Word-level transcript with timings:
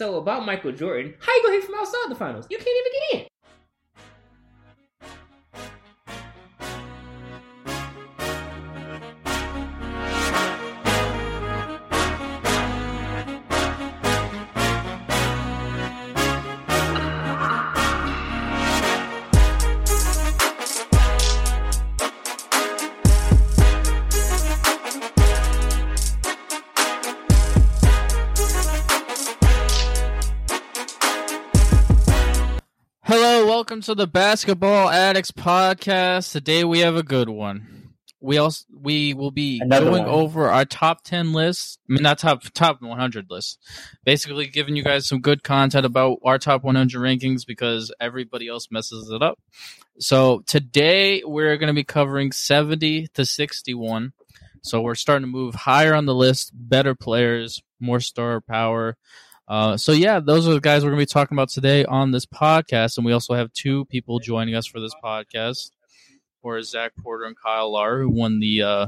So 0.00 0.16
about 0.16 0.46
Michael 0.46 0.72
Jordan, 0.72 1.12
how 1.20 1.30
you 1.30 1.42
gonna 1.42 1.56
hit 1.56 1.64
from 1.64 1.74
outside 1.74 2.06
the 2.08 2.14
finals? 2.14 2.46
You 2.48 2.56
can't 2.56 2.68
even 2.68 2.92
get 2.92 3.20
in. 3.20 3.29
Welcome 33.70 33.82
to 33.82 33.94
the 33.94 34.08
Basketball 34.08 34.88
Addicts 34.88 35.30
podcast. 35.30 36.32
Today 36.32 36.64
we 36.64 36.80
have 36.80 36.96
a 36.96 37.04
good 37.04 37.28
one. 37.28 37.92
We 38.20 38.36
also 38.36 38.64
we 38.68 39.14
will 39.14 39.30
be 39.30 39.60
Another 39.62 39.90
going 39.90 40.06
one. 40.06 40.12
over 40.12 40.48
our 40.48 40.64
top 40.64 41.04
ten 41.04 41.32
lists. 41.32 41.78
I 41.88 41.92
mean, 41.92 42.02
not 42.02 42.18
top 42.18 42.42
top 42.52 42.82
one 42.82 42.98
hundred 42.98 43.30
lists. 43.30 43.58
Basically, 44.04 44.48
giving 44.48 44.74
you 44.74 44.82
guys 44.82 45.06
some 45.06 45.20
good 45.20 45.44
content 45.44 45.86
about 45.86 46.18
our 46.24 46.36
top 46.36 46.64
one 46.64 46.74
hundred 46.74 46.98
rankings 47.00 47.46
because 47.46 47.94
everybody 48.00 48.48
else 48.48 48.66
messes 48.72 49.08
it 49.08 49.22
up. 49.22 49.38
So 50.00 50.42
today 50.48 51.22
we're 51.24 51.56
going 51.56 51.68
to 51.68 51.72
be 51.72 51.84
covering 51.84 52.32
seventy 52.32 53.06
to 53.14 53.24
sixty 53.24 53.72
one. 53.72 54.14
So 54.62 54.80
we're 54.80 54.96
starting 54.96 55.28
to 55.28 55.32
move 55.32 55.54
higher 55.54 55.94
on 55.94 56.06
the 56.06 56.14
list. 56.14 56.50
Better 56.52 56.96
players, 56.96 57.62
more 57.78 58.00
star 58.00 58.40
power. 58.40 58.96
Uh, 59.50 59.76
so 59.76 59.90
yeah, 59.90 60.20
those 60.20 60.46
are 60.46 60.54
the 60.54 60.60
guys 60.60 60.84
we're 60.84 60.90
going 60.90 61.00
to 61.00 61.06
be 61.06 61.12
talking 61.12 61.34
about 61.34 61.48
today 61.48 61.84
on 61.84 62.12
this 62.12 62.24
podcast, 62.24 62.96
and 62.96 63.04
we 63.04 63.12
also 63.12 63.34
have 63.34 63.52
two 63.52 63.84
people 63.86 64.20
joining 64.20 64.54
us 64.54 64.64
for 64.64 64.78
this 64.78 64.94
podcast, 65.02 65.72
or 66.40 66.62
Zach 66.62 66.92
Porter 67.02 67.24
and 67.24 67.36
Kyle 67.36 67.72
Lar, 67.72 67.98
who 67.98 68.08
won 68.08 68.38
the 68.38 68.62
uh, 68.62 68.86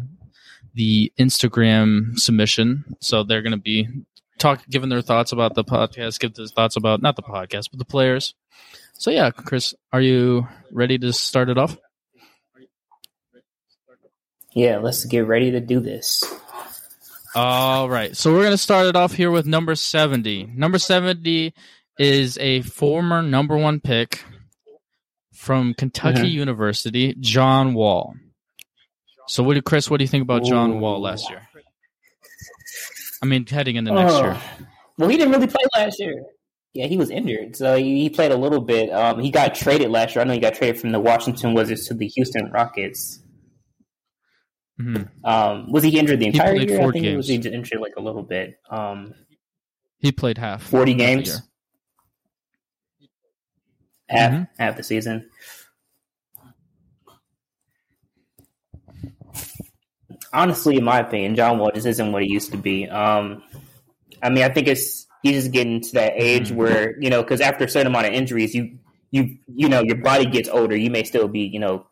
the 0.73 1.13
Instagram 1.19 2.17
submission. 2.17 2.85
So 3.01 3.25
they're 3.25 3.43
going 3.43 3.51
to 3.51 3.59
be 3.59 3.89
talk, 4.39 4.63
giving 4.71 4.89
their 4.89 5.03
thoughts 5.03 5.33
about 5.33 5.57
the 5.57 5.65
podcast, 5.65 6.21
give 6.21 6.35
their 6.35 6.47
thoughts 6.47 6.77
about 6.77 7.03
not 7.03 7.17
the 7.17 7.23
podcast, 7.23 7.71
but 7.73 7.81
the 7.81 7.85
players. 7.85 8.37
So 8.93 9.11
yeah, 9.11 9.33
Chris, 9.33 9.75
are 9.93 10.01
you 10.01 10.47
ready 10.71 10.97
to 10.97 11.13
start 11.13 11.49
it 11.49 11.59
off? 11.59 11.77
Yeah, 14.55 14.79
let's 14.79 15.05
get 15.07 15.27
ready 15.27 15.51
to 15.51 15.61
do 15.61 15.81
this. 15.81 16.23
All 17.35 17.89
right. 17.89 18.17
So 18.17 18.33
we're 18.33 18.41
going 18.43 18.51
to 18.53 18.59
start 18.59 18.87
it 18.87 18.97
off 18.97 19.13
here 19.13 19.31
with 19.31 19.47
number 19.47 19.75
70. 19.75 20.53
Number 20.55 20.79
70 20.79 21.55
is 21.99 22.37
a 22.39 22.63
former 22.63 23.23
number 23.23 23.57
one 23.57 23.81
pick 23.81 24.23
from 25.35 25.75
Kentucky 25.75 26.23
Mhm. 26.23 26.31
University, 26.33 27.15
John 27.21 27.75
Wall. 27.75 28.15
So, 29.29 29.43
what 29.43 29.55
do 29.55 29.63
Chris? 29.63 29.89
What 29.91 29.99
do 29.99 30.05
you 30.05 30.09
think 30.09 30.23
about 30.23 30.45
John 30.45 30.81
Wall 30.81 31.01
last 31.01 31.31
year? 31.31 31.43
I 33.23 33.27
mean, 33.27 33.47
heading 33.47 33.77
into 33.77 33.93
next 33.93 34.13
Oh. 34.15 34.23
year. 34.25 34.41
Well, 34.99 35.09
he 35.09 35.17
didn't 35.17 35.33
really 35.33 35.47
play 35.47 35.63
last 35.77 35.97
year. 36.01 36.15
Yeah, 36.75 36.87
he 36.87 36.97
was 36.97 37.11
injured, 37.11 37.55
so 37.57 37.77
he, 37.77 38.01
he 38.03 38.11
played 38.11 38.33
a 38.33 38.37
little 38.37 38.61
bit. 38.61 38.91
Um, 38.91 39.21
he 39.21 39.31
got 39.31 39.55
traded 39.55 39.91
last 39.91 40.15
year. 40.15 40.23
I 40.23 40.27
know 40.27 40.33
he 40.35 40.41
got 40.41 40.55
traded 40.55 40.81
from 40.81 40.91
the 40.93 41.01
Washington 41.01 41.55
Wizards 41.55 41.87
to 41.89 41.95
the 41.95 42.07
Houston 42.09 42.51
Rockets. 42.51 43.21
Hmm 44.79 44.97
Um, 45.25 45.71
was 45.71 45.83
he 45.85 45.99
injured 45.99 46.21
the 46.21 46.27
entire 46.27 46.55
year? 46.57 46.81
I 46.81 46.91
think 46.91 47.05
he 47.05 47.17
was 47.17 47.29
games. 47.29 47.47
injured 47.47 47.81
like 47.81 47.93
a 47.97 48.01
little 48.03 48.23
bit. 48.23 48.59
Um, 48.71 49.15
He 49.99 50.13
played 50.13 50.39
half. 50.39 50.63
forty 50.63 50.95
games, 50.95 51.43
half 54.09 54.33
Mhm. 54.33 54.49
half 54.59 54.77
the 54.77 54.83
season. 54.83 55.29
Honestly, 60.33 60.77
in 60.77 60.85
my 60.85 61.01
opinion, 61.01 61.37
John 61.37 61.59
Wall 61.59 61.71
just 61.75 61.87
isn't 61.87 62.13
what 62.13 62.23
he 62.23 62.31
used 62.33 62.53
to 62.53 62.57
be. 62.59 62.89
Um, 62.89 63.43
I 64.23 64.31
mean, 64.31 64.45
I 64.45 64.49
think 64.49 64.67
it's 64.67 65.07
he's 65.23 65.35
just 65.43 65.53
getting 65.53 65.81
to 65.83 65.93
that 65.93 66.15
age 66.17 66.51
Mhm. 66.51 66.57
where 66.57 67.01
you 67.01 67.11
know, 67.11 67.23
because 67.23 67.41
after 67.41 67.65
a 67.65 67.69
certain 67.69 67.89
amount 67.89 68.07
of 68.07 68.13
injuries, 68.15 68.55
you 68.55 68.79
you 69.11 69.39
you 69.47 69.69
know, 69.69 69.83
your 69.83 69.97
body 69.97 70.27
gets 70.27 70.49
older. 70.49 70.77
You 70.77 70.91
may 70.91 71.05
still 71.05 71.29
be 71.29 71.41
you 71.41 71.59
know, 71.61 71.87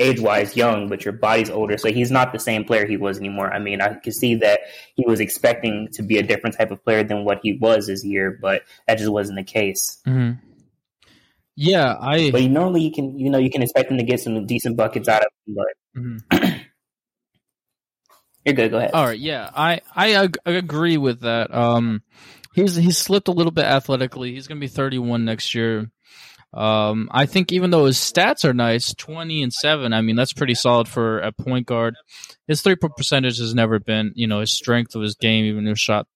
age 0.00 0.18
wise 0.20 0.56
young, 0.56 0.88
but 0.88 1.04
your 1.04 1.12
body's 1.12 1.50
older. 1.50 1.76
So 1.78 1.92
he's 1.92 2.10
not 2.10 2.32
the 2.32 2.38
same 2.38 2.64
player 2.64 2.86
he 2.86 2.96
was 2.96 3.18
anymore. 3.18 3.52
I 3.52 3.58
mean, 3.58 3.80
I 3.80 3.94
can 3.94 4.12
see 4.12 4.34
that 4.36 4.60
he 4.96 5.04
was 5.06 5.20
expecting 5.20 5.88
to 5.92 6.02
be 6.02 6.18
a 6.18 6.22
different 6.22 6.56
type 6.56 6.70
of 6.70 6.82
player 6.82 7.04
than 7.04 7.24
what 7.24 7.40
he 7.42 7.58
was 7.60 7.86
this 7.86 8.04
year, 8.04 8.38
but 8.40 8.62
that 8.88 8.98
just 8.98 9.10
wasn't 9.10 9.36
the 9.38 9.44
case. 9.44 10.00
Mhm. 10.06 10.40
Yeah, 11.56 11.94
I. 12.00 12.30
But 12.30 12.42
normally 12.44 12.82
you 12.82 12.92
can, 12.92 13.18
you 13.18 13.28
know, 13.28 13.38
you 13.38 13.50
can 13.50 13.62
expect 13.62 13.90
him 13.90 13.98
to 13.98 14.04
get 14.04 14.20
some 14.20 14.46
decent 14.46 14.76
buckets 14.76 15.08
out 15.08 15.22
of 15.22 15.28
him. 15.46 15.54
But 15.56 16.00
mhm. 16.02 16.60
you're 18.44 18.54
good. 18.54 18.70
Go 18.70 18.78
ahead. 18.78 18.92
All 18.94 19.04
right, 19.06 19.18
yeah, 19.18 19.50
I 19.54 19.80
I 19.94 20.14
ag- 20.14 20.38
agree 20.46 20.96
with 20.96 21.20
that. 21.20 21.54
Um, 21.54 22.02
he's 22.54 22.76
he's 22.76 22.96
slipped 22.98 23.28
a 23.28 23.32
little 23.32 23.50
bit 23.52 23.64
athletically. 23.66 24.32
He's 24.32 24.46
going 24.48 24.58
to 24.58 24.64
be 24.64 24.68
31 24.68 25.24
next 25.24 25.54
year. 25.54 25.90
Um, 26.52 27.08
I 27.12 27.26
think 27.26 27.52
even 27.52 27.70
though 27.70 27.84
his 27.84 27.96
stats 27.96 28.44
are 28.44 28.52
nice, 28.52 28.92
20 28.94 29.42
and 29.42 29.52
seven, 29.52 29.92
I 29.92 30.00
mean 30.00 30.16
that's 30.16 30.32
pretty 30.32 30.54
solid 30.54 30.88
for 30.88 31.20
a 31.20 31.30
point 31.30 31.66
guard. 31.66 31.94
His 32.48 32.60
three 32.60 32.74
point 32.74 32.96
percentage 32.96 33.38
has 33.38 33.54
never 33.54 33.78
been, 33.78 34.12
you 34.16 34.26
know, 34.26 34.40
his 34.40 34.52
strength 34.52 34.96
of 34.96 35.02
his 35.02 35.14
game. 35.14 35.44
Even 35.44 35.64
though 35.64 35.70
he 35.70 35.76
shot 35.76 36.08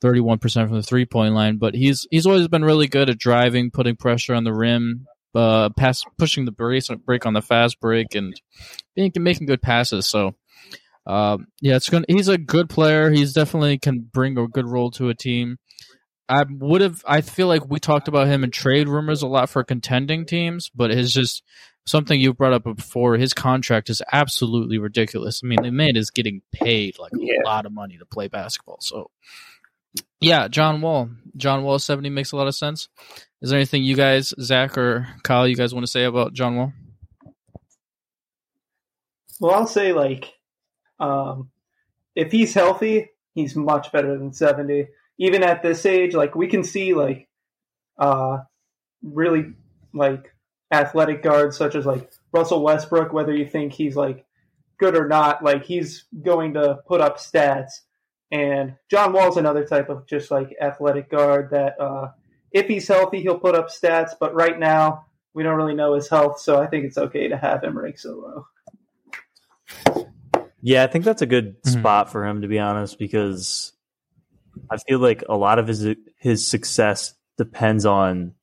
31 0.00 0.38
percent 0.38 0.68
from 0.68 0.76
the 0.76 0.84
three 0.84 1.06
point 1.06 1.34
line, 1.34 1.56
but 1.56 1.74
he's 1.74 2.06
he's 2.10 2.26
always 2.26 2.46
been 2.46 2.64
really 2.64 2.86
good 2.86 3.10
at 3.10 3.18
driving, 3.18 3.72
putting 3.72 3.96
pressure 3.96 4.34
on 4.34 4.44
the 4.44 4.54
rim, 4.54 5.06
uh, 5.34 5.70
pass 5.70 6.04
pushing 6.18 6.44
the 6.44 6.52
brace 6.52 6.88
break 7.04 7.26
on 7.26 7.32
the 7.32 7.42
fast 7.42 7.80
break, 7.80 8.14
and 8.14 8.40
being 8.94 9.12
making 9.16 9.46
good 9.46 9.62
passes. 9.62 10.06
So. 10.06 10.34
Um, 11.06 11.46
yeah, 11.60 11.76
it's 11.76 11.88
going. 11.88 12.04
He's 12.06 12.28
a 12.28 12.38
good 12.38 12.68
player. 12.68 13.10
He's 13.10 13.32
definitely 13.32 13.78
can 13.78 14.00
bring 14.00 14.36
a 14.36 14.46
good 14.46 14.66
role 14.66 14.90
to 14.92 15.08
a 15.08 15.14
team. 15.14 15.56
I 16.30 16.44
would 16.48 16.80
have. 16.80 17.02
I 17.06 17.22
feel 17.22 17.48
like 17.48 17.68
we 17.68 17.80
talked 17.80 18.06
about 18.06 18.28
him 18.28 18.44
in 18.44 18.50
trade 18.52 18.88
rumors 18.88 19.22
a 19.22 19.26
lot 19.26 19.50
for 19.50 19.64
contending 19.64 20.24
teams, 20.24 20.70
but 20.72 20.90
it's 20.92 21.12
just 21.12 21.42
something 21.86 22.20
you 22.20 22.32
brought 22.32 22.52
up 22.52 22.62
before. 22.62 23.16
His 23.16 23.34
contract 23.34 23.90
is 23.90 24.00
absolutely 24.12 24.78
ridiculous. 24.78 25.40
I 25.42 25.48
mean, 25.48 25.62
the 25.62 25.72
man 25.72 25.96
is 25.96 26.10
getting 26.10 26.42
paid 26.52 26.98
like 27.00 27.10
Yeah. 27.16 27.34
a 27.44 27.46
lot 27.46 27.66
of 27.66 27.72
money 27.72 27.98
to 27.98 28.06
play 28.06 28.28
basketball. 28.28 28.78
So, 28.80 29.10
yeah, 30.20 30.46
John 30.46 30.80
Wall. 30.80 31.10
John 31.36 31.64
Wall 31.64 31.80
seventy 31.80 32.10
makes 32.10 32.30
a 32.30 32.36
lot 32.36 32.46
of 32.46 32.54
sense. 32.54 32.88
Is 33.42 33.50
there 33.50 33.58
anything 33.58 33.82
you 33.82 33.96
guys, 33.96 34.32
Zach 34.40 34.78
or 34.78 35.08
Kyle, 35.24 35.48
you 35.48 35.56
guys 35.56 35.74
want 35.74 35.84
to 35.84 35.90
say 35.90 36.04
about 36.04 36.32
John 36.32 36.54
Wall? 36.54 36.72
Well, 39.40 39.54
I'll 39.54 39.66
say 39.66 39.92
like, 39.92 40.32
um, 41.00 41.50
if 42.14 42.30
he's 42.30 42.54
healthy, 42.54 43.08
he's 43.34 43.56
much 43.56 43.90
better 43.90 44.16
than 44.16 44.32
seventy. 44.32 44.88
Even 45.20 45.44
at 45.44 45.62
this 45.62 45.86
age, 45.86 46.14
like 46.14 46.34
we 46.34 46.48
can 46.48 46.64
see 46.64 46.94
like, 46.94 47.28
uh, 47.98 48.38
really 49.02 49.52
like 49.94 50.34
athletic 50.72 51.22
guards 51.22 51.56
such 51.56 51.74
as 51.74 51.86
like 51.86 52.10
Russell 52.32 52.62
Westbrook. 52.62 53.12
Whether 53.12 53.34
you 53.34 53.46
think 53.46 53.72
he's 53.72 53.94
like 53.94 54.24
good 54.78 54.96
or 54.96 55.06
not, 55.06 55.44
like 55.44 55.64
he's 55.64 56.06
going 56.22 56.54
to 56.54 56.80
put 56.88 57.00
up 57.00 57.18
stats. 57.18 57.82
And 58.32 58.76
John 58.90 59.12
Wall's 59.12 59.36
another 59.36 59.64
type 59.66 59.88
of 59.90 60.06
just 60.06 60.30
like 60.30 60.56
athletic 60.60 61.10
guard 61.10 61.50
that, 61.50 61.78
uh, 61.80 62.08
if 62.52 62.66
he's 62.66 62.88
healthy, 62.88 63.20
he'll 63.20 63.38
put 63.38 63.54
up 63.54 63.68
stats. 63.68 64.12
But 64.18 64.34
right 64.34 64.58
now, 64.58 65.04
we 65.34 65.42
don't 65.42 65.56
really 65.56 65.74
know 65.74 65.94
his 65.94 66.08
health, 66.08 66.40
so 66.40 66.60
I 66.60 66.66
think 66.66 66.84
it's 66.84 66.98
okay 66.98 67.28
to 67.28 67.36
have 67.36 67.62
him 67.62 67.78
rank 67.78 67.98
so 67.98 68.46
low. 69.86 70.06
Yeah, 70.62 70.82
I 70.82 70.86
think 70.88 71.04
that's 71.04 71.22
a 71.22 71.26
good 71.26 71.62
Mhm. 71.62 71.80
spot 71.80 72.10
for 72.10 72.26
him 72.26 72.42
to 72.42 72.48
be 72.48 72.58
honest, 72.58 72.98
because 72.98 73.72
I 74.70 74.76
feel 74.78 74.98
like 74.98 75.24
a 75.28 75.36
lot 75.36 75.58
of 75.58 75.68
his 75.68 75.86
his 76.16 76.46
success 76.46 77.14
depends 77.38 77.86
on 77.86 78.34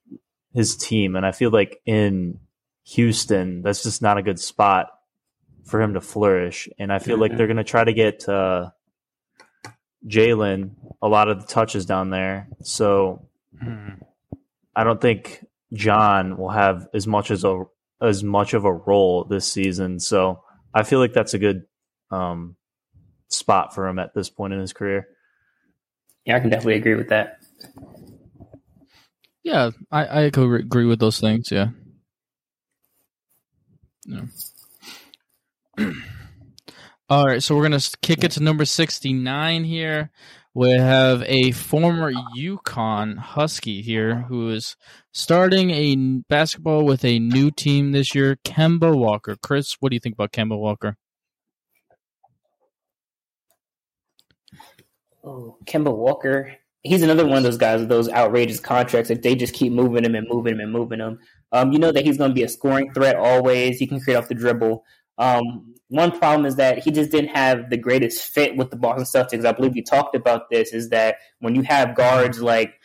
his 0.53 0.75
team, 0.75 1.15
and 1.15 1.25
I 1.25 1.31
feel 1.31 1.51
like 1.51 1.81
in 1.85 2.39
Houston, 2.85 3.61
that's 3.61 3.83
just 3.83 4.01
not 4.01 4.17
a 4.17 4.23
good 4.23 4.39
spot 4.39 4.89
for 5.65 5.81
him 5.81 5.93
to 5.93 6.01
flourish. 6.01 6.69
And 6.79 6.91
I 6.91 6.99
feel 6.99 7.17
like 7.17 7.35
they're 7.35 7.47
going 7.47 7.57
to 7.57 7.63
try 7.63 7.83
to 7.83 7.93
get 7.93 8.27
uh, 8.29 8.69
Jalen 10.07 10.71
a 11.01 11.07
lot 11.07 11.27
of 11.27 11.41
the 11.41 11.47
touches 11.47 11.85
down 11.85 12.09
there. 12.09 12.47
So 12.63 13.27
I 14.75 14.83
don't 14.83 15.01
think 15.01 15.45
John 15.73 16.37
will 16.37 16.49
have 16.49 16.87
as 16.93 17.05
much 17.07 17.31
as 17.31 17.43
a 17.43 17.65
as 18.01 18.23
much 18.23 18.53
of 18.53 18.63
a 18.63 18.71
role 18.71 19.23
this 19.23 19.51
season. 19.51 19.99
So 19.99 20.43
I 20.73 20.83
feel 20.83 20.99
like 20.99 21.13
that's 21.13 21.33
a 21.33 21.39
good 21.39 21.65
um, 22.11 22.55
spot 23.27 23.73
for 23.73 23.87
him 23.87 23.99
at 23.99 24.13
this 24.13 24.29
point 24.29 24.53
in 24.53 24.59
his 24.59 24.73
career. 24.73 25.07
Yeah, 26.27 26.35
I 26.35 26.39
can 26.41 26.49
definitely 26.49 26.75
agree 26.75 26.95
with 26.95 27.07
that. 27.07 27.39
Yeah, 29.43 29.71
I, 29.89 30.05
I 30.05 30.21
agree 30.23 30.85
with 30.85 30.99
those 30.99 31.21
things. 31.21 31.49
Yeah. 31.51 31.69
Yeah. 34.05 34.25
All 37.09 37.25
right, 37.25 37.41
so 37.41 37.55
we're 37.55 37.63
gonna 37.63 37.79
kick 38.01 38.25
it 38.25 38.31
to 38.31 38.43
number 38.43 38.65
sixty-nine 38.65 39.63
here. 39.63 40.11
We 40.53 40.71
have 40.71 41.23
a 41.27 41.51
former 41.51 42.11
UConn 42.11 43.17
Husky 43.19 43.81
here 43.81 44.25
who 44.27 44.49
is 44.49 44.75
starting 45.13 45.71
a 45.71 45.95
basketball 46.27 46.83
with 46.83 47.05
a 47.05 47.19
new 47.19 47.51
team 47.51 47.93
this 47.93 48.13
year. 48.13 48.35
Kemba 48.43 48.93
Walker. 48.93 49.37
Chris, 49.41 49.77
what 49.79 49.91
do 49.91 49.95
you 49.95 50.01
think 50.01 50.15
about 50.15 50.33
Kemba 50.33 50.59
Walker? 50.59 50.97
Oh, 55.27 55.57
Kemba 55.65 55.93
Walker. 55.93 56.55
He's 56.83 57.01
another 57.01 57.25
one 57.25 57.37
of 57.37 57.43
those 57.43 57.57
guys 57.57 57.81
with 57.81 57.89
those 57.89 58.09
outrageous 58.09 58.61
contracts 58.61 59.09
that 59.09 59.21
they 59.21 59.35
just 59.35 59.53
keep 59.53 59.73
moving 59.73 60.05
him 60.05 60.15
and 60.15 60.25
moving 60.29 60.53
him 60.53 60.61
and 60.61 60.71
moving 60.71 60.99
him. 60.99 61.19
Um, 61.51 61.73
you 61.73 61.79
know 61.79 61.91
that 61.91 62.05
he's 62.05 62.17
going 62.17 62.29
to 62.29 62.35
be 62.35 62.43
a 62.43 62.49
scoring 62.49 62.93
threat 62.93 63.17
always. 63.17 63.77
He 63.77 63.87
can 63.87 63.99
create 63.99 64.15
off 64.15 64.29
the 64.29 64.35
dribble. 64.35 64.85
Um, 65.17 65.75
one 65.89 66.17
problem 66.17 66.45
is 66.45 66.55
that 66.55 66.79
he 66.79 66.91
just 66.91 67.11
didn't 67.11 67.35
have 67.35 67.69
the 67.69 67.77
greatest 67.77 68.23
fit 68.23 68.55
with 68.55 68.69
the 68.69 68.77
Boston 68.77 69.03
Celtics. 69.03 69.45
I 69.45 69.51
believe 69.51 69.73
we 69.73 69.81
talked 69.81 70.15
about 70.15 70.49
this. 70.49 70.73
Is 70.73 70.89
that 70.89 71.17
when 71.39 71.55
you 71.55 71.61
have 71.63 71.95
guards 71.95 72.41
like 72.41 72.75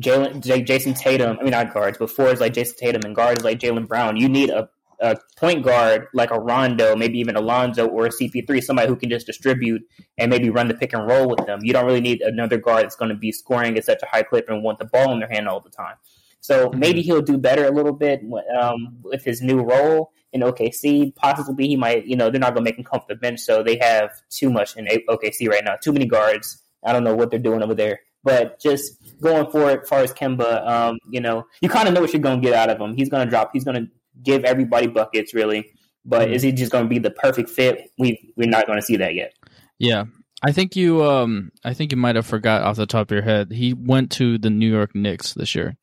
Jalen, 0.00 0.40
J- 0.40 0.62
Jayson 0.62 0.94
Tatum, 0.94 1.38
I 1.40 1.42
mean 1.42 1.50
not 1.50 1.74
guards, 1.74 1.98
but 1.98 2.10
fours 2.10 2.40
like 2.40 2.54
Jayson 2.54 2.76
Tatum 2.76 3.02
and 3.04 3.16
guards 3.16 3.42
like 3.42 3.58
Jaylen 3.58 3.88
Brown, 3.88 4.16
you 4.16 4.28
need 4.28 4.50
a, 4.50 4.68
a 5.00 5.16
point 5.36 5.64
guard 5.64 6.06
like 6.12 6.30
a 6.30 6.40
Rondo, 6.40 6.96
maybe 6.96 7.18
even 7.18 7.36
Alonzo 7.36 7.86
or 7.86 8.06
a 8.06 8.10
CP3, 8.10 8.62
somebody 8.62 8.88
who 8.88 8.96
can 8.96 9.10
just 9.10 9.26
distribute 9.26 9.82
and 10.16 10.30
maybe 10.30 10.50
run 10.50 10.68
the 10.68 10.74
pick 10.74 10.92
and 10.92 11.06
roll 11.06 11.28
with 11.28 11.44
them. 11.46 11.60
You 11.62 11.72
don't 11.72 11.86
really 11.86 12.00
need 12.00 12.20
another 12.20 12.58
guard 12.58 12.84
that's 12.84 12.96
going 12.96 13.10
to 13.10 13.16
be 13.16 13.32
scoring 13.32 13.76
at 13.76 13.84
such 13.84 14.02
a 14.02 14.06
high 14.06 14.22
clip 14.22 14.48
and 14.48 14.62
want 14.62 14.78
the 14.78 14.86
ball 14.86 15.12
in 15.12 15.20
their 15.20 15.28
hand 15.28 15.48
all 15.48 15.60
the 15.60 15.70
time. 15.70 15.96
So 16.40 16.70
maybe 16.74 17.02
he'll 17.02 17.22
do 17.22 17.36
better 17.36 17.66
a 17.66 17.70
little 17.70 17.92
bit 17.92 18.22
um, 18.58 18.98
with 19.02 19.24
his 19.24 19.42
new 19.42 19.60
role 19.60 20.12
in 20.32 20.40
OKC. 20.42 21.14
Possibly 21.14 21.68
he 21.68 21.76
might, 21.76 22.06
you 22.06 22.16
know, 22.16 22.30
they're 22.30 22.40
not 22.40 22.54
going 22.54 22.64
to 22.64 22.70
make 22.70 22.78
him 22.78 22.84
come 22.84 23.00
off 23.00 23.08
the 23.08 23.16
bench, 23.16 23.40
so 23.40 23.62
they 23.62 23.76
have 23.80 24.10
too 24.30 24.50
much 24.50 24.76
in 24.76 24.86
OKC 24.86 25.48
right 25.48 25.64
now. 25.64 25.76
Too 25.76 25.92
many 25.92 26.06
guards. 26.06 26.62
I 26.84 26.92
don't 26.92 27.04
know 27.04 27.14
what 27.14 27.30
they're 27.30 27.40
doing 27.40 27.62
over 27.62 27.74
there. 27.74 28.00
But 28.24 28.60
just 28.60 29.20
going 29.20 29.50
for 29.50 29.70
it, 29.70 29.82
as 29.82 29.88
far 29.88 30.00
as 30.00 30.12
Kemba, 30.12 30.66
um, 30.66 30.98
you 31.10 31.20
know, 31.20 31.46
you 31.60 31.68
kind 31.68 31.88
of 31.88 31.94
know 31.94 32.00
what 32.00 32.12
you're 32.12 32.22
going 32.22 32.40
to 32.40 32.46
get 32.46 32.54
out 32.54 32.68
of 32.68 32.80
him. 32.80 32.96
He's 32.96 33.08
going 33.08 33.24
to 33.24 33.30
drop. 33.30 33.50
He's 33.52 33.64
going 33.64 33.76
to 33.76 33.90
give 34.22 34.44
everybody 34.44 34.86
buckets, 34.86 35.34
really. 35.34 35.72
But 36.04 36.26
mm-hmm. 36.26 36.34
is 36.34 36.42
he 36.42 36.52
just 36.52 36.72
going 36.72 36.84
to 36.84 36.88
be 36.88 36.98
the 36.98 37.10
perfect 37.10 37.50
fit? 37.50 37.90
We 37.98 38.32
we're 38.36 38.48
not 38.48 38.66
going 38.66 38.78
to 38.78 38.84
see 38.84 38.96
that 38.96 39.14
yet. 39.14 39.34
Yeah, 39.78 40.04
I 40.42 40.52
think 40.52 40.76
you 40.76 41.04
um 41.04 41.50
I 41.64 41.74
think 41.74 41.92
you 41.92 41.98
might 41.98 42.16
have 42.16 42.26
forgot 42.26 42.62
off 42.62 42.76
the 42.76 42.86
top 42.86 43.10
of 43.10 43.14
your 43.14 43.22
head. 43.22 43.52
He 43.52 43.74
went 43.74 44.12
to 44.12 44.38
the 44.38 44.50
New 44.50 44.70
York 44.70 44.94
Knicks 44.94 45.34
this 45.34 45.54
year. 45.54 45.76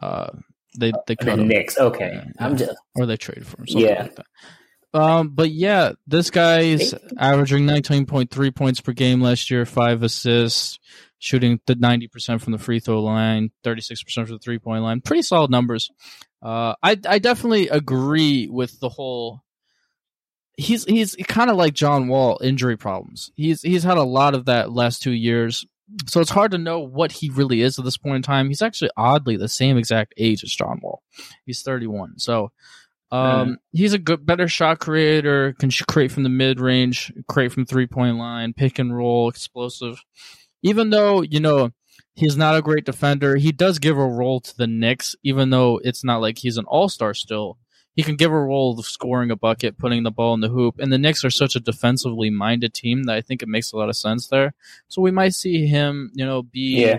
Uh, 0.00 0.30
they 0.78 0.92
they 1.06 1.16
cut 1.16 1.36
the 1.36 1.44
Knicks. 1.44 1.78
Okay, 1.78 2.12
yeah, 2.14 2.24
I'm 2.38 2.56
just 2.56 2.76
or 2.94 3.06
they 3.06 3.16
traded 3.16 3.46
for 3.46 3.58
him. 3.58 3.66
yeah. 3.68 4.02
Like 4.02 4.26
um, 4.92 5.28
but 5.28 5.50
yeah, 5.50 5.92
this 6.06 6.30
guy's 6.30 6.94
averaging 7.16 7.64
19.3 7.64 8.54
points 8.54 8.80
per 8.80 8.92
game 8.92 9.20
last 9.20 9.50
year, 9.50 9.64
five 9.64 10.02
assists, 10.02 10.80
shooting 11.20 11.60
the 11.66 11.76
90% 11.76 12.40
from 12.40 12.52
the 12.52 12.58
free 12.58 12.80
throw 12.80 13.00
line, 13.00 13.52
36% 13.62 14.12
from 14.12 14.26
the 14.26 14.38
three 14.38 14.58
point 14.58 14.82
line. 14.82 15.00
Pretty 15.00 15.22
solid 15.22 15.50
numbers. 15.50 15.90
Uh, 16.42 16.74
I 16.82 16.98
I 17.06 17.18
definitely 17.20 17.68
agree 17.68 18.48
with 18.48 18.80
the 18.80 18.88
whole. 18.88 19.42
He's 20.56 20.84
he's 20.84 21.14
kind 21.28 21.50
of 21.50 21.56
like 21.56 21.74
John 21.74 22.08
Wall, 22.08 22.40
injury 22.42 22.76
problems. 22.76 23.30
He's 23.36 23.62
he's 23.62 23.84
had 23.84 23.98
a 23.98 24.02
lot 24.02 24.34
of 24.34 24.46
that 24.46 24.72
last 24.72 25.02
two 25.02 25.12
years 25.12 25.64
so 26.06 26.20
it's 26.20 26.30
hard 26.30 26.52
to 26.52 26.58
know 26.58 26.80
what 26.80 27.12
he 27.12 27.30
really 27.30 27.62
is 27.62 27.78
at 27.78 27.84
this 27.84 27.96
point 27.96 28.16
in 28.16 28.22
time. 28.22 28.48
He's 28.48 28.62
actually 28.62 28.90
oddly 28.96 29.36
the 29.36 29.48
same 29.48 29.76
exact 29.76 30.14
age 30.16 30.44
as 30.44 30.54
John 30.54 30.80
Wall. 30.82 31.02
He's 31.46 31.62
31. 31.62 32.18
So 32.18 32.52
um, 33.10 33.20
mm. 33.20 33.56
he's 33.72 33.92
a 33.92 33.98
good, 33.98 34.24
better 34.24 34.48
shot 34.48 34.78
creator. 34.78 35.54
Can 35.58 35.70
create 35.88 36.12
from 36.12 36.22
the 36.22 36.28
mid 36.28 36.60
range, 36.60 37.12
create 37.28 37.52
from 37.52 37.66
three 37.66 37.86
point 37.86 38.16
line, 38.16 38.52
pick 38.52 38.78
and 38.78 38.96
roll, 38.96 39.28
explosive. 39.28 40.02
Even 40.62 40.90
though 40.90 41.22
you 41.22 41.40
know 41.40 41.70
he's 42.14 42.36
not 42.36 42.56
a 42.56 42.62
great 42.62 42.84
defender, 42.84 43.36
he 43.36 43.52
does 43.52 43.78
give 43.78 43.96
a 43.96 44.06
role 44.06 44.40
to 44.40 44.56
the 44.56 44.66
Knicks. 44.66 45.16
Even 45.22 45.50
though 45.50 45.80
it's 45.82 46.04
not 46.04 46.20
like 46.20 46.38
he's 46.38 46.56
an 46.56 46.64
all 46.66 46.88
star 46.88 47.14
still, 47.14 47.58
he 47.94 48.02
can 48.02 48.16
give 48.16 48.32
a 48.32 48.40
role 48.40 48.78
of 48.78 48.86
scoring 48.86 49.30
a 49.30 49.36
bucket, 49.36 49.78
putting 49.78 50.02
the 50.02 50.10
ball 50.10 50.34
in 50.34 50.40
the 50.40 50.48
hoop. 50.48 50.78
And 50.78 50.92
the 50.92 50.98
Knicks 50.98 51.24
are 51.24 51.30
such 51.30 51.56
a 51.56 51.60
defensively 51.60 52.30
minded 52.30 52.74
team 52.74 53.04
that 53.04 53.16
I 53.16 53.20
think 53.20 53.42
it 53.42 53.48
makes 53.48 53.72
a 53.72 53.76
lot 53.76 53.88
of 53.88 53.96
sense 53.96 54.28
there. 54.28 54.54
So 54.88 55.02
we 55.02 55.10
might 55.10 55.34
see 55.34 55.66
him, 55.66 56.10
you 56.14 56.24
know, 56.24 56.42
be 56.42 56.82
yeah. 56.82 56.98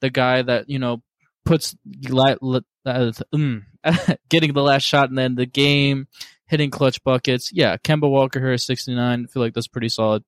the 0.00 0.10
guy 0.10 0.42
that 0.42 0.68
you 0.68 0.78
know 0.78 1.02
puts 1.44 1.74
uh, 2.06 2.36
mm, 3.34 3.62
getting 4.28 4.52
the 4.52 4.62
last 4.62 4.82
shot 4.82 5.08
and 5.08 5.18
then 5.18 5.34
the 5.34 5.46
game, 5.46 6.06
hitting 6.46 6.70
clutch 6.70 7.02
buckets. 7.04 7.50
Yeah, 7.52 7.76
Kemba 7.76 8.10
Walker 8.10 8.40
here 8.40 8.52
is 8.52 8.64
69. 8.64 9.26
I 9.28 9.32
feel 9.32 9.42
like 9.42 9.54
that's 9.54 9.68
pretty 9.68 9.88
solid. 9.88 10.24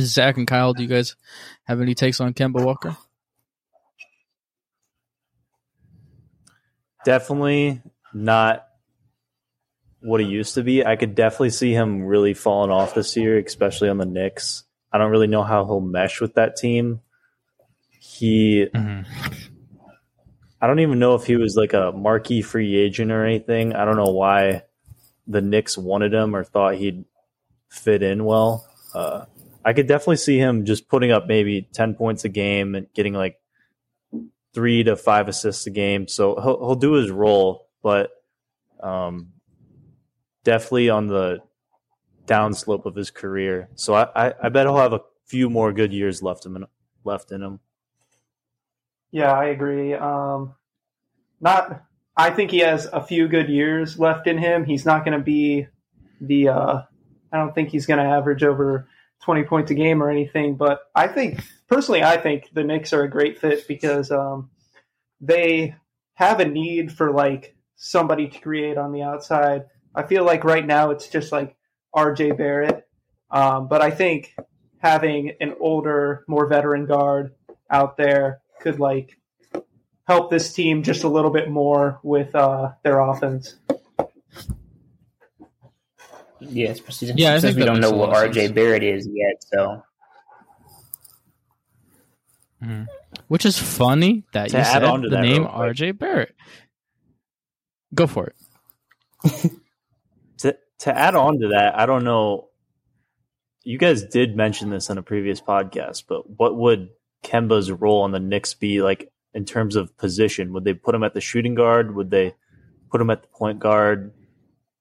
Zach 0.00 0.36
and 0.36 0.46
Kyle, 0.46 0.72
do 0.72 0.82
you 0.82 0.88
guys 0.88 1.16
have 1.64 1.80
any 1.80 1.94
takes 1.94 2.20
on 2.20 2.34
Kemba 2.34 2.64
Walker? 2.64 2.96
Definitely 7.04 7.82
not 8.14 8.66
what 10.00 10.20
he 10.20 10.26
used 10.26 10.54
to 10.54 10.62
be. 10.62 10.84
I 10.84 10.96
could 10.96 11.14
definitely 11.14 11.50
see 11.50 11.72
him 11.72 12.02
really 12.02 12.34
falling 12.34 12.70
off 12.70 12.94
this 12.94 13.16
year, 13.16 13.38
especially 13.38 13.88
on 13.88 13.98
the 13.98 14.06
Knicks. 14.06 14.64
I 14.92 14.98
don't 14.98 15.10
really 15.10 15.26
know 15.26 15.42
how 15.42 15.64
he'll 15.64 15.80
mesh 15.80 16.20
with 16.20 16.34
that 16.34 16.56
team. 16.56 17.00
He, 17.98 18.66
mm-hmm. 18.72 19.32
I 20.60 20.66
don't 20.66 20.80
even 20.80 20.98
know 20.98 21.14
if 21.14 21.24
he 21.24 21.36
was 21.36 21.56
like 21.56 21.72
a 21.72 21.92
marquee 21.92 22.42
free 22.42 22.76
agent 22.76 23.10
or 23.10 23.24
anything. 23.24 23.74
I 23.74 23.84
don't 23.84 23.96
know 23.96 24.12
why 24.12 24.62
the 25.26 25.40
Knicks 25.40 25.78
wanted 25.78 26.12
him 26.12 26.36
or 26.36 26.44
thought 26.44 26.74
he'd 26.74 27.04
fit 27.68 28.02
in 28.02 28.24
well. 28.24 28.68
Uh, 28.94 29.24
I 29.64 29.72
could 29.72 29.86
definitely 29.86 30.16
see 30.16 30.38
him 30.38 30.64
just 30.64 30.88
putting 30.88 31.12
up 31.12 31.26
maybe 31.26 31.68
10 31.72 31.94
points 31.94 32.24
a 32.24 32.28
game 32.28 32.74
and 32.74 32.86
getting 32.94 33.14
like 33.14 33.36
three 34.54 34.82
to 34.84 34.96
five 34.96 35.28
assists 35.28 35.66
a 35.66 35.70
game. 35.70 36.08
So 36.08 36.34
he'll, 36.40 36.58
he'll 36.58 36.74
do 36.74 36.92
his 36.92 37.10
role, 37.10 37.68
but 37.82 38.10
um, 38.82 39.32
definitely 40.44 40.90
on 40.90 41.06
the 41.06 41.38
downslope 42.26 42.86
of 42.86 42.94
his 42.94 43.10
career. 43.10 43.68
So 43.74 43.94
I, 43.94 44.28
I, 44.28 44.34
I, 44.44 44.48
bet 44.48 44.66
he'll 44.66 44.76
have 44.76 44.92
a 44.92 45.00
few 45.26 45.48
more 45.48 45.72
good 45.72 45.92
years 45.92 46.22
left 46.22 46.46
in 46.46 46.64
left 47.04 47.32
in 47.32 47.42
him. 47.42 47.60
Yeah, 49.10 49.32
I 49.32 49.46
agree. 49.46 49.94
Um, 49.94 50.54
not, 51.40 51.84
I 52.16 52.30
think 52.30 52.50
he 52.50 52.60
has 52.60 52.86
a 52.86 53.02
few 53.02 53.28
good 53.28 53.48
years 53.48 53.98
left 53.98 54.26
in 54.26 54.38
him. 54.38 54.64
He's 54.64 54.86
not 54.86 55.04
going 55.04 55.18
to 55.18 55.24
be 55.24 55.66
the. 56.20 56.48
Uh, 56.48 56.82
I 57.32 57.38
don't 57.38 57.54
think 57.54 57.70
he's 57.70 57.86
going 57.86 57.98
to 57.98 58.04
average 58.04 58.42
over 58.42 58.88
twenty 59.22 59.44
points 59.44 59.70
a 59.70 59.74
game 59.74 60.02
or 60.02 60.10
anything. 60.10 60.56
But 60.56 60.80
I 60.94 61.08
think 61.08 61.42
personally, 61.68 62.02
I 62.02 62.16
think 62.16 62.50
the 62.52 62.64
Knicks 62.64 62.92
are 62.92 63.02
a 63.02 63.10
great 63.10 63.38
fit 63.38 63.66
because 63.66 64.10
um, 64.10 64.50
they 65.20 65.74
have 66.14 66.40
a 66.40 66.44
need 66.44 66.92
for 66.92 67.10
like 67.10 67.56
somebody 67.76 68.28
to 68.28 68.38
create 68.38 68.76
on 68.76 68.92
the 68.92 69.02
outside 69.02 69.64
I 69.94 70.04
feel 70.04 70.24
like 70.24 70.44
right 70.44 70.66
now 70.66 70.90
it's 70.90 71.08
just 71.08 71.32
like 71.32 71.56
RJ 71.94 72.36
Barrett. 72.36 72.86
Um, 73.30 73.68
but 73.68 73.82
I 73.82 73.90
think 73.90 74.34
having 74.78 75.32
an 75.40 75.54
older, 75.60 76.24
more 76.28 76.46
veteran 76.46 76.86
guard 76.86 77.34
out 77.70 77.96
there 77.96 78.40
could 78.60 78.80
like 78.80 79.18
help 80.04 80.30
this 80.30 80.52
team 80.52 80.82
just 80.82 81.04
a 81.04 81.08
little 81.08 81.30
bit 81.30 81.50
more 81.50 82.00
with 82.02 82.34
uh, 82.34 82.72
their 82.82 83.00
offense. 83.00 83.56
Yes, 86.48 86.80
yeah, 87.00 87.12
yeah, 87.16 87.40
I 87.42 87.52
we 87.52 87.64
don't 87.64 87.80
know 87.80 87.92
what 87.92 88.10
RJ 88.10 88.34
sense. 88.34 88.52
Barrett 88.52 88.82
is 88.82 89.08
yet, 89.10 89.42
so. 89.52 89.82
Mm-hmm. 92.62 92.84
Which 93.28 93.44
is 93.44 93.58
funny 93.58 94.24
that 94.32 94.50
to 94.50 94.58
you 94.58 94.64
said 94.64 94.82
the 94.82 95.20
name 95.20 95.44
RJ 95.44 95.98
Barrett. 95.98 96.34
Go 97.94 98.06
for 98.06 98.32
it. 99.24 99.52
to 100.82 100.98
add 100.98 101.14
on 101.14 101.38
to 101.40 101.48
that, 101.48 101.78
I 101.78 101.86
don't 101.86 102.04
know. 102.04 102.48
You 103.64 103.78
guys 103.78 104.04
did 104.04 104.36
mention 104.36 104.70
this 104.70 104.90
in 104.90 104.98
a 104.98 105.02
previous 105.02 105.40
podcast, 105.40 106.04
but 106.08 106.28
what 106.28 106.56
would 106.56 106.88
Kemba's 107.22 107.70
role 107.70 108.02
on 108.02 108.10
the 108.10 108.18
Knicks 108.18 108.54
be 108.54 108.82
like 108.82 109.12
in 109.34 109.44
terms 109.44 109.76
of 109.76 109.96
position? 109.96 110.52
Would 110.52 110.64
they 110.64 110.74
put 110.74 110.94
him 110.94 111.04
at 111.04 111.14
the 111.14 111.20
shooting 111.20 111.54
guard? 111.54 111.94
Would 111.94 112.10
they 112.10 112.34
put 112.90 113.00
him 113.00 113.10
at 113.10 113.22
the 113.22 113.28
point 113.28 113.60
guard? 113.60 114.12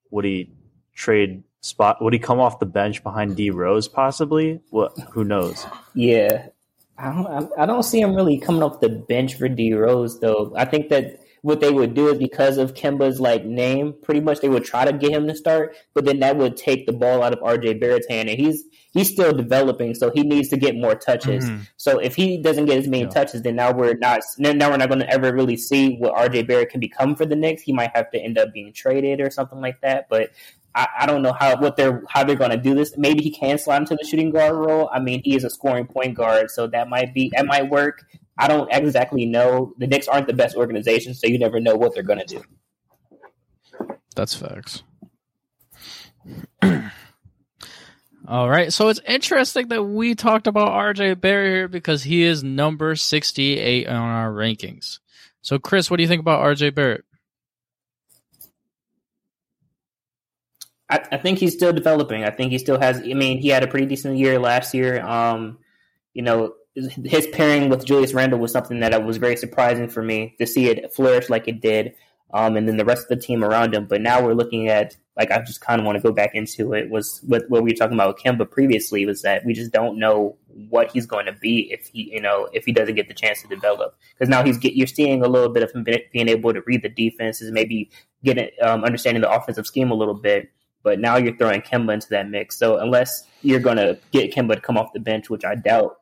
Would 0.09 0.25
he 0.25 0.51
trade 0.95 1.43
spot? 1.61 2.01
Would 2.01 2.13
he 2.13 2.19
come 2.19 2.39
off 2.39 2.59
the 2.59 2.65
bench 2.65 3.03
behind 3.03 3.35
D 3.35 3.49
Rose 3.49 3.87
possibly? 3.87 4.59
What? 4.69 4.97
Who 5.11 5.23
knows? 5.23 5.65
Yeah, 5.93 6.47
I 6.97 7.11
don't, 7.13 7.51
I 7.57 7.65
don't 7.65 7.83
see 7.83 8.01
him 8.01 8.15
really 8.15 8.37
coming 8.39 8.63
off 8.63 8.79
the 8.81 8.89
bench 8.89 9.35
for 9.35 9.47
D 9.47 9.73
Rose 9.73 10.19
though. 10.19 10.53
I 10.55 10.65
think 10.65 10.89
that 10.89 11.19
what 11.43 11.59
they 11.59 11.71
would 11.71 11.95
do 11.95 12.07
is 12.09 12.19
because 12.19 12.57
of 12.59 12.75
Kemba's 12.75 13.19
like 13.19 13.43
name, 13.45 13.95
pretty 14.03 14.19
much 14.21 14.41
they 14.41 14.49
would 14.49 14.63
try 14.63 14.85
to 14.85 14.93
get 14.93 15.09
him 15.11 15.27
to 15.27 15.35
start, 15.35 15.75
but 15.95 16.05
then 16.05 16.19
that 16.19 16.37
would 16.37 16.55
take 16.55 16.85
the 16.85 16.93
ball 16.93 17.23
out 17.23 17.33
of 17.33 17.39
RJ 17.39 17.79
Barrett's 17.79 18.07
hand, 18.07 18.29
and 18.29 18.39
he's 18.39 18.63
he's 18.93 19.09
still 19.09 19.31
developing, 19.33 19.95
so 19.95 20.11
he 20.11 20.21
needs 20.21 20.49
to 20.49 20.57
get 20.57 20.75
more 20.75 20.93
touches. 20.95 21.49
Mhm. 21.49 21.67
So 21.77 21.97
if 21.97 22.13
he 22.13 22.37
doesn't 22.39 22.65
get 22.65 22.77
as 22.77 22.87
many 22.87 23.03
Yeah. 23.03 23.09
touches, 23.09 23.41
then 23.41 23.55
now 23.55 23.71
we're 23.71 23.95
not 23.97 24.19
now 24.37 24.69
we're 24.69 24.77
not 24.77 24.89
going 24.89 24.99
to 24.99 25.09
ever 25.09 25.33
really 25.33 25.57
see 25.57 25.95
what 25.95 26.13
RJ 26.13 26.43
Barrett 26.45 26.69
can 26.69 26.79
become 26.79 27.15
for 27.15 27.25
the 27.25 27.35
Knicks. 27.35 27.61
He 27.63 27.73
might 27.73 27.91
have 27.95 28.11
to 28.11 28.19
end 28.19 28.37
up 28.37 28.53
being 28.53 28.71
traded 28.73 29.19
or 29.21 29.29
something 29.29 29.61
like 29.61 29.81
that, 29.81 30.07
but. 30.09 30.29
I, 30.73 30.87
I 31.01 31.05
don't 31.05 31.21
know 31.21 31.33
how 31.33 31.57
what 31.59 31.75
they're 31.75 32.03
how 32.09 32.23
they're 32.23 32.35
going 32.35 32.51
to 32.51 32.57
do 32.57 32.73
this. 32.73 32.97
Maybe 32.97 33.23
he 33.23 33.31
can 33.31 33.57
slide 33.57 33.81
into 33.81 33.95
the 33.95 34.05
shooting 34.05 34.31
guard 34.31 34.55
role. 34.55 34.89
I 34.93 34.99
mean, 34.99 35.21
he 35.23 35.35
is 35.35 35.43
a 35.43 35.49
scoring 35.49 35.85
point 35.85 36.15
guard, 36.15 36.49
so 36.51 36.67
that 36.67 36.89
might 36.89 37.13
be 37.13 37.31
that 37.35 37.45
might 37.45 37.69
work. 37.69 38.05
I 38.37 38.47
don't 38.47 38.71
exactly 38.71 39.25
know. 39.25 39.73
The 39.77 39.87
Knicks 39.87 40.07
aren't 40.07 40.27
the 40.27 40.33
best 40.33 40.55
organization, 40.55 41.13
so 41.13 41.27
you 41.27 41.37
never 41.37 41.59
know 41.59 41.75
what 41.75 41.93
they're 41.93 42.03
going 42.03 42.25
to 42.25 42.25
do. 42.25 42.43
That's 44.15 44.33
facts. 44.33 44.83
All 48.27 48.49
right, 48.49 48.71
so 48.71 48.89
it's 48.89 49.01
interesting 49.07 49.67
that 49.69 49.83
we 49.83 50.15
talked 50.15 50.47
about 50.47 50.69
RJ 50.69 51.19
Barrett 51.19 51.51
here 51.51 51.67
because 51.67 52.03
he 52.03 52.23
is 52.23 52.43
number 52.43 52.95
68 52.95 53.87
on 53.87 53.95
our 53.95 54.31
rankings. 54.31 54.99
So, 55.41 55.59
Chris, 55.59 55.89
what 55.89 55.97
do 55.97 56.03
you 56.03 56.07
think 56.07 56.21
about 56.21 56.39
RJ 56.41 56.75
Barrett? 56.75 57.03
I, 60.91 61.03
I 61.13 61.17
think 61.17 61.39
he's 61.39 61.53
still 61.53 61.73
developing. 61.73 62.23
I 62.23 62.29
think 62.29 62.51
he 62.51 62.57
still 62.57 62.79
has. 62.79 62.99
I 62.99 63.13
mean, 63.13 63.39
he 63.39 63.47
had 63.47 63.63
a 63.63 63.67
pretty 63.67 63.85
decent 63.85 64.17
year 64.17 64.37
last 64.37 64.73
year. 64.73 65.01
Um, 65.01 65.57
you 66.13 66.21
know, 66.21 66.53
his 66.75 67.27
pairing 67.27 67.69
with 67.69 67.85
Julius 67.85 68.13
Randle 68.13 68.39
was 68.39 68.51
something 68.51 68.79
that 68.81 69.03
was 69.03 69.17
very 69.17 69.37
surprising 69.37 69.89
for 69.89 70.03
me 70.03 70.35
to 70.39 70.45
see 70.45 70.69
it 70.69 70.93
flourish 70.93 71.29
like 71.29 71.47
it 71.47 71.61
did. 71.61 71.95
Um, 72.33 72.55
and 72.55 72.67
then 72.67 72.77
the 72.77 72.85
rest 72.85 73.03
of 73.03 73.09
the 73.09 73.25
team 73.25 73.43
around 73.43 73.73
him. 73.73 73.87
But 73.87 74.01
now 74.01 74.23
we're 74.23 74.33
looking 74.33 74.69
at 74.69 74.95
like 75.17 75.31
I 75.31 75.41
just 75.41 75.61
kind 75.61 75.79
of 75.79 75.85
want 75.85 75.97
to 75.97 76.01
go 76.01 76.11
back 76.11 76.31
into 76.33 76.73
it 76.73 76.89
was 76.89 77.21
what 77.27 77.43
what 77.49 77.63
we 77.63 77.71
were 77.71 77.75
talking 77.75 77.93
about 77.93 78.15
with 78.15 78.23
Kemba 78.23 78.49
previously 78.49 79.05
was 79.05 79.21
that 79.21 79.45
we 79.45 79.53
just 79.53 79.71
don't 79.71 79.99
know 79.99 80.37
what 80.69 80.91
he's 80.91 81.05
going 81.05 81.25
to 81.25 81.33
be 81.33 81.71
if 81.71 81.87
he 81.87 82.11
you 82.13 82.21
know 82.21 82.49
if 82.53 82.65
he 82.65 82.71
doesn't 82.71 82.95
get 82.95 83.07
the 83.07 83.13
chance 83.13 83.41
to 83.41 83.47
develop 83.47 83.97
because 84.13 84.29
now 84.29 84.43
he's 84.43 84.57
get 84.57 84.73
you're 84.73 84.87
seeing 84.87 85.23
a 85.23 85.27
little 85.27 85.49
bit 85.49 85.63
of 85.63 85.71
him 85.71 85.83
being 85.83 86.29
able 86.29 86.53
to 86.53 86.61
read 86.65 86.81
the 86.81 86.89
defenses 86.89 87.51
maybe 87.51 87.89
getting 88.23 88.49
um, 88.61 88.83
understanding 88.83 89.21
the 89.21 89.31
offensive 89.31 89.67
scheme 89.67 89.91
a 89.91 89.95
little 89.95 90.13
bit 90.13 90.49
but 90.83 90.99
now 90.99 91.17
you're 91.17 91.35
throwing 91.35 91.61
Kemba 91.61 91.93
into 91.93 92.09
that 92.09 92.29
mix 92.29 92.57
so 92.57 92.77
unless 92.77 93.27
you're 93.41 93.59
going 93.59 93.77
to 93.77 93.97
get 94.11 94.33
Kemba 94.33 94.55
to 94.55 94.61
come 94.61 94.77
off 94.77 94.93
the 94.93 94.99
bench 94.99 95.29
which 95.29 95.45
I 95.45 95.55
doubt 95.55 95.97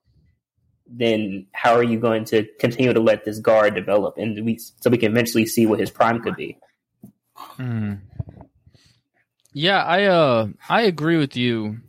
then 0.88 1.46
how 1.54 1.76
are 1.76 1.84
you 1.84 2.00
going 2.00 2.26
to 2.26 2.48
continue 2.60 2.94
to 2.94 3.00
let 3.00 3.24
this 3.24 3.40
guard 3.40 3.76
develop 3.76 4.18
and 4.18 4.44
we 4.46 4.58
so 4.58 4.90
we 4.90 4.98
can 4.98 5.12
eventually 5.12 5.46
see 5.46 5.66
what 5.66 5.80
his 5.80 5.92
prime 5.92 6.22
could 6.22 6.36
be 6.36 6.58
Hmm. 7.40 7.94
Yeah, 9.54 9.84
I 9.84 10.06
uh 10.06 10.48
I 10.68 10.84
agree 10.84 11.18
with 11.18 11.36
you. 11.36 11.80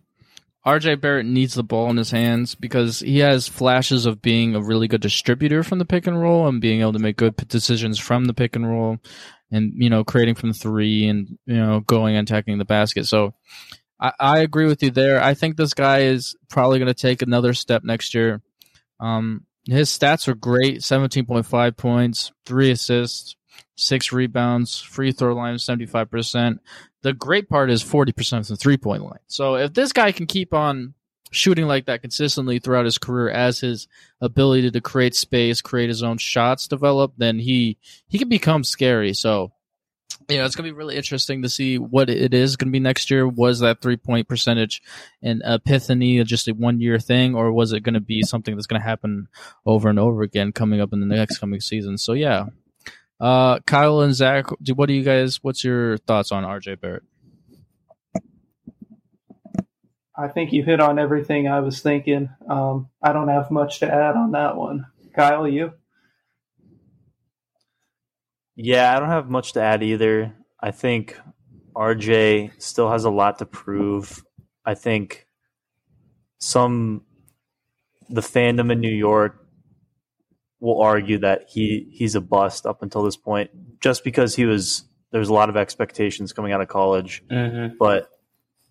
RJ 0.67 1.01
Barrett 1.01 1.27
needs 1.27 1.55
the 1.55 1.63
ball 1.63 1.89
in 1.89 1.97
his 1.97 2.11
hands 2.11 2.55
because 2.55 3.01
he 3.01 3.19
has 3.21 3.49
flashes 3.49 4.05
of 4.05 4.21
being 4.21 4.55
a 4.55 4.61
really 4.61 4.89
good 4.89 5.01
distributor 5.01 5.63
from 5.63 5.79
the 5.79 5.87
pick 5.87 6.07
and 6.07 6.21
roll 6.21 6.47
and 6.47 6.61
being 6.61 6.83
able 6.83 6.93
to 6.93 6.99
make 6.99 7.17
good 7.17 7.35
decisions 7.49 7.99
from 7.99 8.27
the 8.27 8.35
pick 8.35 8.57
and 8.57 8.69
roll 8.69 8.99
and 9.51 9.73
you 9.77 9.89
know 9.89 10.05
creating 10.05 10.35
from 10.35 10.53
three 10.53 11.07
and 11.09 11.39
you 11.47 11.57
know 11.57 11.81
going 11.81 12.17
and 12.17 12.29
attacking 12.29 12.59
the 12.59 12.65
basket. 12.65 13.07
So 13.07 13.35
I, 13.99 14.13
I 14.21 14.39
agree 14.41 14.67
with 14.67 14.83
you 14.83 14.91
there. 14.91 15.23
I 15.23 15.35
think 15.35 15.57
this 15.57 15.75
guy 15.75 16.01
is 16.01 16.37
probably 16.49 16.79
going 16.79 16.93
to 16.93 16.95
take 16.95 17.23
another 17.23 17.55
step 17.55 17.83
next 17.83 18.15
year. 18.15 18.43
Um, 18.99 19.47
his 19.67 19.91
stats 19.91 20.29
are 20.29 20.35
great: 20.35 20.83
seventeen 20.83 21.25
point 21.25 21.47
five 21.47 21.77
points, 21.77 22.33
three 22.45 22.71
assists, 22.71 23.35
six 23.75 24.13
rebounds, 24.13 24.81
free 24.81 25.13
throw 25.13 25.35
line 25.35 25.59
five 25.59 26.11
percent. 26.11 26.61
The 27.03 27.13
great 27.13 27.49
part 27.49 27.71
is 27.71 27.83
forty 27.83 28.13
percent 28.13 28.47
from 28.47 28.55
the 28.55 28.59
three 28.59 28.77
point 28.77 29.03
line. 29.03 29.21
So 29.27 29.57
if 29.57 29.75
this 29.75 29.93
guy 29.93 30.13
can 30.13 30.27
keep 30.27 30.53
on 30.55 30.95
shooting 31.31 31.67
like 31.67 31.87
that 31.87 32.03
consistently 32.03 32.59
throughout 32.59 32.85
his 32.85 32.99
career, 32.99 33.31
as 33.31 33.61
his 33.61 33.89
ability 34.21 34.71
to 34.71 34.81
create 34.81 35.15
space, 35.15 35.61
create 35.61 35.89
his 35.89 36.03
own 36.03 36.19
shots 36.19 36.69
develop, 36.69 37.15
then 37.17 37.39
he 37.39 37.79
he 38.09 38.19
can 38.19 38.29
become 38.29 38.65
scary. 38.65 39.15
So 39.15 39.53
you 40.29 40.39
know, 40.39 40.45
it's 40.45 40.55
gonna 40.55 40.69
be 40.69 40.73
really 40.73 40.97
interesting 40.97 41.43
to 41.43 41.49
see 41.49 41.79
what 41.79 42.11
it 42.11 42.35
is 42.35 42.57
gonna 42.57 42.73
be 42.73 42.81
next 42.81 43.11
year. 43.11 43.27
Was 43.27 43.61
that 43.61 43.81
three 43.81 43.97
point 43.97 44.29
percentage 44.29 44.83
an 45.23 45.43
epiphany, 45.45 46.23
just 46.25 46.49
a 46.49 46.53
one 46.53 46.81
year 46.81 46.99
thing, 46.99 47.35
or 47.35 47.53
was 47.53 47.73
it 47.73 47.81
gonna 47.81 48.01
be 48.01 48.23
something 48.23 48.55
that's 48.55 48.67
gonna 48.67 48.83
happen 48.83 49.29
over 49.67 49.89
and 49.89 49.99
over 49.99 50.23
again 50.23 50.53
coming 50.53 50.81
up 50.81 50.93
in 50.93 51.01
the 51.01 51.07
next 51.07 51.39
coming 51.39 51.61
season? 51.61 51.99
So 51.99 52.13
yeah. 52.13 52.47
Uh, 53.21 53.59
Kyle 53.67 54.01
and 54.01 54.15
Zach, 54.15 54.47
do- 54.63 54.75
what 54.75 54.87
do 54.87 54.95
you 54.95 55.03
guys? 55.05 55.43
What's 55.43 55.63
your 55.63 55.99
thoughts 55.99 56.33
on 56.33 56.45
RJ 56.45 56.81
Barrett? 56.81 57.03
I 60.17 60.29
think 60.29 60.53
you 60.53 60.63
hit 60.63 60.81
on 60.81 60.99
everything 60.99 61.49
I 61.49 61.61
was 61.61 61.81
thinking. 61.81 62.29
Um, 62.49 62.89
I 63.03 63.13
don't 63.13 63.29
have 63.29 63.51
much 63.51 63.81
to 63.81 63.87
add 63.93 64.17
on 64.17 64.33
that 64.33 64.57
one. 64.57 64.87
Kyle, 65.15 65.49
you? 65.49 65.73
Yeah, 68.57 68.95
I 68.95 69.01
don't 69.01 69.09
have 69.09 69.31
much 69.31 69.55
to 69.55 69.63
add 69.63 69.83
either. 69.83 70.35
I 70.61 70.71
think 70.73 71.19
RJ 71.75 72.53
still 72.61 72.91
has 72.91 73.05
a 73.05 73.11
lot 73.11 73.39
to 73.39 73.47
prove. 73.47 74.23
I 74.67 74.75
think 74.75 75.27
some 76.39 77.03
the 78.11 78.21
fandom 78.21 78.71
in 78.73 78.81
New 78.81 78.95
York 78.95 79.47
will 80.61 80.81
argue 80.81 81.19
that 81.19 81.47
he 81.49 81.89
he's 81.91 82.15
a 82.15 82.21
bust 82.21 82.67
up 82.67 82.83
until 82.83 83.03
this 83.03 83.17
point 83.17 83.51
just 83.81 84.05
because 84.05 84.35
he 84.37 84.45
was 84.45 84.85
there 85.11 85.19
was 85.19 85.29
a 85.29 85.35
lot 85.35 85.49
of 85.49 85.57
expectations 85.57 86.33
coming 86.33 86.53
out 86.53 86.61
of 86.61 86.69
college, 86.69 87.25
mm-hmm. 87.29 87.77
but 87.79 88.11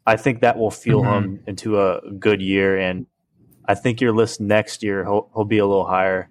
I 0.05 0.15
think 0.15 0.41
that 0.41 0.57
will 0.57 0.71
fuel 0.71 1.03
him 1.03 1.43
into 1.45 1.79
a 1.81 2.01
good 2.17 2.41
year 2.41 2.77
and 2.77 3.05
I 3.65 3.75
think 3.75 4.01
your 4.01 4.13
list 4.13 4.39
next 4.39 4.81
year 4.81 5.03
he'll, 5.03 5.29
he'll 5.35 5.45
be 5.45 5.57
a 5.57 5.67
little 5.67 5.85
higher. 5.85 6.29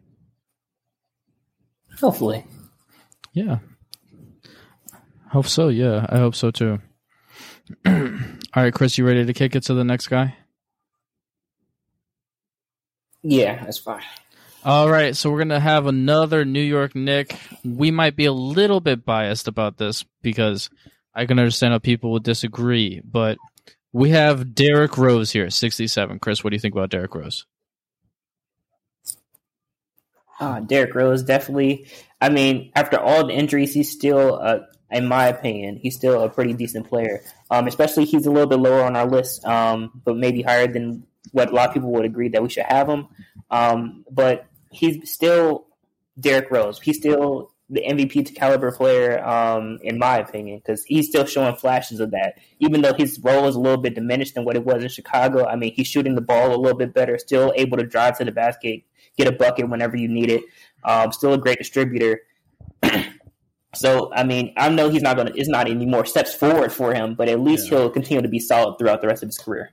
hopefully 2.00 2.44
Yeah. 3.32 3.58
Hope 5.30 5.46
so. 5.46 5.68
Yeah, 5.68 6.06
I 6.08 6.18
hope 6.18 6.34
so 6.34 6.50
too. 6.50 6.80
All 7.86 7.92
right, 8.56 8.72
Chris, 8.72 8.96
you 8.96 9.06
ready 9.06 9.26
to 9.26 9.34
kick 9.34 9.54
it 9.54 9.64
to 9.64 9.74
the 9.74 9.84
next 9.84 10.08
guy? 10.08 10.34
yeah 13.22 13.64
that's 13.64 13.78
fine 13.78 14.02
All 14.64 14.90
right, 14.90 15.16
so 15.16 15.30
we're 15.30 15.38
gonna 15.38 15.60
have 15.60 15.86
another 15.86 16.44
New 16.44 16.60
York 16.60 16.94
Knick. 16.94 17.38
We 17.64 17.90
might 17.90 18.16
be 18.16 18.24
a 18.24 18.32
little 18.32 18.80
bit 18.80 19.04
biased 19.04 19.46
about 19.46 19.78
this 19.78 20.04
because 20.20 20.68
I 21.14 21.26
can 21.26 21.38
understand 21.38 21.72
how 21.72 21.78
people 21.78 22.12
would 22.12 22.24
disagree, 22.24 23.00
but 23.04 23.38
we 23.92 24.10
have 24.10 24.54
Derrick 24.54 24.98
Rose 24.98 25.30
here, 25.30 25.48
sixty-seven. 25.48 26.18
Chris, 26.18 26.42
what 26.42 26.50
do 26.50 26.56
you 26.56 26.60
think 26.60 26.74
about 26.74 26.90
Derrick 26.90 27.14
Rose? 27.14 27.46
Uh, 30.40 30.60
Derrick 30.60 30.94
Rose 30.94 31.22
definitely. 31.22 31.86
I 32.20 32.28
mean, 32.28 32.72
after 32.74 32.98
all 32.98 33.26
the 33.26 33.34
injuries, 33.34 33.72
he's 33.72 33.90
still, 33.90 34.40
uh, 34.42 34.60
in 34.90 35.06
my 35.06 35.28
opinion, 35.28 35.78
he's 35.80 35.94
still 35.96 36.22
a 36.22 36.28
pretty 36.28 36.52
decent 36.52 36.88
player. 36.88 37.22
Um, 37.50 37.68
especially 37.68 38.04
he's 38.04 38.26
a 38.26 38.30
little 38.30 38.48
bit 38.48 38.58
lower 38.58 38.82
on 38.82 38.96
our 38.96 39.06
list, 39.06 39.44
um, 39.44 40.02
but 40.04 40.16
maybe 40.16 40.42
higher 40.42 40.66
than 40.66 41.06
what 41.32 41.50
a 41.50 41.54
lot 41.54 41.68
of 41.68 41.75
people 41.75 41.90
would 41.92 42.04
agree 42.04 42.28
that 42.28 42.42
we 42.42 42.49
should 42.49 42.66
have 42.68 42.88
him. 42.88 43.08
Um, 43.50 44.04
but 44.11 44.47
he's 44.70 45.11
still 45.11 45.66
Derrick 46.18 46.50
Rose. 46.50 46.80
He's 46.80 46.97
still 46.97 47.52
the 47.70 47.82
MVP 47.82 48.25
to 48.26 48.32
caliber 48.32 48.73
player, 48.73 49.23
um, 49.26 49.78
in 49.82 49.99
my 49.99 50.18
opinion, 50.18 50.58
because 50.58 50.85
he's 50.85 51.08
still 51.08 51.26
showing 51.26 51.54
flashes 51.54 52.00
of 52.00 52.12
that. 52.12 52.38
Even 52.61 52.80
though 52.80 52.94
his 52.94 53.18
role 53.23 53.47
is 53.47 53.56
a 53.56 53.61
little 53.61 53.80
bit 53.80 53.94
diminished 53.94 54.35
than 54.35 54.44
what 54.44 54.56
it 54.56 54.64
was 54.64 54.82
in 54.82 54.88
Chicago, 54.88 55.47
I 55.47 55.56
mean, 55.56 55.73
he's 55.75 55.87
shooting 55.87 56.14
the 56.14 56.23
ball 56.23 56.54
a 56.54 56.56
little 56.56 56.78
bit 56.78 56.94
better, 56.94 57.18
still 57.18 57.52
able 57.56 57.76
to 57.76 57.85
drive 57.85 58.16
to 58.18 58.25
the 58.25 58.32
basket, 58.32 58.82
get 59.16 59.26
a 59.26 59.32
bucket 59.32 59.68
whenever 59.68 59.97
you 59.97 60.08
need 60.08 60.30
it. 60.30 60.44
Um, 60.82 61.12
still 61.12 61.35
a 61.35 61.38
great 61.38 61.58
distributor. 61.58 62.23
so, 63.75 64.12
I 64.14 64.25
mean, 64.25 64.54
I 64.56 64.70
know 64.70 64.88
he's 64.88 65.02
not 65.02 65.16
going 65.16 65.28
to, 65.28 65.38
it's 65.38 65.49
not 65.49 65.68
any 65.68 65.85
more 65.85 66.06
steps 66.06 66.35
forward 66.35 66.73
for 66.73 66.94
him, 66.94 67.14
but 67.14 67.28
at 67.28 67.40
least 67.40 67.68
he'll 67.68 67.90
continue 67.90 68.23
to 68.23 68.28
be 68.28 68.38
solid 68.38 68.78
throughout 68.78 69.02
the 69.02 69.08
rest 69.08 69.23
of 69.23 69.28
his 69.28 69.38
career. 69.38 69.70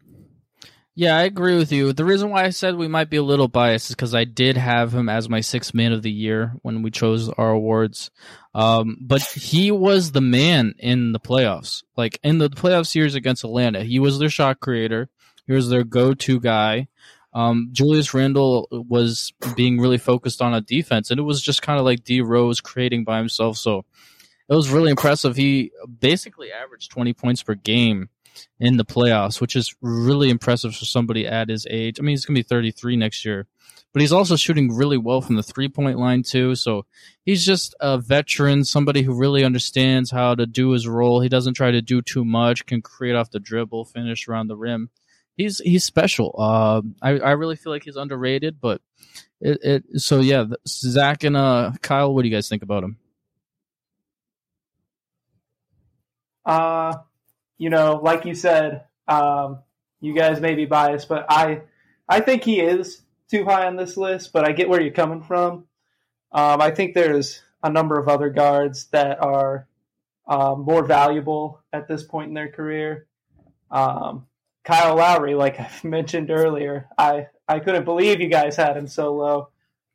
Yeah, 0.97 1.17
I 1.17 1.23
agree 1.23 1.57
with 1.57 1.73
you. 1.73 1.91
The 1.91 2.05
reason 2.05 2.29
why 2.29 2.45
I 2.45 2.51
said 2.51 2.75
we 2.75 2.87
might 2.87 3.09
be 3.09 3.17
a 3.17 3.23
little 3.23 3.49
biased 3.49 3.89
is 3.89 3.95
because 3.95 4.15
I 4.15 4.23
did 4.23 4.55
have 4.55 4.93
him 4.93 5.09
as 5.09 5.27
my 5.27 5.41
sixth 5.41 5.73
man 5.73 5.91
of 5.91 6.03
the 6.03 6.11
year 6.11 6.53
when 6.61 6.83
we 6.83 6.89
chose 6.89 7.27
our 7.27 7.51
awards. 7.51 8.11
Um, 8.53 8.97
but 9.01 9.21
he 9.21 9.71
was 9.71 10.13
the 10.13 10.21
man 10.21 10.73
in 10.79 11.11
the 11.11 11.19
playoffs. 11.19 11.83
Like 11.97 12.17
in 12.23 12.37
the 12.37 12.49
playoff 12.49 12.87
series 12.87 13.13
against 13.13 13.43
Atlanta, 13.43 13.83
he 13.83 13.99
was 13.99 14.19
their 14.19 14.29
shot 14.29 14.61
creator. 14.61 15.09
He 15.45 15.51
was 15.51 15.67
their 15.67 15.83
go-to 15.83 16.39
guy. 16.39 16.87
Um, 17.33 17.71
Julius 17.73 18.13
Randle 18.13 18.69
was 18.71 19.33
being 19.57 19.81
really 19.81 19.97
focused 19.97 20.41
on 20.41 20.53
a 20.53 20.61
defense, 20.61 21.11
and 21.11 21.19
it 21.19 21.23
was 21.23 21.41
just 21.41 21.61
kind 21.61 21.77
of 21.77 21.83
like 21.83 22.05
D 22.05 22.21
Rose 22.21 22.61
creating 22.61 23.03
by 23.03 23.17
himself. 23.17 23.57
So 23.57 23.83
it 24.47 24.55
was 24.55 24.69
really 24.69 24.91
impressive. 24.91 25.35
He 25.35 25.73
basically 25.99 26.53
averaged 26.53 26.91
20 26.91 27.11
points 27.11 27.43
per 27.43 27.55
game 27.55 28.07
in 28.59 28.77
the 28.77 28.85
playoffs, 28.85 29.41
which 29.41 29.55
is 29.55 29.75
really 29.81 30.29
impressive 30.29 30.75
for 30.75 30.85
somebody 30.85 31.27
at 31.27 31.49
his 31.49 31.65
age. 31.69 31.99
I 31.99 32.03
mean, 32.03 32.13
he's 32.13 32.25
going 32.25 32.35
to 32.35 32.39
be 32.39 32.47
33 32.47 32.95
next 32.97 33.25
year, 33.25 33.47
but 33.93 34.01
he's 34.01 34.11
also 34.11 34.35
shooting 34.35 34.75
really 34.75 34.97
well 34.97 35.21
from 35.21 35.35
the 35.35 35.43
three 35.43 35.69
point 35.69 35.99
line 35.99 36.23
too. 36.23 36.55
So 36.55 36.85
he's 37.25 37.45
just 37.45 37.75
a 37.79 37.97
veteran, 37.97 38.63
somebody 38.63 39.01
who 39.01 39.13
really 39.13 39.43
understands 39.43 40.11
how 40.11 40.35
to 40.35 40.45
do 40.45 40.71
his 40.71 40.87
role. 40.87 41.21
He 41.21 41.29
doesn't 41.29 41.53
try 41.55 41.71
to 41.71 41.81
do 41.81 42.01
too 42.01 42.25
much, 42.25 42.65
can 42.65 42.81
create 42.81 43.15
off 43.15 43.31
the 43.31 43.39
dribble, 43.39 43.85
finish 43.85 44.27
around 44.27 44.47
the 44.47 44.57
rim. 44.57 44.89
He's 45.37 45.59
he's 45.59 45.83
special. 45.83 46.33
Uh, 46.37 46.81
I 47.01 47.19
I 47.19 47.31
really 47.31 47.57
feel 47.57 47.73
like 47.73 47.83
he's 47.83 47.97
underrated, 47.97 48.61
but 48.61 48.81
it, 49.41 49.59
it 49.63 50.01
so 50.01 50.21
yeah. 50.21 50.45
Zach 50.65 51.23
and 51.23 51.35
uh, 51.35 51.73
Kyle, 51.81 52.13
what 52.13 52.21
do 52.21 52.29
you 52.29 52.33
guys 52.35 52.47
think 52.47 52.63
about 52.63 52.85
him? 52.85 52.97
Uh, 56.45 56.93
you 57.57 57.69
know, 57.69 57.99
like 58.03 58.25
you 58.25 58.35
said, 58.35 58.83
um, 59.07 59.59
you 60.01 60.13
guys 60.13 60.39
may 60.41 60.55
be 60.55 60.65
biased, 60.65 61.07
but 61.09 61.25
I, 61.29 61.61
I 62.07 62.19
think 62.19 62.43
he 62.43 62.59
is 62.59 63.01
too 63.29 63.45
high 63.45 63.65
on 63.67 63.75
this 63.75 63.97
list. 63.97 64.33
But 64.33 64.45
I 64.45 64.51
get 64.51 64.69
where 64.69 64.81
you're 64.81 64.91
coming 64.93 65.23
from. 65.23 65.65
Um, 66.31 66.61
I 66.61 66.71
think 66.71 66.93
there's 66.93 67.41
a 67.63 67.69
number 67.69 67.97
of 67.99 68.07
other 68.07 68.29
guards 68.29 68.85
that 68.87 69.21
are 69.21 69.67
um, 70.27 70.61
more 70.61 70.83
valuable 70.83 71.61
at 71.71 71.87
this 71.87 72.03
point 72.03 72.27
in 72.29 72.33
their 72.33 72.49
career. 72.51 73.07
Um, 73.71 74.27
Kyle 74.63 74.95
Lowry, 74.95 75.35
like 75.35 75.59
I 75.59 75.69
mentioned 75.83 76.29
earlier, 76.31 76.87
I 76.97 77.27
I 77.47 77.59
couldn't 77.59 77.85
believe 77.85 78.19
you 78.21 78.27
guys 78.29 78.55
had 78.55 78.75
him 78.75 78.87
so 78.87 79.13
low. 79.15 79.49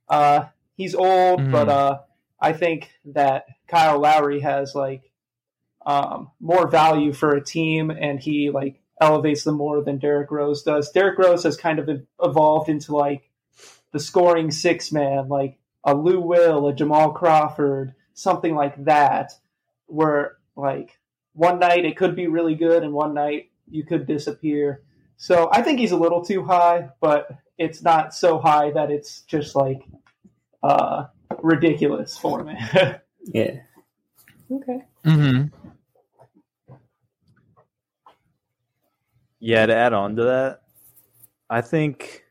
Uh, 0.09 0.47
he's 0.76 0.95
old, 0.95 1.40
Mhm. 1.40 1.52
but 1.52 1.69
uh, 1.69 1.99
I 2.40 2.52
think 2.52 2.90
that 3.07 3.47
Kyle 3.69 3.99
Lowry 3.99 4.40
has 4.40 4.75
like 4.75 5.10
um, 5.87 6.30
more 6.40 6.68
value 6.68 7.12
for 7.12 7.34
a 7.34 7.44
team, 7.44 7.90
and 7.90 8.20
he 8.20 8.50
like 8.50 8.80
elevates 9.00 9.44
them 9.44 9.56
more 9.56 9.82
than 9.82 9.99
Derrick 9.99 10.30
Rose 10.30 10.62
does. 10.62 10.90
Derrick 10.90 11.18
Rose 11.18 11.44
has 11.44 11.56
kind 11.56 11.78
of 11.78 11.88
evolved 12.22 12.68
into 12.68 12.94
like 12.94 13.30
the 13.92 14.00
scoring 14.00 14.50
six 14.50 14.92
man, 14.92 15.28
like 15.28 15.58
a 15.84 15.94
Lou 15.94 16.20
Will, 16.20 16.68
a 16.68 16.75
Jamal 16.75 17.12
Crawford, 17.12 17.94
something 18.14 18.54
like 18.54 18.84
that, 18.84 19.32
where 19.87 20.37
like 20.56 20.99
one 21.32 21.58
night 21.58 21.84
it 21.84 21.96
could 21.96 22.14
be 22.14 22.26
really 22.26 22.54
good, 22.54 22.82
and 22.82 22.92
one 22.92 23.14
night 23.14 23.50
you 23.68 23.84
could 23.84 24.06
disappear. 24.06 24.82
So 25.16 25.49
I 25.52 25.62
think 25.62 25.78
he's 25.78 25.92
a 25.92 25.96
little 25.96 26.25
too 26.25 26.44
high, 26.44 26.88
but 27.00 27.28
it's 27.58 27.82
not 27.82 28.14
so 28.14 28.38
high 28.38 28.70
that 28.70 28.90
it's 28.90 29.20
just 29.22 29.54
like 29.54 29.82
uh, 30.62 31.06
ridiculous 31.42 32.16
for 32.16 32.44
me. 32.44 32.58
Yeah. 33.34 33.60
okay. 34.50 34.80
Mm-hmm. 35.04 35.60
Yeah, 39.40 39.66
to 39.66 39.75
add 39.75 39.92
on 39.92 40.16
to 40.16 40.25
that, 40.25 40.61
I 41.49 41.62
think 41.62 42.25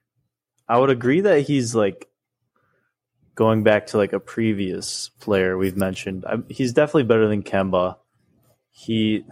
I 0.68 0.78
would 0.78 0.90
agree 0.92 1.22
that 1.22 1.42
he's 1.42 1.74
like 1.76 2.08
going 3.36 3.64
back 3.64 3.88
to 3.88 3.98
like 3.98 4.14
a 4.14 4.20
previous 4.20 5.10
player 5.20 5.58
we've 5.58 5.76
mentioned. 5.78 6.24
I, 6.26 6.38
he's 6.50 6.72
definitely 6.74 7.04
better 7.04 7.28
than 7.28 7.42
Kemba. 7.44 7.96
He 8.70 9.26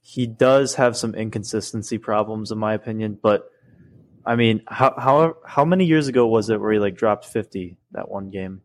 he 0.00 0.26
does 0.26 0.74
have 0.76 0.96
some 0.96 1.14
inconsistency 1.14 1.98
problems 1.98 2.50
in 2.52 2.58
my 2.58 2.74
opinion, 2.74 3.18
but 3.22 3.50
I 4.24 4.36
mean, 4.36 4.62
how 4.66 4.94
how 4.96 5.36
how 5.46 5.64
many 5.64 5.84
years 5.84 6.08
ago 6.08 6.26
was 6.26 6.48
it 6.50 6.60
where 6.60 6.72
he 6.72 6.78
like 6.78 6.96
dropped 6.96 7.26
50 7.26 7.76
that 7.92 8.08
one 8.10 8.30
game? 8.30 8.62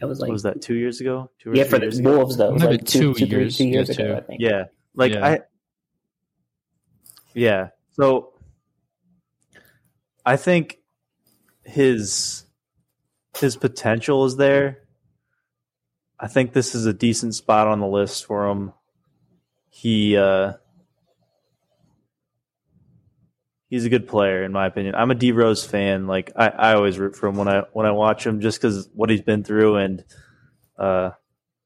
That 0.00 0.06
was 0.08 0.18
What 0.20 0.26
like 0.28 0.32
was 0.32 0.42
that 0.44 0.60
2 0.62 0.74
years 0.74 1.00
ago? 1.00 1.30
2 1.40 1.50
or 1.50 1.56
yeah 1.56 1.62
three 1.64 1.70
for 1.70 1.78
the 1.78 1.84
years 1.86 1.98
ago? 1.98 2.16
Wolves 2.18 2.36
though. 2.36 2.48
It 2.50 2.52
was 2.54 2.62
Maybe 2.62 2.76
like 2.76 2.84
two, 2.86 2.98
two 2.98 3.14
two, 3.14 3.26
three- 3.26 3.38
years, 3.40 3.56
two 3.58 3.64
years 3.68 3.88
yeah, 3.88 3.94
ago, 3.94 4.04
two. 4.14 4.16
I 4.16 4.20
think. 4.20 4.40
Yeah. 4.40 4.64
Like 4.94 5.12
Yeah. 5.12 5.26
I 5.26 5.40
Yeah. 7.34 7.68
So 7.92 8.32
I 10.24 10.36
think 10.36 10.78
his 11.64 12.44
his 13.36 13.56
potential 13.56 14.24
is 14.24 14.36
there. 14.36 14.78
I 16.18 16.28
think 16.28 16.52
this 16.52 16.74
is 16.74 16.86
a 16.86 16.92
decent 16.92 17.34
spot 17.34 17.66
on 17.66 17.80
the 17.80 17.86
list 17.86 18.24
for 18.26 18.48
him. 18.48 18.72
He 19.68 20.16
uh 20.16 20.54
he's 23.68 23.84
a 23.84 23.90
good 23.90 24.06
player 24.06 24.44
in 24.44 24.52
my 24.52 24.66
opinion. 24.66 24.94
I'm 24.94 25.10
a 25.10 25.14
D 25.16 25.32
Rose 25.32 25.66
fan. 25.66 26.06
Like 26.06 26.32
I, 26.36 26.48
I 26.48 26.74
always 26.74 26.98
root 26.98 27.16
for 27.16 27.26
him 27.28 27.36
when 27.36 27.48
I 27.48 27.64
when 27.72 27.86
I 27.86 27.90
watch 27.90 28.24
him 28.26 28.40
just 28.40 28.60
because 28.60 28.88
what 28.94 29.10
he's 29.10 29.22
been 29.22 29.42
through 29.42 29.76
and 29.76 30.04
uh 30.78 31.10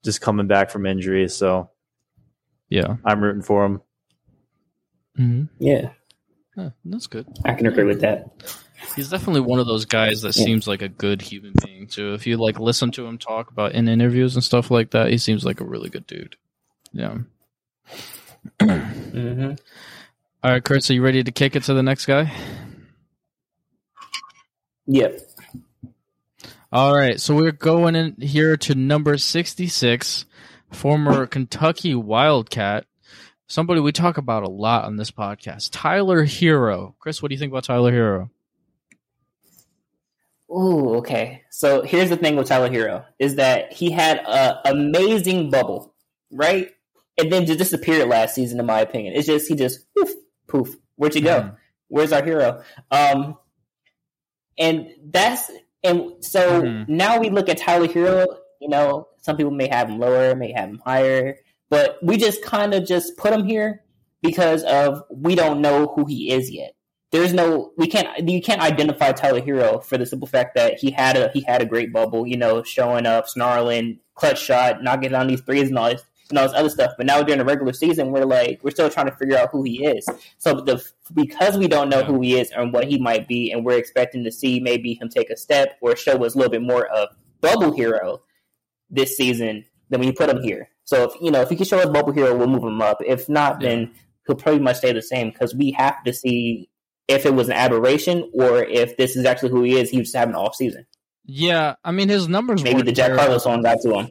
just 0.04 0.20
coming 0.20 0.46
back 0.46 0.70
from 0.70 0.86
injury. 0.86 1.28
So 1.28 1.70
Yeah. 2.68 2.96
I'm 3.04 3.22
rooting 3.22 3.42
for 3.42 3.64
him. 3.66 3.82
Mm-hmm. 5.18 5.44
Yeah, 5.58 5.90
that's 6.84 7.06
good. 7.08 7.26
I 7.44 7.54
can 7.54 7.66
agree 7.66 7.84
with 7.84 8.00
that. 8.02 8.30
He's 8.94 9.10
definitely 9.10 9.40
one 9.40 9.58
of 9.58 9.66
those 9.66 9.84
guys 9.84 10.22
that 10.22 10.36
Yeah. 10.36 10.44
seems 10.44 10.68
like 10.68 10.82
a 10.82 10.88
good 10.88 11.20
human 11.20 11.52
being 11.64 11.88
too. 11.88 12.14
If 12.14 12.26
you 12.26 12.36
like 12.36 12.60
listen 12.60 12.90
to 12.92 13.06
him 13.06 13.18
talk 13.18 13.50
about 13.50 13.72
in 13.72 13.88
interviews 13.88 14.34
and 14.36 14.44
stuff 14.44 14.70
like 14.70 14.90
that, 14.92 15.10
he 15.10 15.18
seems 15.18 15.44
like 15.44 15.60
a 15.60 15.64
really 15.64 15.88
good 15.88 16.06
dude. 16.06 16.36
Yeah. 16.92 17.18
hmm 18.60 19.52
All 20.44 20.52
right, 20.52 20.62
Kurt. 20.62 20.84
So 20.84 20.92
you 20.92 21.02
ready 21.02 21.24
to 21.24 21.32
kick 21.32 21.56
it 21.56 21.64
to 21.64 21.74
the 21.74 21.82
next 21.82 22.06
guy? 22.06 22.32
Yep. 24.86 25.20
All 26.72 26.94
right. 26.96 27.20
So 27.20 27.34
we're 27.34 27.50
going 27.52 27.96
in 27.96 28.14
here 28.20 28.56
to 28.58 28.74
number 28.76 29.18
sixty-six, 29.18 30.24
former 30.70 31.26
Kentucky 31.26 31.94
Wildcat. 31.94 32.84
Somebody 33.48 33.80
we 33.80 33.92
talk 33.92 34.18
about 34.18 34.42
a 34.42 34.48
lot 34.50 34.84
on 34.84 34.96
this 34.96 35.10
podcast, 35.10 35.70
Tyler 35.72 36.24
Herro. 36.26 36.94
Chris, 36.98 37.22
what 37.22 37.30
do 37.30 37.34
you 37.34 37.38
think 37.38 37.50
about 37.50 37.64
Tyler 37.64 37.90
Herro? 37.90 38.30
Ooh, 40.50 40.96
okay. 40.96 41.42
So 41.50 41.82
here's 41.82 42.10
the 42.10 42.16
thing 42.16 42.36
with 42.36 42.46
Tyler 42.48 42.68
Herro 42.68 43.04
is 43.18 43.36
that 43.36 43.72
he 43.72 43.90
had 43.90 44.22
an 44.26 44.56
amazing 44.66 45.50
bubble, 45.50 45.94
right? 46.30 46.70
And 47.18 47.32
then 47.32 47.46
just 47.46 47.58
disappeared 47.58 48.08
last 48.08 48.34
season, 48.34 48.60
in 48.60 48.66
my 48.66 48.80
opinion. 48.80 49.14
It's 49.16 49.26
just 49.26 49.48
he 49.48 49.56
just 49.56 49.86
poof, 49.96 50.10
poof. 50.46 50.76
Where'd 50.96 51.14
you 51.14 51.22
go? 51.22 51.40
Mhm. 51.40 51.56
Where's 51.88 52.12
our 52.12 52.22
hero? 52.24 52.62
Um, 52.90 53.36
and 54.58 54.88
that's 55.04 55.50
and 55.82 56.12
so 56.24 56.62
Mhm. 56.62 56.88
now 56.88 57.18
we 57.18 57.30
look 57.30 57.48
at 57.48 57.56
Tyler 57.58 57.86
Herro. 57.88 58.26
You 58.60 58.68
know, 58.68 59.08
some 59.22 59.36
people 59.38 59.52
may 59.52 59.68
have 59.68 59.88
him 59.88 59.98
lower, 59.98 60.34
may 60.34 60.52
have 60.52 60.68
him 60.68 60.82
higher, 60.84 61.36
but 61.70 61.98
we 62.02 62.16
just 62.16 62.42
kind 62.42 62.74
of 62.74 62.86
just 62.86 63.16
put 63.16 63.32
him 63.32 63.44
here 63.44 63.82
because 64.22 64.62
of 64.64 65.02
we 65.10 65.34
don't 65.34 65.60
know 65.60 65.92
who 65.94 66.06
he 66.06 66.30
is 66.32 66.50
yet. 66.50 66.74
There's 67.10 67.32
no 67.32 67.72
we 67.76 67.86
can't 67.86 68.28
you 68.28 68.42
can't 68.42 68.60
identify 68.60 69.12
Tyler 69.12 69.40
Herro 69.40 69.82
for 69.82 69.96
the 69.96 70.06
simple 70.06 70.28
fact 70.28 70.54
that 70.56 70.78
he 70.78 70.90
had 70.90 71.16
a 71.16 71.30
he 71.32 71.40
had 71.40 71.62
a 71.62 71.66
great 71.66 71.92
bubble, 71.92 72.26
you 72.26 72.36
know, 72.36 72.62
showing 72.62 73.06
up, 73.06 73.28
snarling, 73.28 74.00
clutch 74.14 74.42
shot, 74.42 74.82
knocking 74.82 75.12
down 75.12 75.26
these 75.26 75.40
threes 75.40 75.68
and 75.68 75.78
all 75.78 75.88
this 75.88 76.02
and 76.28 76.38
all 76.38 76.46
this 76.46 76.56
other 76.56 76.68
stuff. 76.68 76.92
But 76.96 77.06
now 77.06 77.22
during 77.22 77.38
the 77.38 77.44
regular 77.44 77.72
season, 77.72 78.10
we're 78.10 78.26
like 78.26 78.60
we're 78.62 78.72
still 78.72 78.90
trying 78.90 79.06
to 79.06 79.16
figure 79.16 79.38
out 79.38 79.50
who 79.50 79.62
he 79.62 79.86
is. 79.86 80.06
So 80.36 80.60
the 80.60 80.84
because 81.14 81.56
we 81.56 81.68
don't 81.68 81.88
know 81.88 82.02
who 82.02 82.20
he 82.20 82.38
is 82.38 82.50
and 82.50 82.72
what 82.72 82.86
he 82.86 82.98
might 82.98 83.26
be, 83.26 83.52
and 83.52 83.64
we're 83.64 83.78
expecting 83.78 84.24
to 84.24 84.32
see 84.32 84.60
maybe 84.60 84.94
him 84.94 85.08
take 85.08 85.30
a 85.30 85.36
step 85.36 85.78
or 85.80 85.96
show 85.96 86.22
us 86.24 86.34
a 86.34 86.38
little 86.38 86.52
bit 86.52 86.62
more 86.62 86.86
of 86.88 87.08
bubble 87.40 87.74
hero 87.74 88.20
this 88.90 89.16
season, 89.16 89.64
then 89.88 90.00
we 90.00 90.12
put 90.12 90.28
him 90.28 90.42
here. 90.42 90.68
So 90.88 91.02
if 91.04 91.12
you 91.20 91.30
know 91.30 91.42
if 91.42 91.50
he 91.50 91.56
can 91.56 91.66
show 91.66 91.78
us 91.80 91.84
bubble 91.90 92.12
hero, 92.14 92.34
we'll 92.34 92.46
move 92.46 92.64
him 92.64 92.80
up. 92.80 93.02
If 93.06 93.28
not, 93.28 93.60
Yeah. 93.60 93.68
then 93.68 93.92
he'll 94.26 94.36
pretty 94.36 94.58
much 94.58 94.76
stay 94.78 94.90
the 94.94 95.02
same 95.02 95.28
because 95.28 95.54
we 95.54 95.72
have 95.72 96.02
to 96.04 96.14
see 96.14 96.70
if 97.08 97.26
it 97.26 97.34
was 97.34 97.48
an 97.48 97.56
aberration 97.56 98.30
or 98.32 98.62
if 98.64 98.96
this 98.96 99.14
is 99.14 99.26
actually 99.26 99.50
who 99.50 99.64
he 99.64 99.78
is. 99.78 99.90
He 99.90 99.98
was 99.98 100.14
having 100.14 100.34
an 100.34 100.40
off 100.40 100.54
season. 100.54 100.86
Yeah, 101.26 101.74
I 101.84 101.92
mean 101.92 102.08
his 102.08 102.26
numbers. 102.26 102.64
Maybe 102.64 102.80
the 102.80 102.92
Jack. 102.92 103.12
Harlow 103.12 103.36
song 103.36 103.60
got 103.60 103.76
to 103.82 103.98
him. 103.98 104.10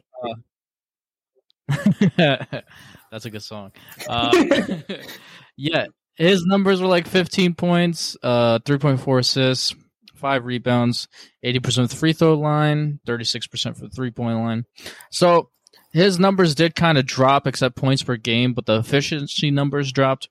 That's 3.10 3.24
a 3.24 3.30
good 3.30 3.42
song. 3.42 3.72
Uh, 4.08 4.30
yeah, 5.56 5.86
his 6.14 6.44
numbers 6.46 6.80
were 6.80 6.86
like 6.86 7.08
15 7.08 7.54
points, 7.54 8.16
uh, 8.22 8.60
3.4 8.60 9.18
assists, 9.18 9.74
five 10.14 10.44
rebounds, 10.44 11.08
80% 11.44 11.78
of 11.84 11.90
the 11.90 11.96
free 11.96 12.12
throw 12.12 12.34
line, 12.34 13.00
36% 13.04 13.76
for 13.76 13.82
the 13.82 13.90
three 13.90 14.12
point 14.12 14.38
line. 14.38 14.64
So 15.10 15.50
his 15.90 16.18
numbers 16.18 16.54
did 16.54 16.74
kind 16.74 16.98
of 16.98 17.06
drop, 17.06 17.46
except 17.46 17.76
points 17.76 18.02
per 18.02 18.16
game, 18.16 18.52
but 18.52 18.66
the 18.66 18.78
efficiency 18.78 19.50
numbers 19.50 19.92
dropped. 19.92 20.28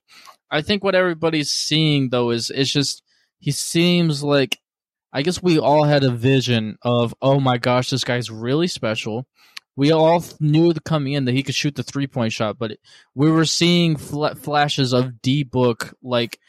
I 0.50 0.62
think 0.62 0.82
what 0.82 0.94
everybody's 0.94 1.50
seeing 1.50 2.10
though 2.10 2.30
is 2.30 2.50
it's 2.50 2.72
just 2.72 3.02
he 3.38 3.50
seems 3.50 4.22
like 4.22 4.58
I 5.12 5.22
guess 5.22 5.42
we 5.42 5.58
all 5.58 5.84
had 5.84 6.04
a 6.04 6.10
vision 6.10 6.78
of 6.82 7.14
oh 7.20 7.40
my 7.40 7.58
gosh, 7.58 7.90
this 7.90 8.04
guy's 8.04 8.30
really 8.30 8.66
special 8.66 9.26
we 9.78 9.92
all 9.92 10.24
knew 10.40 10.74
coming 10.74 11.12
in 11.12 11.24
that 11.26 11.36
he 11.36 11.44
could 11.44 11.54
shoot 11.54 11.76
the 11.76 11.84
three 11.84 12.08
point 12.08 12.32
shot, 12.32 12.58
but 12.58 12.72
we 13.14 13.30
were 13.30 13.44
seeing 13.44 13.96
fl- 13.96 14.34
flashes 14.34 14.92
of 14.92 15.22
D 15.22 15.44
book 15.44 15.94
like 16.02 16.40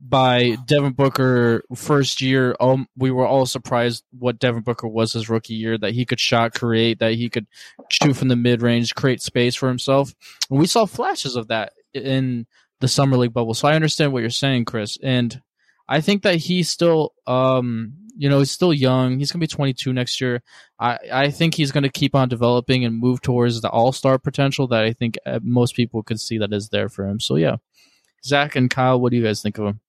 by 0.00 0.56
Devin 0.66 0.92
Booker 0.92 1.64
first 1.74 2.20
year. 2.20 2.54
Um, 2.60 2.86
we 2.96 3.10
were 3.10 3.26
all 3.26 3.46
surprised 3.46 4.04
what 4.18 4.38
Devin 4.38 4.62
Booker 4.62 4.88
was 4.88 5.12
his 5.12 5.28
rookie 5.28 5.54
year 5.54 5.76
that 5.78 5.94
he 5.94 6.04
could 6.04 6.20
shot 6.20 6.54
create, 6.54 6.98
that 7.00 7.14
he 7.14 7.28
could 7.28 7.46
shoot 7.90 8.14
from 8.14 8.28
the 8.28 8.36
mid 8.36 8.62
range, 8.62 8.94
create 8.94 9.22
space 9.22 9.54
for 9.54 9.68
himself. 9.68 10.14
And 10.50 10.58
we 10.58 10.66
saw 10.66 10.86
flashes 10.86 11.36
of 11.36 11.48
that 11.48 11.72
in 11.94 12.46
the 12.80 12.88
summer 12.88 13.16
league 13.16 13.32
bubble. 13.32 13.54
So 13.54 13.68
I 13.68 13.74
understand 13.74 14.12
what 14.12 14.20
you're 14.20 14.30
saying, 14.30 14.64
Chris, 14.66 14.98
and 15.02 15.40
I 15.88 16.00
think 16.00 16.22
that 16.22 16.36
he's 16.36 16.70
still 16.70 17.12
um 17.26 17.94
You 18.16 18.28
know, 18.28 18.38
he's 18.38 18.50
still 18.50 18.74
young. 18.74 19.18
He's 19.18 19.32
going 19.32 19.40
to 19.40 19.46
be 19.46 19.56
22 19.56 19.92
next 19.92 20.20
year. 20.20 20.42
I, 20.78 20.98
I 21.10 21.30
think 21.30 21.54
he's 21.54 21.72
going 21.72 21.82
to 21.82 21.88
keep 21.90 22.14
on 22.14 22.28
developing 22.28 22.84
and 22.84 23.00
move 23.00 23.20
towards 23.22 23.60
the 23.60 23.70
all 23.70 23.90
star 23.90 24.18
potential 24.18 24.66
that 24.68 24.84
I 24.84 24.92
think 24.92 25.16
uh, 25.24 25.40
most 25.42 25.74
people 25.74 26.02
could 26.02 26.20
see 26.20 26.38
that 26.38 26.52
is 26.52 26.68
there 26.68 26.88
for 26.90 27.06
him. 27.06 27.20
So, 27.20 27.36
yeah. 27.36 27.56
Zach 28.24 28.56
and 28.56 28.70
Kyle, 28.70 29.00
what 29.00 29.10
do 29.10 29.16
you 29.16 29.24
guys 29.24 29.42
think 29.42 29.58
of 29.58 29.66
him? 29.66 29.80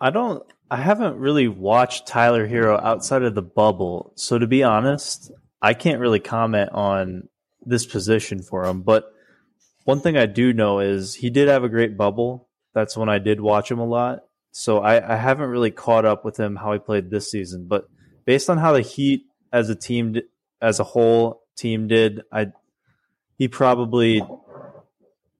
I 0.00 0.10
don't. 0.10 0.42
I 0.70 0.76
haven't 0.76 1.16
really 1.16 1.48
watched 1.48 2.06
Tyler 2.06 2.46
Herro 2.46 2.82
outside 2.82 3.22
of 3.22 3.34
the 3.34 3.42
bubble, 3.42 4.12
so 4.16 4.36
to 4.36 4.46
be 4.46 4.64
honest, 4.64 5.30
I 5.62 5.74
can't 5.74 6.00
really 6.00 6.18
comment 6.18 6.70
on 6.72 7.28
this 7.64 7.86
position 7.86 8.42
for 8.42 8.64
him. 8.64 8.82
But 8.82 9.04
one 9.84 10.00
thing 10.00 10.16
I 10.16 10.26
do 10.26 10.52
know 10.52 10.80
is 10.80 11.14
he 11.14 11.30
did 11.30 11.48
have 11.48 11.64
a 11.64 11.68
great 11.68 11.96
bubble. 11.96 12.48
That's 12.74 12.96
when 12.96 13.08
I 13.08 13.18
did 13.18 13.40
watch 13.40 13.70
him 13.70 13.78
a 13.78 13.86
lot. 13.86 14.24
So 14.50 14.80
I, 14.80 15.14
I 15.14 15.16
haven't 15.16 15.50
really 15.50 15.70
caught 15.70 16.04
up 16.04 16.24
with 16.24 16.38
him 16.38 16.56
how 16.56 16.72
he 16.72 16.78
played 16.78 17.10
this 17.10 17.30
season. 17.30 17.66
But 17.68 17.88
based 18.24 18.50
on 18.50 18.58
how 18.58 18.72
the 18.72 18.80
Heat 18.80 19.24
as 19.52 19.70
a 19.70 19.74
team, 19.74 20.16
as 20.60 20.80
a 20.80 20.84
whole 20.84 21.42
team 21.56 21.88
did, 21.88 22.22
I 22.32 22.48
he 23.38 23.48
probably 23.48 24.22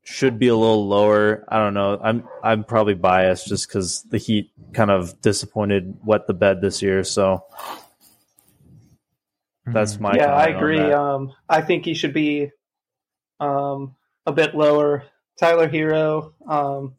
should 0.05 0.39
be 0.39 0.49
a 0.49 0.57
little 0.57 0.87
lower. 0.87 1.45
I 1.49 1.59
don't 1.59 1.75
know. 1.75 1.99
I'm 2.03 2.29
I'm 2.43 2.65
probably 2.65 2.95
biased 2.95 3.49
just 3.49 3.69
because 3.69 4.03
the 4.03 4.19
Heat 4.19 4.53
kind 4.73 4.91
of 4.91 5.21
disappointed, 5.21 5.97
wet 6.05 6.27
the 6.27 6.35
bed 6.35 6.61
this 6.61 6.81
year. 6.81 7.03
So 7.05 7.45
that's 9.67 9.99
my 9.99 10.15
yeah. 10.15 10.33
I 10.33 10.47
agree. 10.47 10.81
Um, 10.81 11.33
I 11.49 11.61
think 11.61 11.85
he 11.85 11.95
should 11.95 12.15
be 12.15 12.53
um, 13.41 13.97
a 14.25 14.33
bit 14.33 14.55
lower. 14.55 15.05
Tyler 15.39 15.69
Herro 15.69 16.33
um, 16.49 16.95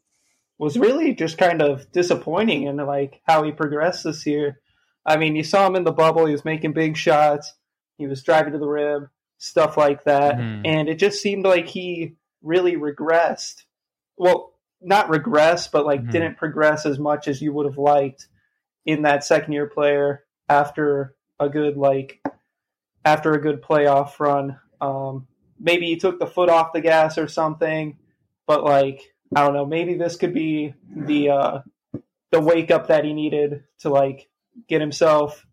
was 0.58 0.78
really 0.78 1.14
just 1.14 1.38
kind 1.38 1.62
of 1.62 1.90
disappointing 1.92 2.64
in 2.64 2.76
like 2.76 3.20
how 3.26 3.42
he 3.42 3.52
progressed 3.52 4.04
this 4.04 4.26
year. 4.26 4.60
I 5.06 5.16
mean, 5.16 5.34
you 5.34 5.44
saw 5.44 5.66
him 5.66 5.76
in 5.76 5.84
the 5.84 5.92
bubble; 5.92 6.26
he 6.26 6.32
was 6.32 6.44
making 6.44 6.74
big 6.74 6.96
shots, 6.96 7.54
he 7.96 8.06
was 8.06 8.22
driving 8.22 8.52
to 8.52 8.58
the 8.58 8.68
rim, 8.68 9.08
stuff 9.38 9.76
like 9.76 10.04
that, 10.04 10.36
Mhm. 10.36 10.62
and 10.64 10.88
it 10.88 10.96
just 10.96 11.22
seemed 11.22 11.44
like 11.44 11.66
he 11.66 12.16
really 12.42 12.76
regressed. 12.76 13.64
Well, 14.16 14.52
not 14.80 15.08
regressed, 15.08 15.72
but 15.72 15.86
like 15.86 16.02
Mhm. 16.02 16.10
didn't 16.10 16.36
progress 16.36 16.84
as 16.86 16.98
much 16.98 17.26
as 17.28 17.40
you 17.42 17.52
would 17.52 17.66
have 17.66 17.78
liked 17.78 18.28
in 18.84 19.02
that 19.02 19.24
second 19.24 19.52
year 19.52 19.66
player 19.66 20.24
after 20.48 21.14
a 21.40 21.48
good 21.48 21.76
like 21.76 22.20
after 23.04 23.32
a 23.32 23.40
good 23.40 23.62
playoff 23.62 24.18
run. 24.20 24.58
Um, 24.80 25.26
maybe 25.58 25.86
he 25.86 25.96
took 25.96 26.18
the 26.18 26.26
foot 26.26 26.48
off 26.48 26.72
the 26.72 26.80
gas 26.80 27.16
or 27.18 27.26
something, 27.28 27.98
but 28.46 28.62
like 28.64 29.14
I 29.34 29.44
don't 29.44 29.54
know, 29.54 29.66
maybe 29.66 29.94
this 29.94 30.16
could 30.16 30.32
be 30.32 30.74
the 30.94 31.30
uh, 31.30 31.60
the 32.30 32.40
wake 32.40 32.70
up 32.70 32.88
that 32.88 33.04
he 33.04 33.12
needed 33.12 33.64
to 33.80 33.90
like 33.90 34.28
get 34.68 34.80
himself 34.80 35.46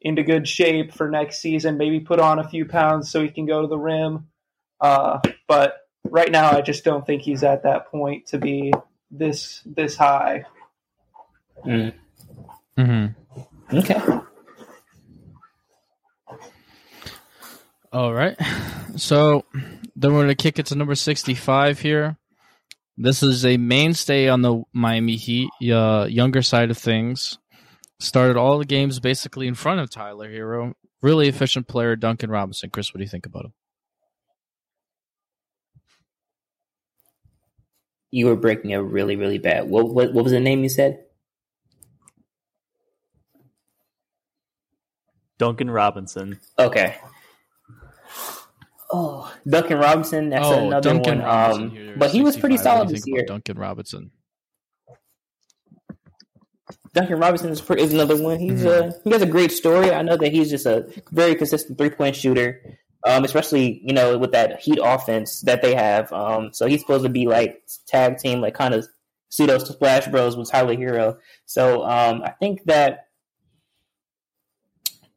into 0.00 0.22
good 0.22 0.48
shape 0.48 0.92
for 0.92 1.10
next 1.10 1.40
season. 1.40 1.76
Maybe 1.76 2.00
put 2.00 2.20
on 2.20 2.38
a 2.38 2.48
few 2.48 2.64
pounds 2.64 3.10
so 3.10 3.22
he 3.22 3.28
can 3.28 3.46
go 3.46 3.62
to 3.62 3.68
the 3.68 3.78
rim. 3.78 4.28
Uh, 4.80 5.18
but 5.46 5.76
right 6.04 6.30
now, 6.30 6.50
I 6.50 6.60
just 6.60 6.84
don't 6.84 7.06
think 7.06 7.22
he's 7.22 7.42
at 7.42 7.64
that 7.64 7.90
point 7.90 8.26
to 8.28 8.38
be 8.38 8.72
this 9.10 9.62
this 9.64 9.96
high. 9.96 10.44
Mm. 11.66 11.92
Mm-hmm. 12.76 13.76
Okay. 13.76 14.00
All 17.92 18.12
right. 18.12 18.36
So 18.96 19.44
then 19.96 20.12
we're 20.12 20.18
going 20.18 20.28
to 20.28 20.34
kick 20.34 20.58
it 20.58 20.66
to 20.66 20.74
number 20.74 20.94
65 20.94 21.80
here. 21.80 22.16
This 22.96 23.22
is 23.22 23.44
a 23.46 23.56
mainstay 23.56 24.28
on 24.28 24.42
the 24.42 24.62
Miami 24.72 25.16
Heat, 25.16 25.50
uh, 25.72 26.06
younger 26.08 26.42
side 26.42 26.70
of 26.70 26.78
things. 26.78 27.38
Started 28.00 28.36
all 28.36 28.58
the 28.58 28.64
games 28.64 29.00
basically 29.00 29.48
in 29.48 29.54
front 29.54 29.80
of 29.80 29.90
Tyler 29.90 30.30
Herro. 30.30 30.74
Really 31.02 31.28
efficient 31.28 31.66
player, 31.66 31.96
Duncan 31.96 32.30
Robinson. 32.30 32.70
Chris, 32.70 32.92
what 32.92 32.98
do 32.98 33.04
you 33.04 33.10
think 33.10 33.26
about 33.26 33.46
him? 33.46 33.52
You 38.10 38.26
were 38.26 38.36
breaking 38.36 38.70
it 38.70 38.76
really, 38.76 39.16
really 39.16 39.38
bad. 39.38 39.68
What, 39.68 39.88
what 39.92 40.12
what 40.12 40.24
was 40.24 40.32
the 40.32 40.40
name 40.40 40.62
you 40.62 40.68
said? 40.68 41.04
Duncan 45.38 45.70
Robinson. 45.70 46.40
Okay. 46.58 46.96
Oh, 48.90 49.32
Duncan 49.46 49.78
Robinson. 49.78 50.30
That's 50.30 50.46
oh, 50.46 50.66
another 50.66 50.90
Duncan 50.90 51.18
one. 51.18 51.26
Robinson. 51.26 51.88
Um, 51.90 51.98
but 51.98 52.10
he 52.10 52.22
was 52.22 52.36
pretty 52.36 52.56
solid 52.56 52.88
this 52.88 53.06
year. 53.06 53.24
Duncan 53.26 53.58
Robinson. 53.58 54.10
Duncan 56.94 57.18
Robinson 57.18 57.50
is, 57.50 57.62
is 57.70 57.92
another 57.92 58.16
one. 58.20 58.38
He's 58.38 58.62
Mhm. 58.64 58.90
uh, 58.90 58.92
he 59.04 59.10
has 59.10 59.22
a 59.22 59.26
great 59.26 59.52
story. 59.52 59.90
I 59.92 60.02
know 60.02 60.16
that 60.16 60.32
he's 60.32 60.50
just 60.50 60.66
a 60.66 60.86
very 61.12 61.34
consistent 61.34 61.78
three 61.78 61.90
point 61.90 62.16
shooter, 62.16 62.60
um, 63.04 63.24
especially 63.24 63.80
you 63.84 63.92
know 63.94 64.18
with 64.18 64.32
that 64.32 64.60
Heat 64.60 64.78
offense 64.82 65.40
that 65.42 65.62
they 65.62 65.74
have. 65.74 66.12
Um, 66.12 66.50
so 66.52 66.66
he's 66.66 66.80
supposed 66.80 67.04
to 67.04 67.10
be 67.10 67.26
like 67.26 67.62
tag 67.86 68.18
team, 68.18 68.40
like 68.40 68.54
kind 68.54 68.74
of 68.74 68.86
pseudo 69.30 69.58
Splash 69.58 70.06
Bros 70.08 70.36
with 70.36 70.50
Tyler 70.50 70.74
Herro. 70.74 71.18
So 71.46 71.84
um, 71.84 72.22
I 72.24 72.30
think 72.30 72.64
that 72.64 73.07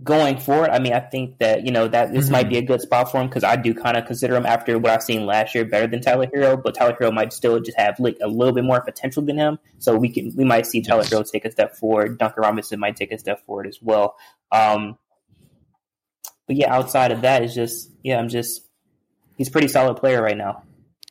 going 0.03 0.37
forward, 0.39 0.71
I 0.71 0.79
mean, 0.79 0.93
I 0.93 0.99
think 0.99 1.37
that 1.39 1.63
you 1.65 1.71
know 1.71 1.87
that 1.87 2.11
this 2.11 2.27
Mhm. 2.27 2.31
might 2.31 2.49
be 2.49 2.57
a 2.57 2.61
good 2.61 2.81
spot 2.81 3.11
for 3.11 3.21
him 3.21 3.27
because 3.27 3.43
I 3.43 3.55
do 3.55 3.73
kind 3.73 3.95
of 3.97 4.05
consider 4.05 4.35
him 4.35 4.45
after 4.45 4.77
what 4.79 4.91
I've 4.91 5.03
seen 5.03 5.25
last 5.25 5.53
year 5.53 5.63
better 5.65 5.85
than 5.87 6.01
Tyler 6.01 6.27
Herro, 6.27 6.57
but 6.61 6.73
Tyler 6.73 6.95
Herro 6.99 7.13
might 7.13 7.33
still 7.33 7.59
just 7.59 7.77
have 7.77 7.99
like 7.99 8.17
a 8.21 8.27
little 8.27 8.53
bit 8.53 8.63
more 8.63 8.81
potential 8.81 9.21
than 9.23 9.37
him. 9.37 9.59
So 9.79 9.95
we 9.95 10.09
can 10.09 10.33
we 10.35 10.43
might 10.43 10.65
see 10.65 10.81
Tyler 10.81 11.01
Yes. 11.01 11.09
Hero 11.11 11.23
take 11.23 11.45
a 11.45 11.51
step 11.51 11.75
forward. 11.75 12.17
Duncan 12.17 12.41
Robinson 12.41 12.79
might 12.79 12.95
take 12.95 13.11
a 13.11 13.17
step 13.17 13.45
forward 13.45 13.67
as 13.67 13.79
well. 13.81 14.15
Um, 14.51 14.97
but 16.47 16.55
yeah, 16.55 16.73
outside 16.73 17.11
of 17.11 17.21
that, 17.21 17.43
it's 17.43 17.53
just 17.53 17.89
yeah, 18.03 18.17
I'm 18.19 18.29
just 18.29 18.67
he's 19.37 19.49
a 19.49 19.51
pretty 19.51 19.67
solid 19.67 19.95
player 19.97 20.21
right 20.21 20.37
now. 20.37 20.63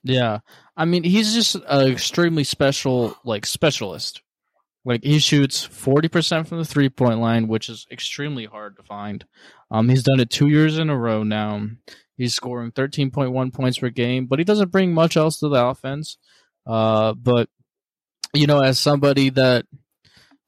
Yeah, 0.03 0.39
I 0.77 0.85
mean 0.85 1.05
he's 1.05 1.35
just 1.35 1.55
an 1.55 1.87
extremely 1.93 2.45
special 2.45 3.17
like 3.25 3.47
specialist. 3.47 4.23
Like 4.85 5.05
he 5.05 5.19
shoots 5.19 5.63
forty 5.63 6.09
percent 6.09 6.49
from 6.49 6.59
the 6.59 6.65
three 6.65 6.89
point 6.89 7.21
line, 7.21 7.49
which 7.49 7.69
is 7.69 7.87
extremely 7.91 8.47
hard 8.47 8.77
to 8.77 8.83
find. 8.83 9.25
Um, 9.71 9.89
he's 9.89 10.03
done 10.03 10.21
it 10.21 10.31
two 10.31 10.49
years 10.49 10.79
in 10.79 10.89
a 10.89 10.97
row 10.97 11.23
now. 11.23 11.67
He's 12.17 12.35
scoring 12.35 12.71
thirteen 12.71 13.11
point 13.11 13.33
one 13.33 13.51
points 13.51 13.79
per 13.79 13.91
game, 13.91 14.27
but 14.27 14.39
he 14.39 14.45
doesn't 14.45 14.71
bring 14.71 14.95
much 14.95 15.17
else 15.17 15.39
to 15.41 15.49
the 15.49 15.65
offense. 15.65 16.17
Uh, 16.67 17.13
but 17.15 17.49
you 18.33 18.47
know, 18.47 18.61
as 18.61 18.79
somebody 18.79 19.31
that 19.31 19.67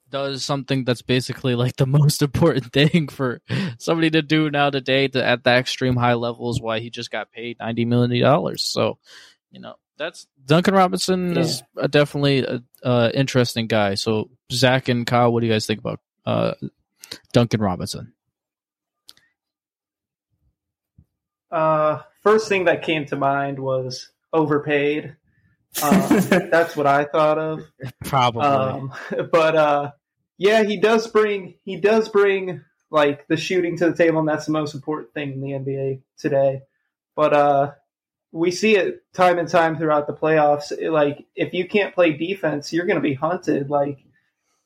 does 0.09 0.45
something 0.45 0.85
that's 0.85 1.03
basically 1.03 1.55
like 1.55 1.77
the 1.77 1.87
most 1.99 2.23
important 2.23 2.73
thing 2.73 3.09
for 3.09 3.41
somebody 3.79 4.11
to 4.11 4.23
do 4.23 4.51
now 4.51 4.71
today 4.71 5.09
to 5.09 5.25
at 5.25 5.45
that 5.45 5.59
extreme 5.59 5.97
high 5.97 6.15
level 6.15 6.51
is 6.51 6.61
why 6.61 6.79
he 6.79 6.91
just 6.91 7.11
got 7.11 7.33
paid 7.33 7.59
ninety 7.59 7.85
million 7.85 8.23
dollars. 8.23 8.63
So 8.63 8.99
you 9.51 9.61
know 9.61 9.75
that's 9.99 10.27
Duncan 10.45 10.75
Robinson 10.75 11.37
is 11.37 11.63
a, 11.77 11.89
definitely 11.89 12.41
a, 12.41 12.63
a 12.83 13.11
interesting 13.15 13.67
guy. 13.67 13.95
So 13.95 14.31
Zach 14.51 14.89
and 14.89 15.07
Kyle, 15.07 15.33
what 15.33 15.41
do 15.41 15.47
you 15.47 15.53
guys 15.53 15.67
think 15.67 15.81
about 15.81 16.01
uh, 16.27 16.55
Duncan 17.33 17.61
Robinson? 17.61 18.13
Uh, 21.51 22.01
first 22.23 22.49
thing 22.49 22.65
that 22.65 22.83
came 22.83 23.05
to 23.07 23.17
mind 23.17 23.59
was 23.59 24.11
overpaid. 24.33 25.17
Um, 25.83 26.01
that's 26.51 26.77
what 26.77 26.87
I 26.87 27.05
thought 27.05 27.39
of. 27.39 27.61
Probably. 28.05 28.43
Um, 28.43 28.93
but 29.31 29.57
uh, 29.57 29.91
yeah, 30.39 30.65
he 30.65 30.79
does 30.79 31.07
bring 31.07 31.55
he 31.65 31.77
does 31.77 32.09
bring 32.09 32.63
like 32.91 33.27
the 33.29 33.37
shooting 33.37 33.77
to 33.79 33.91
the 33.91 33.97
table, 33.97 34.21
and 34.21 34.29
that's 34.29 34.47
the 34.47 34.53
most 34.53 34.75
important 34.75 35.13
thing 35.15 35.33
in 35.33 35.41
the 35.41 35.51
NBA 35.51 36.03
today. 36.19 36.63
But 37.15 37.33
uh, 37.33 37.71
we 38.33 38.51
see 38.51 38.77
it 38.77 39.05
time 39.13 39.39
and 39.39 39.49
time 39.49 39.77
throughout 39.77 40.07
the 40.07 40.15
playoffs. 40.15 40.73
Like 40.91 41.27
if 41.37 41.55
you 41.55 41.69
can't 41.69 41.95
play 41.95 42.13
defense, 42.13 42.73
you're 42.73 42.87
going 42.87 42.97
to 42.97 43.03
be 43.03 43.15
hunted. 43.15 43.71
Like, 43.71 43.99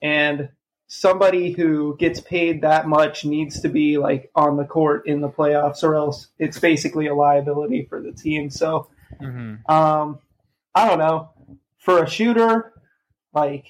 and 0.01 0.51
somebody 0.87 1.51
who 1.53 1.97
gets 1.99 2.21
paid 2.21 2.63
that 2.63 2.87
much 2.87 3.25
needs 3.25 3.61
to 3.61 3.69
be 3.69 3.99
like 3.99 4.31
on 4.35 4.57
the 4.57 4.65
court 4.65 5.07
in 5.07 5.21
the 5.21 5.29
playoffs, 5.29 5.83
or 5.83 5.97
else 5.97 6.29
it's 6.39 6.59
basically 6.61 7.07
a 7.09 7.15
liability 7.15 7.87
for 7.89 8.01
the 8.01 8.13
team. 8.13 8.51
So. 8.51 8.89
Mhm. 9.21 9.69
Um, 9.69 10.19
I 10.75 10.89
don't 10.89 10.99
know. 10.99 11.31
For 11.79 12.03
a 12.03 12.09
shooter, 12.09 12.73
like, 13.33 13.67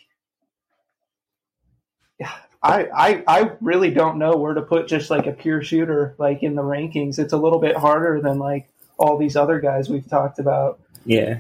I, 2.63 2.89
I, 2.93 3.25
I 3.29 3.53
really 3.61 3.91
don't 3.91 4.19
know 4.19 4.37
where 4.37 4.55
to 4.55 4.63
put 4.63 4.89
just 4.89 5.09
like 5.09 5.27
a 5.27 5.33
pure 5.33 5.63
shooter, 5.63 6.17
like 6.19 6.43
in 6.43 6.57
the 6.57 6.63
rankings. 6.63 7.19
It's 7.19 7.33
a 7.33 7.37
little 7.37 7.61
bit 7.61 7.77
harder 7.77 8.21
than 8.21 8.39
like 8.41 8.69
all 8.99 9.17
these 9.19 9.37
other 9.37 9.61
guys 9.61 9.89
we've 9.89 10.09
talked 10.09 10.39
about. 10.39 10.81
Yeah, 11.05 11.39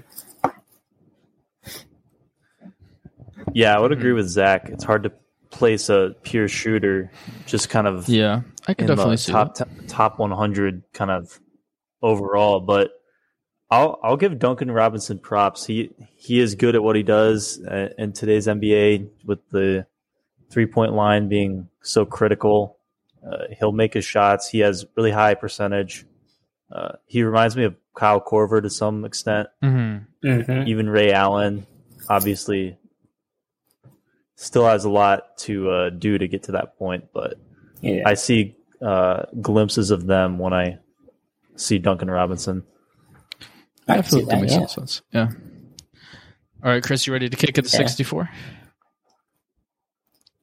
Yeah, 3.52 3.76
I 3.76 3.80
would 3.80 3.92
agree 3.92 4.10
Mhm. 4.12 4.16
with 4.16 4.28
Zach. 4.28 4.68
It's 4.68 4.84
hard 4.84 5.04
to 5.04 5.12
place 5.50 5.88
a 5.88 6.14
pure 6.22 6.48
shooter 6.48 7.10
just 7.46 7.70
kind 7.70 7.86
of 7.86 8.08
Yeah, 8.08 8.42
I 8.68 8.74
can 8.74 8.84
in 8.84 8.88
definitely 8.88 9.14
the 9.14 9.18
see 9.18 9.32
top 9.32 9.54
that. 9.54 9.68
t- 9.80 9.86
top 9.86 10.18
100 10.18 10.82
kind 10.92 11.10
of 11.10 11.38
overall, 12.02 12.60
but 12.60 12.90
I'll 13.70 13.98
I'll 14.02 14.16
give 14.16 14.38
Duncan 14.38 14.70
Robinson 14.70 15.18
props. 15.18 15.64
He 15.66 15.90
he 16.16 16.38
is 16.40 16.54
good 16.54 16.74
at 16.74 16.82
what 16.82 16.96
he 16.96 17.02
does 17.02 17.60
uh, 17.64 17.90
in 17.96 18.12
today's 18.12 18.46
NBA 18.46 19.08
with 19.24 19.38
the 19.50 19.86
three 20.50 20.66
point 20.66 20.92
line 20.92 21.28
being 21.28 21.68
so 21.82 22.04
critical. 22.04 22.78
Uh, 23.26 23.44
he'll 23.58 23.72
make 23.72 23.94
his 23.94 24.04
shots. 24.04 24.48
He 24.48 24.58
has 24.60 24.84
really 24.96 25.10
high 25.12 25.34
percentage. 25.34 26.04
Uh, 26.70 26.92
he 27.06 27.22
reminds 27.22 27.56
me 27.56 27.64
of 27.64 27.76
Kyle 27.94 28.20
Korver 28.20 28.60
to 28.62 28.70
some 28.70 29.04
extent. 29.04 29.48
Mm-hmm. 29.62 30.26
Mm-hmm. 30.28 30.68
Even 30.68 30.90
Ray 30.90 31.12
Allen, 31.12 31.66
obviously, 32.08 32.76
still 34.34 34.66
has 34.66 34.84
a 34.84 34.90
lot 34.90 35.38
to 35.38 35.70
uh, 35.70 35.90
do 35.90 36.18
to 36.18 36.26
get 36.28 36.44
to 36.44 36.52
that 36.52 36.76
point. 36.78 37.04
But 37.14 37.34
Yeah. 37.80 38.02
I 38.04 38.14
see 38.14 38.56
uh, 38.82 39.22
glimpses 39.40 39.90
of 39.90 40.06
them 40.06 40.38
when 40.38 40.52
I 40.52 40.78
see 41.54 41.78
Duncan 41.78 42.10
Robinson. 42.10 42.64
I 43.88 43.98
I 43.98 44.02
feel 44.02 44.04
see 44.04 44.16
like 44.18 44.26
that 44.26 44.34
that, 44.34 44.40
makes 44.42 44.52
yeah. 44.54 44.66
sense. 44.66 45.02
Yeah. 45.12 45.28
All 46.64 46.70
right, 46.72 46.82
Chris, 46.82 47.06
you 47.06 47.12
ready 47.12 47.28
to 47.28 47.36
kick 47.36 47.56
at 47.58 47.64
to 47.64 47.70
Yeah. 47.70 47.78
64? 47.86 48.28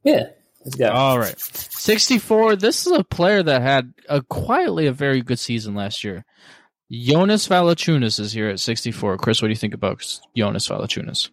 Yeah. 0.04 0.24
Let's 0.64 0.76
go. 0.76 0.90
All 0.90 1.20
right. 1.20 1.40
64. 1.40 2.56
This 2.56 2.86
is 2.86 2.94
a 2.94 3.04
player 3.04 3.44
that 3.44 3.62
had 3.62 3.94
a 4.08 4.22
quietly 4.22 4.88
a 4.88 4.94
very 4.94 5.22
good 5.22 5.40
season 5.40 5.76
last 5.76 6.04
year. 6.04 6.26
Jonas 6.92 7.48
Valanciunas 7.48 8.20
is 8.20 8.32
here 8.32 8.50
at 8.50 8.60
64. 8.60 9.18
Chris, 9.18 9.42
what 9.42 9.48
do 9.48 9.52
you 9.52 9.58
think 9.58 9.74
about 9.74 10.20
Jonas 10.36 10.68
Valanciunas? 10.68 11.30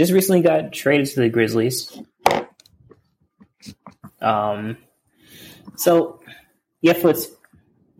just 0.00 0.12
recently 0.12 0.40
got 0.40 0.72
traded 0.72 1.06
to 1.06 1.20
the 1.20 1.28
Grizzlies. 1.28 2.00
Um, 4.22 4.78
so 5.76 6.20
Yeflitz, 6.82 7.26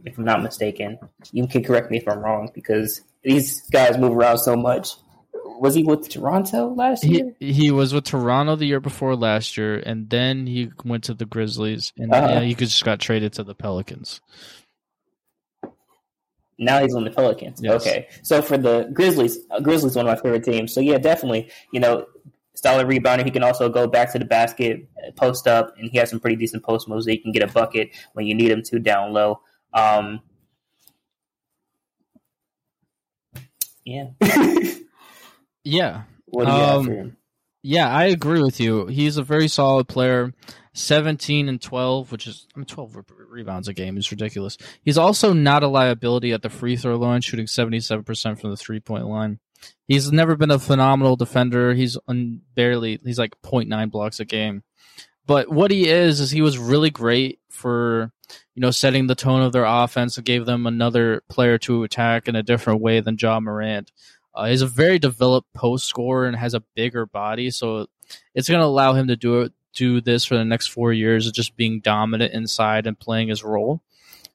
if 0.07 0.17
I'm 0.17 0.25
not 0.25 0.43
mistaken, 0.43 0.99
you 1.31 1.47
can 1.47 1.63
correct 1.63 1.91
me 1.91 1.99
if 1.99 2.09
I'm 2.09 2.21
wrong 2.21 2.51
because 2.55 3.03
these 3.23 3.69
guys 3.69 3.99
move 3.99 4.17
around 4.17 4.39
so 4.39 4.57
much. 4.57 4.95
Was 5.61 5.75
he 5.75 5.83
with 5.83 6.09
Toronto 6.09 6.73
last 6.75 7.05
year? 7.05 7.35
he 7.38 7.70
was 7.70 7.92
with 7.92 8.05
Toronto 8.05 8.57
the 8.57 8.64
year 8.64 8.81
before 8.81 9.14
last 9.14 9.59
year, 9.59 9.77
and 9.77 10.09
then 10.09 10.46
he 10.46 10.70
went 10.87 11.05
to 11.05 11.14
the 11.14 11.27
Grizzlies, 11.27 11.92
and 11.99 12.11
Uh-huh. 12.12 12.29
yeah, 12.29 12.40
he 12.40 12.55
just 12.55 12.83
got 12.83 12.99
traded 12.99 13.35
to 13.35 13.44
the 13.44 13.55
Pelicans. 13.55 14.23
Now 16.59 16.81
he's 16.81 16.94
on 16.94 17.05
the 17.05 17.11
Pelicans. 17.11 17.61
Yes. 17.62 17.87
Okay, 17.87 18.09
so 18.23 18.40
for 18.40 18.57
the 18.57 18.88
Grizzlies, 18.94 19.38
uh, 19.51 19.61
Grizzlies 19.61 19.96
one 19.96 20.07
of 20.09 20.16
my 20.16 20.23
favorite 20.23 20.44
teams. 20.44 20.73
So 20.73 20.81
yeah, 20.81 20.96
definitely, 20.96 21.51
you 21.75 21.81
know, 21.81 22.07
solid 22.55 22.87
rebounder. 22.87 23.25
He 23.25 23.31
can 23.31 23.42
also 23.42 23.68
go 23.68 23.87
back 23.87 24.12
to 24.12 24.18
the 24.18 24.25
basket, 24.25 24.88
uh, 25.07 25.11
post 25.12 25.46
up, 25.46 25.75
and 25.79 25.90
he 25.90 25.99
has 25.99 26.09
some 26.09 26.20
pretty 26.20 26.37
decent 26.37 26.62
post 26.62 26.88
moves. 26.88 27.05
That 27.05 27.12
he 27.12 27.18
can 27.18 27.33
get 27.33 27.42
a 27.42 27.53
bucket 27.53 27.90
when 28.14 28.27
you 28.27 28.35
need 28.35 28.51
him 28.51 28.62
to 28.62 28.79
down 28.79 29.12
low. 29.12 29.40
Um, 29.75 30.20
yeah. 33.85 34.09
Yeah, 35.64 36.03
what 36.27 36.46
do 36.46 36.53
you 36.53 36.59
have 36.59 36.77
Um, 36.79 36.87
for 36.87 36.92
him? 36.94 37.16
Yeah, 37.62 37.88
I 37.88 38.05
agree 38.05 38.42
with 38.42 38.59
you. 38.59 38.87
He's 38.87 39.16
a 39.18 39.23
very 39.23 39.49
solid 39.49 39.87
player. 39.88 40.33
17 40.73 41.49
and 41.49 41.61
12, 41.61 42.12
which 42.12 42.27
is 42.27 42.46
I 42.55 42.59
mean, 42.59 42.66
12 42.66 42.96
re- 42.96 43.03
rebounds 43.29 43.68
a 43.68 43.75
game 43.75 43.99
is 43.99 44.11
ridiculous. 44.11 44.57
He's 44.83 44.96
also 44.96 45.33
not 45.33 45.62
a 45.62 45.68
liability 45.68 46.33
at 46.33 46.42
the 46.42 46.49
free 46.49 46.77
throw 46.77 46.96
line, 46.96 47.20
shooting 47.20 47.46
77% 47.46 48.40
from 48.40 48.51
the 48.51 48.57
three 48.57 48.81
point 48.81 49.07
line. 49.07 49.40
He's 49.87 50.11
never 50.11 50.37
been 50.37 50.51
a 50.51 50.59
phenomenal 50.59 51.16
defender. 51.16 51.75
He's 51.75 51.99
un- 52.09 52.40
barely, 52.55 52.99
he's 53.05 53.18
like 53.18 53.35
0.9 53.42 53.90
blocks 53.90 54.20
a 54.20 54.25
game. 54.25 54.62
But 55.27 55.51
what 55.51 55.70
he 55.70 55.88
is, 55.88 56.18
is 56.20 56.31
he 56.31 56.40
was 56.40 56.57
really 56.57 56.90
great 56.90 57.40
for, 57.51 58.11
you 58.55 58.61
know, 58.61 58.70
setting 58.70 59.07
the 59.07 59.14
tone 59.14 59.42
of 59.42 59.53
their 59.53 59.64
offense 59.66 60.16
and 60.16 60.25
gave 60.25 60.46
them 60.46 60.66
another 60.66 61.23
player 61.29 61.59
to 61.59 61.83
attack 61.83 62.27
in 62.27 62.37
a 62.37 62.42
different 62.42 62.81
way 62.81 63.01
than 63.01 63.16
Ja 63.20 63.38
Morant. 63.38 63.92
Uh, 64.35 64.47
he's 64.47 64.62
a 64.62 64.66
very 64.66 64.99
developed 64.99 65.53
post 65.53 65.87
scorer 65.87 66.27
and 66.27 66.37
has 66.37 66.55
a 66.55 66.62
bigger 66.75 67.07
body, 67.07 67.51
so 67.51 67.87
it's 68.35 68.49
going 68.49 68.61
to 68.61 68.66
allow 68.66 68.93
him 68.93 69.09
to 69.09 69.16
do 69.16 69.40
it, 69.43 69.53
do 69.75 70.01
this 70.01 70.25
for 70.25 70.37
the 70.37 70.45
next 70.45 70.69
four 70.69 70.93
years 70.93 71.27
of 71.27 71.33
just 71.33 71.57
being 71.57 71.81
dominant 71.81 72.33
inside 72.33 72.87
and 72.87 72.99
playing 72.99 73.29
his 73.29 73.43
role. 73.45 73.81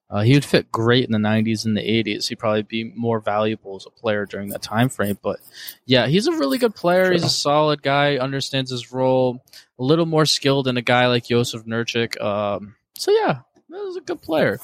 Uh, 0.10 0.22
he 0.22 0.34
would 0.34 0.46
fit 0.46 0.72
great 0.72 1.06
in 1.06 1.12
the 1.12 1.18
90s 1.18 1.66
and 1.66 1.76
the 1.76 1.82
80s. 1.82 2.28
He'd 2.28 2.38
probably 2.38 2.62
be 2.62 2.84
more 2.96 3.20
valuable 3.20 3.76
as 3.76 3.88
a 3.88 3.90
player 3.90 4.26
during 4.26 4.50
that 4.50 4.62
time 4.62 4.88
frame. 4.88 5.18
But 5.22 5.40
yeah, 5.86 6.06
he's 6.08 6.28
a 6.28 6.32
really 6.32 6.60
good 6.60 6.76
player. 6.76 7.12
He's 7.12 7.24
a 7.24 7.30
solid 7.30 7.82
guy, 7.82 8.18
understands 8.18 8.70
his 8.70 8.92
role, 8.92 9.44
a 9.80 9.84
little 9.84 10.06
more 10.06 10.26
skilled 10.26 10.68
than 10.68 10.78
a 10.78 10.84
guy 10.84 11.08
like 11.08 11.26
Jusuf 11.26 11.66
Nurkic. 11.66 12.22
Um, 12.22 12.76
so 12.94 13.12
yeah, 13.12 13.40
that 13.70 13.84
was 13.84 13.98
a 13.98 14.02
good 14.02 14.22
player. 14.22 14.60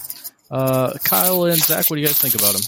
Uh, 0.52 0.94
Kyle 1.04 1.46
and 1.46 1.58
Zach, 1.58 1.90
what 1.90 1.96
do 1.96 2.02
you 2.02 2.08
guys 2.08 2.22
think 2.22 2.36
about 2.36 2.54
him? 2.54 2.62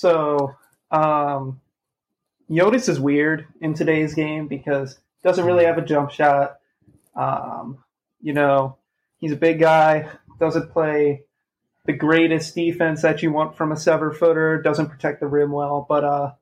So, 0.00 0.56
um, 0.90 1.60
Jonas 2.50 2.88
is 2.88 2.98
weird 2.98 3.46
in 3.60 3.74
today's 3.74 4.14
game 4.14 4.48
because 4.48 4.94
he 4.94 5.28
doesn't 5.28 5.44
really 5.44 5.66
have 5.66 5.76
a 5.76 5.84
jump 5.84 6.10
shot. 6.10 6.58
Um, 7.14 7.84
you 8.22 8.32
know, 8.32 8.78
he's 9.18 9.32
a 9.32 9.36
big 9.36 9.60
guy, 9.60 10.08
doesn't 10.38 10.72
play 10.72 11.24
the 11.84 11.92
greatest 11.92 12.54
defense 12.54 13.02
that 13.02 13.22
you 13.22 13.30
want 13.30 13.58
from 13.58 13.72
a 13.72 13.76
sever 13.76 14.10
footer, 14.10 14.62
doesn't 14.62 14.88
protect 14.88 15.20
the 15.20 15.26
rim 15.26 15.52
well, 15.52 15.84
but 15.86 16.02
uh, 16.02 16.32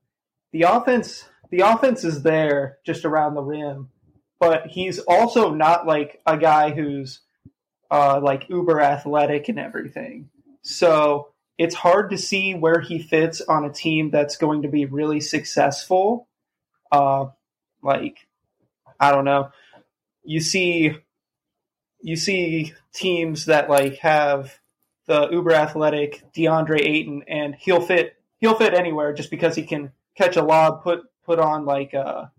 the 0.52 0.62
offense 0.62 1.24
the 1.50 1.60
offense 1.60 2.04
is 2.04 2.22
there 2.22 2.78
just 2.86 3.04
around 3.04 3.34
the 3.34 3.42
rim. 3.42 3.88
But 4.38 4.68
he's 4.68 5.00
also 5.00 5.52
not 5.52 5.84
like 5.84 6.20
a 6.26 6.38
guy 6.38 6.70
who's 6.70 7.22
uh, 7.90 8.20
like 8.22 8.48
uber 8.48 8.80
athletic 8.80 9.48
and 9.48 9.58
everything. 9.58 10.28
So 10.62 11.32
it's 11.58 11.74
hard 11.74 12.10
to 12.10 12.18
see 12.18 12.54
where 12.54 12.80
he 12.80 13.00
fits 13.00 13.40
on 13.40 13.64
a 13.64 13.72
team 13.72 14.10
that's 14.10 14.36
going 14.36 14.62
to 14.62 14.68
be 14.68 14.86
really 14.86 15.20
successful. 15.20 16.28
Uh, 16.90 17.26
like, 17.82 18.28
I 18.98 19.10
don't 19.10 19.24
know. 19.24 19.50
You 20.22 20.40
see, 20.40 20.96
you 22.00 22.16
see 22.16 22.74
teams 22.94 23.46
that 23.46 23.68
like 23.68 23.98
have 23.98 24.56
the 25.06 25.28
uber 25.30 25.52
athletic 25.52 26.22
DeAndre 26.32 26.80
Ayton, 26.80 27.24
and 27.26 27.56
he'll 27.56 27.80
fit. 27.80 28.14
He'll 28.38 28.54
fit 28.54 28.74
anywhere 28.74 29.12
just 29.12 29.30
because 29.30 29.56
he 29.56 29.64
can 29.64 29.90
catch 30.16 30.36
a 30.36 30.44
lob, 30.44 30.84
put 30.84 31.00
put 31.24 31.40
on 31.40 31.64
like 31.64 31.92
a 31.92 32.30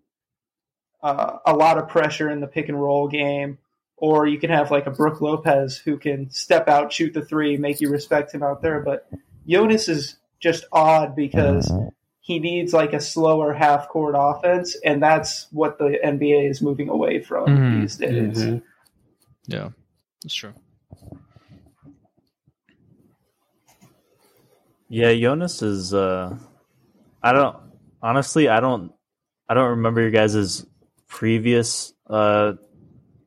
uh, 1.04 1.38
a 1.46 1.54
lot 1.54 1.78
of 1.78 1.90
pressure 1.90 2.30
in 2.30 2.40
the 2.40 2.48
pick 2.48 2.70
and 2.70 2.82
roll 2.82 3.08
game. 3.08 3.58
Or 4.02 4.26
you 4.28 4.40
can 4.40 4.50
have 4.50 4.72
like 4.72 4.88
a 4.88 4.92
Brook 4.92 5.22
Lopez 5.22 5.78
who 5.78 5.98
can 5.98 6.30
step 6.30 6.68
out, 6.68 6.92
shoot 6.94 7.14
the 7.14 7.24
three, 7.24 7.58
make 7.58 7.82
you 7.82 7.90
respect 7.90 8.34
him 8.34 8.44
out 8.44 8.62
there. 8.62 8.80
But 8.80 9.08
Jonas 9.48 9.90
is 9.90 10.16
just 10.40 10.66
odd 10.72 11.16
because 11.16 11.70
he 12.22 12.40
needs 12.40 12.74
like 12.74 12.94
a 12.94 13.02
slower 13.02 13.54
half 13.54 13.90
court 13.90 14.16
offense, 14.18 14.76
and 14.86 15.02
that's 15.04 15.48
what 15.52 15.78
the 15.80 16.00
NBA 16.04 16.50
is 16.50 16.62
moving 16.62 16.88
away 16.88 17.22
from 17.22 17.48
Mhm. 17.48 17.82
these 17.82 17.98
days. 17.98 18.38
Mhm. 18.38 18.62
Yeah, 19.48 19.70
that's 20.24 20.36
true. 20.36 20.54
Yeah, 24.90 25.14
Jonas 25.14 25.62
is. 25.62 25.94
Uh, 25.94 26.38
I 27.22 27.32
don't 27.32 27.58
honestly. 28.02 28.48
I 28.48 28.60
don't. 28.60 28.92
I 29.48 29.54
don't 29.54 29.72
remember 29.72 30.02
your 30.02 30.12
guys' 30.12 30.66
previous 31.08 31.94
uh, 32.08 32.54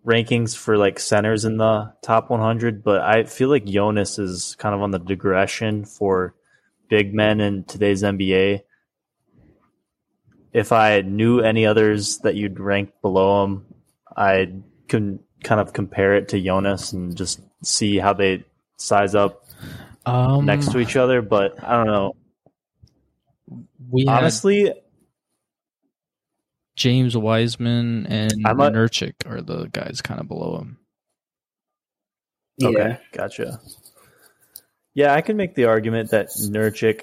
rankings 0.07 0.57
for 0.57 0.77
like 0.77 0.99
centers 0.99 1.45
in 1.45 1.57
the 1.59 1.93
top 2.03 2.31
100, 2.31 2.83
but 2.83 3.03
I 3.03 3.25
feel 3.25 3.49
like 3.49 3.65
Jonas 3.65 4.19
is 4.19 4.57
kind 4.59 4.75
of 4.75 4.83
on 4.83 4.91
the 4.91 4.99
digression 4.99 5.85
for 5.85 6.35
big 6.89 7.15
men 7.15 7.41
in 7.41 7.65
today's 7.65 8.03
NBA. 8.03 8.63
If 10.53 10.73
I 10.73 11.01
knew 11.01 11.41
any 11.41 11.65
others 11.67 12.19
that 12.19 12.35
you'd 12.35 12.61
rank 12.61 12.93
below 13.01 13.45
him, 13.45 13.67
I 14.15 14.53
can 14.89 15.21
kind 15.43 15.61
of 15.61 15.73
compare 15.73 16.17
it 16.17 16.29
to 16.29 16.41
Jonas 16.41 16.93
and 16.93 17.17
just 17.17 17.41
see 17.63 17.99
how 17.99 18.13
they 18.13 18.45
size 18.77 19.15
up 19.15 19.45
Um, 20.05 20.45
next 20.45 20.73
to 20.73 20.79
each 20.79 20.97
other. 20.97 21.23
But 21.23 21.63
I 21.63 21.77
don't 21.77 21.87
know. 21.87 22.17
we 23.89 24.05
had 24.07 24.19
Honestly, 24.19 24.75
James 26.77 27.17
Wiseman 27.17 28.07
and 28.07 28.33
I'm 28.45 28.61
a- 28.61 28.71
Nurkic 28.71 29.15
are 29.27 29.41
the 29.43 29.67
guys 29.73 30.01
kind 30.01 30.21
of 30.21 30.29
below 30.29 30.59
him. 30.59 30.79
Yeah. 32.59 32.69
Okay, 32.69 32.99
gotcha. 33.13 33.61
Yeah, 34.95 35.15
I 35.15 35.21
can 35.23 35.37
make 35.37 35.55
the 35.55 35.65
argument 35.65 36.11
that 36.11 36.29
Nurkic 36.29 37.03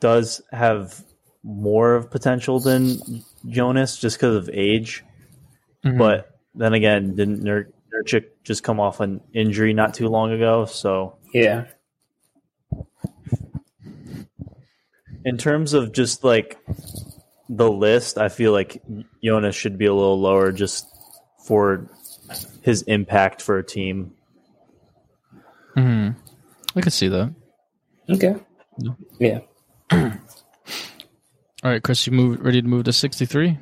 does 0.00 0.42
have 0.52 1.02
more 1.42 1.94
of 1.94 2.10
potential 2.10 2.60
than 2.60 2.98
Jonas 3.46 3.96
just 3.98 4.16
because 4.18 4.36
of 4.36 4.50
age. 4.52 5.04
Mhm. 5.84 5.98
But 5.98 6.38
then 6.54 6.74
again, 6.74 7.14
didn't 7.16 7.42
Nur- 7.42 7.70
Nurkic 7.94 8.26
just 8.44 8.62
come 8.62 8.80
off 8.80 9.00
an 9.00 9.20
injury 9.32 9.72
not 9.72 9.94
too 9.94 10.08
long 10.08 10.30
ago? 10.32 10.66
So, 10.66 11.16
Yeah. 11.32 11.66
in 15.24 15.36
terms 15.38 15.72
of 15.72 15.92
just 15.92 16.22
like 16.22 16.58
the 17.48 17.70
list, 17.70 18.18
I 18.18 18.28
feel 18.28 18.52
like 18.52 18.82
Jonas 19.22 19.56
should 19.56 19.78
be 19.78 19.86
a 19.86 19.94
little 19.94 20.20
lower 20.20 20.52
just 20.52 20.86
for 21.46 21.88
his 22.62 22.82
impact 22.82 23.40
for 23.42 23.58
a 23.58 23.64
team. 23.64 24.12
hmm 25.74 26.10
I 26.76 26.80
could 26.80 26.92
see 26.92 27.08
that. 27.08 27.34
Okay. 28.10 28.36
Yeah. 29.18 29.40
All 29.90 30.10
right, 31.64 31.82
Chris, 31.82 32.06
you 32.06 32.12
move 32.12 32.40
ready 32.40 32.62
to 32.62 32.68
move 32.68 32.84
to 32.84 32.92
sixty 32.92 33.24
three. 33.26 33.58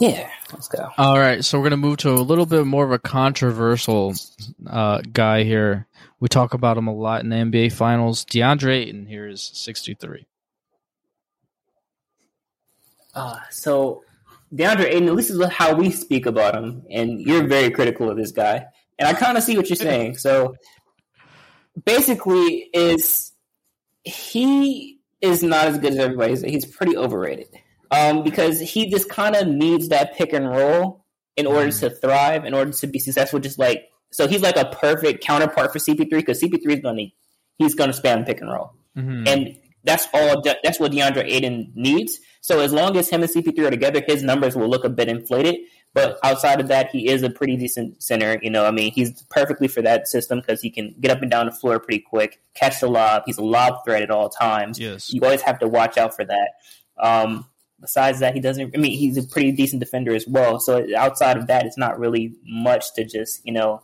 Yeah. 0.00 0.28
Let's 0.52 0.68
go. 0.68 0.90
All 0.98 1.18
right, 1.18 1.44
so 1.44 1.58
we're 1.58 1.64
gonna 1.66 1.76
move 1.76 1.98
to 1.98 2.10
a 2.10 2.16
little 2.16 2.46
bit 2.46 2.66
more 2.66 2.84
of 2.84 2.90
a 2.92 2.98
controversial 2.98 4.14
uh, 4.66 5.00
guy 5.12 5.44
here. 5.44 5.86
We 6.20 6.28
talk 6.28 6.54
about 6.54 6.76
him 6.76 6.88
a 6.88 6.94
lot 6.94 7.22
in 7.22 7.28
the 7.30 7.36
NBA 7.36 7.72
Finals. 7.72 8.24
DeAndre 8.24 8.72
Ayton 8.82 9.06
here 9.06 9.28
is 9.28 9.42
sixty 9.54 9.94
three. 9.94 10.26
Uh, 13.14 13.38
so 13.50 14.02
DeAndre 14.54 14.86
Ayton, 14.86 15.08
at 15.08 15.14
least 15.14 15.30
is 15.30 15.44
how 15.48 15.74
we 15.74 15.90
speak 15.90 16.26
about 16.26 16.54
him, 16.54 16.82
and 16.90 17.20
you're 17.20 17.46
very 17.46 17.70
critical 17.70 18.10
of 18.10 18.16
this 18.16 18.32
guy. 18.32 18.66
And 18.98 19.08
I 19.08 19.14
kind 19.14 19.36
of 19.36 19.42
see 19.44 19.56
what 19.56 19.68
you're 19.68 19.76
saying. 19.76 20.16
So 20.18 20.54
basically, 21.84 22.68
is 22.74 23.32
he 24.04 24.98
is 25.20 25.42
not 25.42 25.66
as 25.66 25.78
good 25.78 25.92
as 25.92 25.98
everybody. 25.98 26.50
He's 26.50 26.66
pretty 26.66 26.96
overrated 26.96 27.48
um, 27.90 28.22
because 28.22 28.60
he 28.60 28.90
just 28.90 29.08
kind 29.08 29.36
of 29.36 29.46
needs 29.48 29.88
that 29.88 30.14
pick 30.16 30.32
and 30.32 30.48
roll 30.48 31.04
in 31.36 31.46
order 31.46 31.70
to 31.70 31.90
thrive, 31.90 32.44
in 32.44 32.54
order 32.54 32.72
to 32.72 32.86
be 32.86 32.98
successful. 32.98 33.38
Just 33.40 33.58
like 33.58 33.88
so, 34.10 34.26
he's 34.28 34.42
like 34.42 34.56
a 34.56 34.66
perfect 34.66 35.24
counterpart 35.24 35.72
for 35.72 35.78
CP3 35.78 36.10
because 36.10 36.40
CP3 36.40 36.66
is 36.74 36.80
going 36.80 36.96
to 36.96 37.06
he's 37.58 37.74
going 37.74 37.90
to 37.92 37.98
spam 37.98 38.26
pick 38.26 38.40
and 38.40 38.50
roll, 38.50 38.72
Mm-hmm. 38.96 39.26
and 39.26 39.56
that's 39.84 40.06
all. 40.12 40.42
That's 40.42 40.78
what 40.78 40.92
DeAndre 40.92 41.24
Ayton 41.24 41.72
needs. 41.74 42.20
So 42.42 42.58
as 42.58 42.72
long 42.72 42.96
as 42.96 43.08
him 43.08 43.22
and 43.22 43.30
CP3 43.30 43.66
are 43.66 43.70
together, 43.70 44.02
his 44.04 44.22
numbers 44.22 44.56
will 44.56 44.68
look 44.68 44.84
a 44.84 44.88
bit 44.88 45.08
inflated. 45.08 45.60
But 45.94 46.18
outside 46.24 46.60
of 46.60 46.68
that, 46.68 46.90
he 46.90 47.08
is 47.08 47.22
a 47.22 47.30
pretty 47.30 47.56
decent 47.56 48.02
center. 48.02 48.38
You 48.42 48.50
know, 48.50 48.66
I 48.66 48.72
mean, 48.72 48.92
he's 48.92 49.22
perfectly 49.30 49.68
for 49.68 49.80
that 49.82 50.08
system 50.08 50.40
because 50.40 50.60
he 50.60 50.68
can 50.68 50.94
get 51.00 51.12
up 51.12 51.22
and 51.22 51.30
down 51.30 51.46
the 51.46 51.52
floor 51.52 51.78
pretty 51.78 52.00
quick, 52.00 52.40
catch 52.54 52.80
the 52.80 52.88
lob. 52.88 53.22
He's 53.26 53.38
a 53.38 53.44
lob 53.44 53.84
threat 53.84 54.02
at 54.02 54.10
all 54.10 54.28
times. 54.28 54.78
Yes. 54.78 55.12
You 55.12 55.20
always 55.22 55.42
have 55.42 55.60
to 55.60 55.68
watch 55.68 55.96
out 55.96 56.16
for 56.16 56.24
that. 56.24 56.52
Um, 56.98 57.46
besides 57.80 58.20
that, 58.20 58.34
he 58.34 58.40
doesn't. 58.40 58.74
I 58.74 58.78
mean, 58.78 58.98
he's 58.98 59.16
a 59.18 59.22
pretty 59.22 59.52
decent 59.52 59.80
defender 59.80 60.12
as 60.12 60.26
well. 60.26 60.58
So 60.58 60.84
outside 60.96 61.36
of 61.36 61.46
that, 61.46 61.64
it's 61.64 61.78
not 61.78 61.98
really 61.98 62.34
much 62.44 62.94
to 62.94 63.04
just 63.04 63.44
you 63.46 63.52
know 63.52 63.82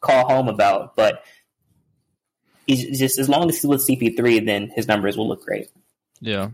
call 0.00 0.26
home 0.26 0.48
about. 0.48 0.96
But 0.96 1.22
he's 2.66 2.98
just 2.98 3.18
as 3.18 3.28
long 3.28 3.48
as 3.48 3.56
he's 3.56 3.66
with 3.66 3.86
CP3, 3.86 4.46
then 4.46 4.70
his 4.74 4.88
numbers 4.88 5.16
will 5.16 5.28
look 5.28 5.44
great. 5.44 5.68
Yeah, 6.20 6.50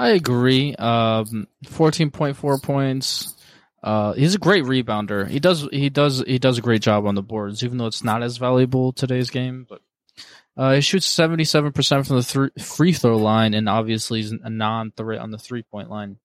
I 0.00 0.10
agree. 0.12 0.74
Um, 0.76 1.46
fourteen 1.68 2.10
point 2.10 2.36
four 2.38 2.58
points. 2.58 3.34
Uh, 3.82 4.14
he's 4.14 4.34
a 4.34 4.38
great 4.38 4.64
rebounder. 4.64 5.28
He 5.28 5.40
does 5.40 5.68
he 5.70 5.90
does 5.90 6.24
he 6.26 6.38
does 6.38 6.56
a 6.56 6.62
great 6.62 6.80
job 6.80 7.06
on 7.06 7.14
the 7.14 7.22
boards, 7.22 7.62
even 7.62 7.76
though 7.76 7.86
it's 7.86 8.02
not 8.02 8.22
as 8.22 8.38
valuable 8.38 8.92
today's 8.92 9.28
game. 9.28 9.66
But 9.68 9.82
uh, 10.56 10.72
he 10.72 10.80
shoots 10.80 11.04
seventy 11.04 11.44
seven 11.44 11.72
percent 11.72 12.06
from 12.06 12.16
the 12.16 12.22
th- 12.22 12.66
free 12.66 12.94
throw 12.94 13.18
line, 13.18 13.52
and 13.52 13.68
obviously 13.68 14.22
he's 14.22 14.32
a 14.32 14.48
non 14.48 14.90
threat 14.92 15.20
on 15.20 15.32
the 15.32 15.38
three 15.38 15.62
point 15.64 15.90
line. 15.90 16.16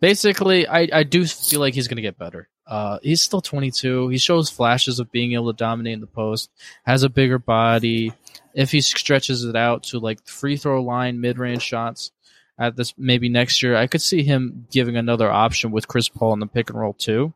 Basically, 0.00 0.66
I, 0.66 0.88
I 0.90 1.02
do 1.02 1.26
feel 1.26 1.60
like 1.60 1.74
he's 1.74 1.88
going 1.88 1.96
to 1.96 2.02
get 2.02 2.18
better. 2.18 2.48
Uh, 2.66 2.98
he's 3.02 3.20
still 3.20 3.42
22. 3.42 4.08
He 4.08 4.18
shows 4.18 4.48
flashes 4.48 4.98
of 4.98 5.12
being 5.12 5.34
able 5.34 5.52
to 5.52 5.56
dominate 5.56 5.92
in 5.92 6.00
the 6.00 6.06
post. 6.06 6.50
Has 6.84 7.02
a 7.02 7.08
bigger 7.08 7.38
body. 7.38 8.12
If 8.54 8.72
he 8.72 8.80
stretches 8.80 9.44
it 9.44 9.54
out 9.54 9.82
to 9.84 9.98
like 9.98 10.26
free 10.26 10.56
throw 10.56 10.82
line, 10.82 11.20
mid 11.20 11.38
range 11.38 11.62
shots, 11.62 12.10
at 12.62 12.76
this 12.76 12.94
maybe 12.96 13.28
next 13.28 13.62
year, 13.62 13.76
I 13.76 13.88
could 13.88 14.02
see 14.02 14.22
him 14.22 14.66
giving 14.70 14.96
another 14.96 15.30
option 15.30 15.72
with 15.72 15.88
Chris 15.88 16.08
Paul 16.08 16.32
in 16.34 16.40
the 16.40 16.46
pick 16.46 16.70
and 16.70 16.78
roll 16.78 16.92
too, 16.92 17.34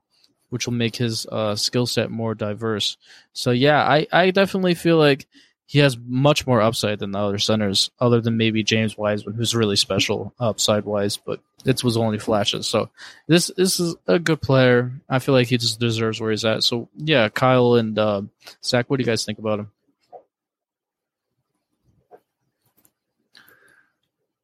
which 0.51 0.67
will 0.67 0.75
make 0.75 0.97
his 0.97 1.27
uh, 1.27 1.57
skill 1.57 1.87
set 1.87 2.11
more 2.11 2.35
diverse. 2.35 2.97
So 3.33 3.51
yeah, 3.51 3.83
I, 3.83 4.07
I 4.13 4.31
definitely 4.31 4.75
feel 4.75 4.99
like 4.99 5.27
he 5.69 5.81
has 5.81 5.99
much 5.99 6.47
more 6.47 6.61
upside 6.63 7.01
than 7.01 7.11
the 7.11 7.19
other 7.19 7.39
centers, 7.39 7.91
other 7.99 8.21
than 8.21 8.37
maybe 8.37 8.63
James 8.63 8.97
Wiseman, 8.97 9.35
who's 9.35 9.57
really 9.57 9.75
special 9.75 10.33
upside 10.39 10.85
wise, 10.85 11.17
but 11.17 11.41
it 11.65 11.83
was 11.83 11.97
only 11.97 12.21
flashes. 12.21 12.69
So 12.69 12.89
this 13.27 13.51
this 13.57 13.81
is 13.81 13.97
a 14.07 14.21
good 14.21 14.41
player. 14.41 14.93
I 15.09 15.19
feel 15.19 15.35
like 15.35 15.49
he 15.49 15.59
just 15.59 15.81
deserves 15.81 16.21
where 16.21 16.31
he's 16.31 16.45
at. 16.45 16.63
So 16.63 16.89
yeah, 16.97 17.29
Kyle 17.29 17.75
and 17.75 17.99
uh, 17.99 18.23
Zach, 18.65 18.89
what 18.89 18.99
do 18.99 19.03
you 19.03 19.11
guys 19.11 19.25
think 19.25 19.41
about 19.41 19.59
him? 19.59 19.73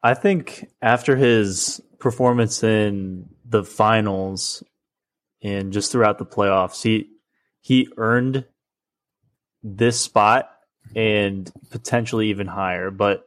I 0.02 0.14
think 0.14 0.68
after 0.80 1.16
his 1.16 1.80
performance 1.98 2.62
in 2.64 3.28
the 3.44 3.64
finals 3.64 4.62
and 5.42 5.72
just 5.72 5.92
throughout 5.92 6.18
the 6.18 6.26
playoffs, 6.26 6.82
he 6.82 7.08
he 7.60 7.88
earned 7.96 8.44
this 9.62 10.00
spot 10.00 10.50
and 10.96 11.50
potentially 11.70 12.28
even 12.30 12.48
higher. 12.48 12.90
But 12.90 13.26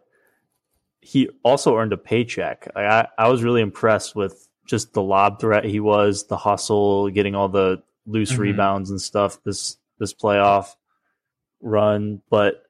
he 1.00 1.30
also 1.44 1.78
earned 1.78 1.94
a 1.94 1.98
paycheck. 1.98 2.68
I, 2.76 3.08
I 3.18 3.30
was 3.30 3.44
really 3.44 3.62
impressed 3.62 4.16
with 4.16 4.48
just 4.68 4.94
the 4.94 5.02
lob 5.04 5.40
threat 5.40 5.64
he 5.64 5.80
was, 5.80 6.26
the 6.26 6.36
hustle, 6.38 7.10
getting 7.10 7.36
all 7.36 7.48
the 7.48 7.82
loose 8.08 8.34
Mhm. 8.34 8.40
rebounds 8.40 8.90
and 8.90 9.02
stuff 9.02 9.42
this 9.44 9.78
this 10.00 10.14
playoff 10.14 10.76
run. 11.62 12.22
But 12.30 12.64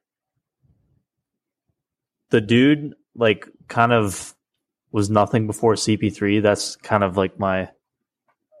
the 2.30 2.40
dude 2.40 2.94
like 3.16 3.48
kind 3.68 3.92
of 3.92 4.34
was 4.92 5.10
nothing 5.10 5.46
before 5.46 5.74
CP3. 5.74 6.42
That's 6.42 6.76
kind 6.76 7.02
of 7.04 7.16
like 7.16 7.38
my 7.38 7.68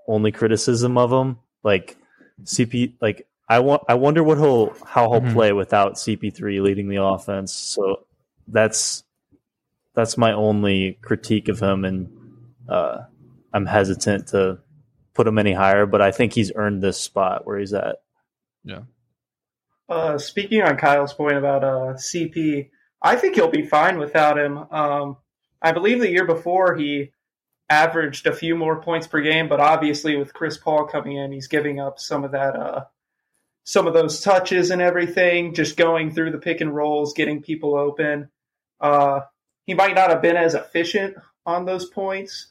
only 0.08 0.32
criticism 0.32 0.98
of 0.98 1.10
him. 1.12 1.38
Like 1.62 1.96
CP 2.44 2.94
like 3.00 3.26
I 3.48 3.60
want 3.60 3.82
I 3.88 3.94
wonder 3.94 4.22
what 4.22 4.38
he'll 4.38 4.74
how 4.84 5.10
he'll 5.10 5.20
Mhm. 5.20 5.32
play 5.32 5.52
without 5.52 5.94
CP3 5.94 6.60
leading 6.60 6.88
the 6.88 7.02
offense. 7.02 7.52
So 7.52 8.06
that's 8.48 9.04
that's 9.94 10.16
my 10.18 10.32
only 10.32 10.98
critique 11.02 11.48
of 11.48 11.60
him 11.60 11.84
and 11.84 12.08
uh 12.68 12.98
I'm 13.52 13.66
hesitant 13.66 14.28
to 14.28 14.58
put 15.14 15.26
him 15.26 15.38
any 15.38 15.52
higher, 15.54 15.86
but 15.86 16.02
I 16.02 16.10
think 16.10 16.34
he's 16.34 16.52
earned 16.54 16.82
this 16.82 17.00
spot 17.00 17.46
where 17.46 17.58
he's 17.58 17.72
at. 17.72 17.96
Yeah. 18.64 18.80
Uh, 19.88 20.18
speaking 20.18 20.60
on 20.60 20.76
Kyle's 20.76 21.14
point 21.14 21.36
about 21.38 21.64
uh, 21.64 21.94
CP, 21.94 22.68
I 23.02 23.16
think 23.16 23.34
he'll 23.34 23.50
be 23.50 23.66
fine 23.66 23.98
without 23.98 24.38
him. 24.38 24.58
Um, 24.70 25.16
I 25.60 25.72
believe 25.72 26.00
the 26.00 26.10
year 26.10 26.24
before 26.24 26.76
he 26.76 27.12
averaged 27.68 28.26
a 28.26 28.34
few 28.34 28.54
more 28.54 28.80
points 28.80 29.06
per 29.06 29.20
game, 29.20 29.48
but 29.48 29.60
obviously 29.60 30.16
with 30.16 30.34
Chris 30.34 30.56
Paul 30.56 30.86
coming 30.86 31.16
in, 31.16 31.32
he's 31.32 31.48
giving 31.48 31.80
up 31.80 31.98
some 31.98 32.24
of 32.24 32.32
that, 32.32 32.56
uh, 32.56 32.84
some 33.64 33.86
of 33.86 33.94
those 33.94 34.20
touches 34.20 34.70
and 34.70 34.80
everything, 34.80 35.54
just 35.54 35.76
going 35.76 36.12
through 36.12 36.30
the 36.30 36.38
pick 36.38 36.60
and 36.60 36.74
rolls, 36.74 37.12
getting 37.14 37.42
people 37.42 37.76
open. 37.76 38.28
Uh, 38.80 39.20
he 39.66 39.74
might 39.74 39.94
not 39.94 40.10
have 40.10 40.22
been 40.22 40.36
as 40.36 40.54
efficient 40.54 41.16
on 41.44 41.64
those 41.64 41.86
points, 41.86 42.48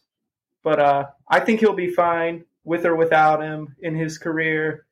but 0.64 0.80
uh, 0.80 1.06
I 1.30 1.40
think 1.40 1.62
he'll 1.62 1.74
be 1.74 1.92
fine 1.94 2.44
with 2.66 2.86
or 2.86 2.96
without 2.96 3.42
him 3.42 3.76
in 3.80 3.96
his 3.96 4.18
career. 4.18 4.86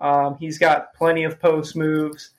Um, 0.00 0.36
he's 0.38 0.58
got 0.58 0.94
plenty 0.94 1.24
of 1.24 1.40
post 1.40 1.76
moves. 1.76 2.30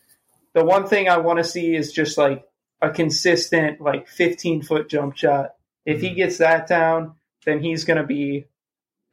The 0.54 0.66
one 0.66 0.88
thing 0.88 1.08
I 1.08 1.18
want 1.18 1.38
to 1.38 1.44
see 1.44 1.76
is 1.76 1.94
just 1.94 2.18
like 2.18 2.44
a 2.82 2.90
consistent, 2.90 3.82
like 3.82 4.08
15 4.08 4.62
foot 4.62 4.90
jump 4.90 5.16
shot. 5.18 5.56
If 5.86 6.02
he 6.02 6.12
gets 6.14 6.38
that 6.38 6.68
down, 6.68 7.16
then 7.46 7.62
he's 7.62 7.84
going 7.86 7.98
to 7.98 8.06
be, 8.06 8.46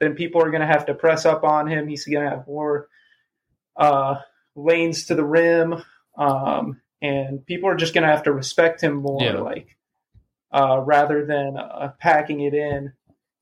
then 0.01 0.15
people 0.15 0.43
are 0.43 0.51
going 0.51 0.61
to 0.61 0.67
have 0.67 0.87
to 0.87 0.95
press 0.95 1.25
up 1.25 1.43
on 1.45 1.67
him. 1.69 1.89
He's 1.89 2.05
going 2.05 2.25
to 2.25 2.31
have 2.31 2.47
more 2.47 2.89
uh, 3.77 4.17
lanes 4.55 5.07
to 5.07 5.15
the 5.15 5.25
rim. 5.25 5.83
Um, 6.17 6.81
and 7.03 7.45
people 7.45 7.69
are 7.69 7.77
just 7.77 7.95
going 7.95 8.03
to 8.07 8.11
have 8.11 8.25
to 8.25 8.33
respect 8.33 8.81
him 8.83 8.95
more, 8.97 9.23
Yeah. 9.23 9.39
like, 9.39 9.77
uh, 10.53 10.81
rather 10.85 11.25
than 11.27 11.57
uh, 11.57 11.93
packing 12.01 12.41
it 12.41 12.55
in. 12.55 12.93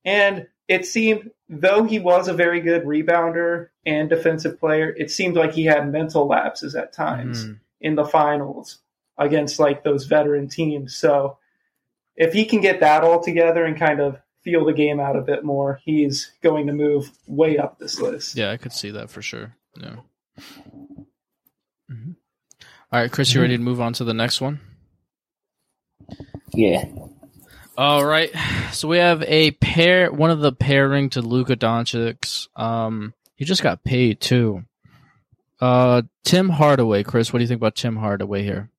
And 0.04 0.48
it 0.68 0.86
seemed, 0.86 1.30
though 1.48 1.84
he 1.84 1.98
was 1.98 2.28
a 2.28 2.32
very 2.34 2.60
good 2.60 2.84
rebounder 2.84 3.68
and 3.86 4.08
defensive 4.08 4.58
player, 4.58 4.88
it 4.96 5.10
seemed 5.10 5.36
like 5.36 5.52
he 5.52 5.64
had 5.64 5.90
mental 5.90 6.26
lapses 6.26 6.74
at 6.74 6.92
times 6.92 7.46
Mhm. 7.46 7.58
in 7.80 7.94
the 7.94 8.04
finals 8.04 8.80
against 9.18 9.58
like 9.58 9.84
those 9.84 10.06
veteran 10.06 10.48
teams. 10.48 10.96
So 10.96 11.38
if 12.16 12.32
he 12.32 12.44
can 12.44 12.60
get 12.60 12.80
that 12.80 13.04
all 13.04 13.22
together 13.22 13.64
and 13.64 13.78
kind 13.78 14.00
of 14.00 14.18
feel 14.42 14.64
the 14.64 14.72
game 14.72 15.00
out 15.00 15.16
a 15.16 15.22
bit 15.22 15.44
more, 15.44 15.80
he's 15.84 16.32
going 16.42 16.66
to 16.66 16.72
move 16.72 17.10
way 17.26 17.58
up 17.58 17.78
this 17.78 18.00
list. 18.00 18.36
Yeah, 18.36 18.50
I 18.50 18.56
could 18.56 18.72
see 18.72 18.90
that 18.92 19.10
for 19.10 19.22
sure. 19.22 19.56
Yeah. 19.80 19.96
Mhm. 21.90 22.16
All 22.92 23.00
right, 23.00 23.10
Chris, 23.10 23.32
you 23.34 23.40
ready 23.40 23.56
to 23.56 23.62
move 23.62 23.80
on 23.80 23.92
to 23.94 24.04
the 24.04 24.14
next 24.14 24.40
one? 24.40 24.60
Yeah. 26.52 26.84
All 27.76 28.04
right. 28.04 28.30
So 28.72 28.86
we 28.86 28.98
have 28.98 29.22
a 29.22 29.50
pair, 29.52 30.12
one 30.12 30.30
of 30.30 30.40
the 30.40 30.52
pairing 30.52 31.10
to 31.10 31.22
Luka 31.22 31.56
Doncic. 31.56 32.46
Um, 32.54 33.14
he 33.34 33.44
just 33.44 33.62
got 33.62 33.82
paid 33.82 34.20
too. 34.20 34.64
Uh, 35.60 36.02
Tim 36.24 36.50
Hardaway, 36.50 37.02
Chris, 37.02 37.32
what 37.32 37.38
do 37.38 37.42
you 37.42 37.48
think 37.48 37.58
about 37.60 37.74
Tim 37.74 37.96
Hardaway 37.96 38.44
here? 38.44 38.70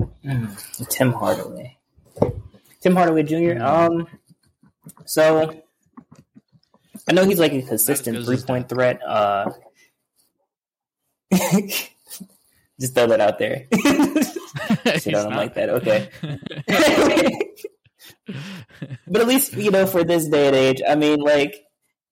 Mm, 0.00 0.88
Tim 0.88 1.12
Hardaway. 1.12 1.76
Tim 2.80 2.94
Hardaway 2.94 3.22
Jr. 3.24 3.62
Um, 3.62 4.06
so 5.04 5.62
I 7.08 7.12
know 7.12 7.24
he's 7.24 7.40
like 7.40 7.52
a 7.52 7.62
consistent 7.62 8.24
three 8.24 8.36
point 8.38 8.68
threat. 8.68 9.00
Uh, 9.04 9.50
just 12.80 12.94
throw 12.94 13.06
that 13.08 13.20
out 13.20 13.38
there. 13.38 13.66
Shit 14.84 15.02
He's 15.04 15.14
on 15.14 15.26
him 15.26 15.30
not. 15.30 15.36
like 15.36 15.54
that. 15.54 15.68
Okay. 15.70 16.10
but 19.06 19.20
at 19.20 19.26
least 19.28 19.54
you 19.54 19.70
know 19.70 19.86
for 19.86 20.04
this 20.04 20.28
day 20.28 20.46
and 20.48 20.56
age, 20.56 20.82
I 20.86 20.94
mean, 20.94 21.18
like 21.20 21.64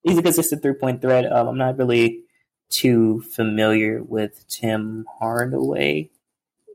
he's 0.03 0.17
a 0.17 0.23
consistent 0.23 0.61
three 0.61 0.73
point 0.73 1.01
threat. 1.01 1.31
Um, 1.31 1.47
I'm 1.47 1.57
not 1.57 1.77
really 1.77 2.23
too 2.69 3.21
familiar 3.33 4.03
with 4.03 4.45
Tim 4.49 5.05
Hardaway 5.19 6.09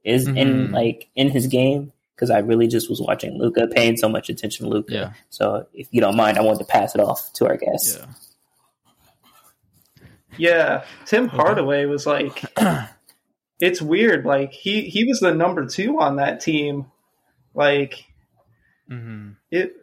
is 0.05 0.27
in 0.27 0.69
Mhm. 0.69 0.73
like 0.73 1.09
in 1.15 1.31
his 1.31 1.47
game 1.47 1.93
because 2.15 2.31
I 2.31 2.39
really 2.39 2.69
just 2.69 2.89
was 2.89 3.01
watching 3.01 3.39
Luka, 3.39 3.67
paying 3.67 3.97
so 3.97 4.09
much 4.09 4.29
attention 4.29 4.67
to 4.67 4.73
Luka. 4.73 4.95
Yeah. 4.95 5.13
So 5.31 5.67
if 5.75 5.89
you 5.91 6.01
don't 6.01 6.17
mind, 6.17 6.39
I 6.39 6.43
wanted 6.43 6.61
to 6.61 6.67
pass 6.67 6.95
it 6.95 7.01
off 7.01 7.33
to 7.35 7.47
our 7.47 7.57
guest. 7.57 7.99
yeah. 7.99 8.07
Yeah, 10.39 10.85
Tim 11.05 11.29
Hardaway 11.29 11.85
was 11.85 12.07
like, 12.07 12.43
it's 13.61 13.83
weird. 13.83 14.25
Like 14.25 14.53
he 14.53 14.83
he 14.83 15.05
was 15.05 15.21
the 15.21 15.35
number 15.35 15.67
two 15.67 16.01
on 16.01 16.17
that 16.17 16.41
team. 16.41 16.87
Like 17.55 18.07
mm-hmm. 18.91 19.33
it. 19.51 19.77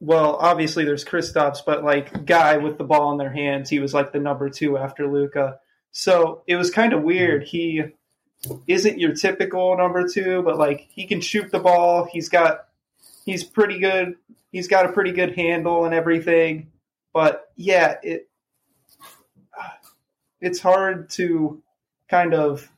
Well, 0.00 0.36
obviously 0.36 0.84
there's 0.84 1.04
Kristaps, 1.04 1.58
but 1.64 1.82
like 1.82 2.26
guy 2.26 2.58
with 2.58 2.78
the 2.78 2.84
ball 2.84 3.12
in 3.12 3.18
their 3.18 3.32
hands, 3.32 3.70
he 3.70 3.78
was 3.78 3.94
like 3.94 4.12
the 4.12 4.20
number 4.20 4.50
two 4.50 4.76
after 4.76 5.10
Luka. 5.10 5.58
So 5.92 6.42
it 6.46 6.56
was 6.56 6.70
kind 6.70 6.92
of 6.92 7.02
weird. 7.02 7.44
He 7.44 7.82
isn't 8.66 8.98
your 8.98 9.14
typical 9.14 9.76
number 9.76 10.08
two, 10.08 10.42
but 10.42 10.58
like 10.58 10.88
he 10.90 11.06
can 11.06 11.20
shoot 11.20 11.50
the 11.50 11.58
ball. 11.58 12.04
He's 12.04 12.28
got 12.28 12.66
he's 13.24 13.44
pretty 13.44 13.78
good. 13.78 14.16
He's 14.52 14.68
got 14.68 14.86
a 14.86 14.92
pretty 14.92 15.12
good 15.12 15.34
handle 15.34 15.84
and 15.84 15.94
everything. 15.94 16.70
But 17.12 17.50
yeah, 17.56 17.96
it 18.02 18.28
it's 20.40 20.60
hard 20.60 21.10
to 21.10 21.62
kind 22.08 22.34
of 22.34 22.70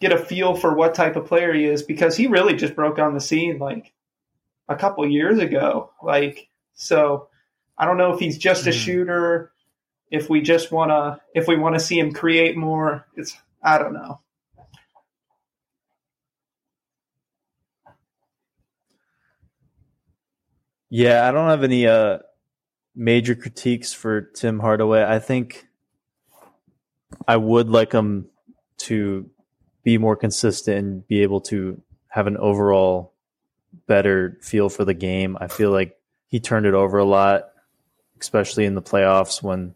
get 0.00 0.12
a 0.12 0.18
feel 0.18 0.54
for 0.54 0.74
what 0.74 0.94
type 0.94 1.16
of 1.16 1.26
player 1.26 1.52
he 1.52 1.64
is 1.64 1.82
because 1.82 2.16
he 2.16 2.26
really 2.26 2.54
just 2.54 2.74
broke 2.74 2.98
on 2.98 3.14
the 3.14 3.20
scene 3.20 3.58
like 3.58 3.92
a 4.68 4.76
couple 4.76 5.08
years 5.08 5.38
ago. 5.38 5.90
Like 6.02 6.48
so 6.74 7.28
I 7.78 7.86
don't 7.86 7.98
know 7.98 8.12
if 8.12 8.20
he's 8.20 8.38
just 8.38 8.66
a 8.66 8.70
Mhm. 8.70 8.84
shooter, 8.84 9.52
if 10.10 10.28
we 10.28 10.40
just 10.42 10.72
wanna 10.72 11.20
if 11.34 11.46
we 11.48 11.56
wanna 11.56 11.80
see 11.80 11.98
him 11.98 12.12
create 12.12 12.56
more. 12.56 13.06
It's 13.16 13.36
I 13.62 13.78
don't 13.78 13.94
know. 13.94 14.20
Yeah, 20.90 21.26
I 21.26 21.30
don't 21.30 21.48
have 21.48 21.64
any 21.64 21.86
uh, 21.86 22.18
major 22.94 23.34
critiques 23.34 23.92
for 23.94 24.20
Tim 24.20 24.58
Hardaway. 24.58 25.04
I 25.04 25.20
think 25.20 25.66
I 27.26 27.36
would 27.36 27.70
like 27.70 27.92
him 27.92 28.26
to 28.78 29.30
be 29.84 29.96
more 29.96 30.16
consistent 30.16 30.78
and 30.78 31.08
be 31.08 31.22
able 31.22 31.40
to 31.42 31.80
have 32.08 32.26
an 32.26 32.36
overall 32.36 33.14
better 33.86 34.38
feel 34.42 34.68
for 34.68 34.84
the 34.84 34.94
game. 34.94 35.38
I 35.40 35.46
feel 35.46 35.70
like 35.70 35.98
he 36.26 36.40
turned 36.40 36.66
it 36.66 36.74
over 36.74 36.98
a 36.98 37.04
lot, 37.04 37.44
especially 38.20 38.64
in 38.66 38.74
the 38.74 38.82
playoffs 38.82 39.42
when 39.42 39.74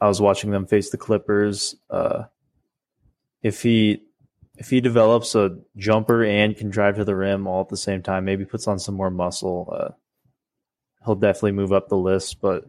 I 0.00 0.08
was 0.08 0.20
watching 0.20 0.50
them 0.50 0.66
face 0.66 0.90
the 0.90 0.98
Clippers. 0.98 1.76
Uh, 1.88 2.24
if 3.46 3.62
he 3.62 4.02
if 4.56 4.70
he 4.70 4.80
develops 4.80 5.36
a 5.36 5.56
jumper 5.76 6.24
and 6.24 6.56
can 6.56 6.68
drive 6.68 6.96
to 6.96 7.04
the 7.04 7.14
rim 7.14 7.46
all 7.46 7.60
at 7.60 7.68
the 7.68 7.76
same 7.76 8.02
time, 8.02 8.24
maybe 8.24 8.44
puts 8.44 8.66
on 8.66 8.78
some 8.78 8.96
more 8.96 9.10
muscle, 9.10 9.68
uh, 9.72 9.90
he'll 11.04 11.14
definitely 11.14 11.52
move 11.52 11.72
up 11.72 11.88
the 11.88 11.96
list. 11.96 12.40
But 12.40 12.66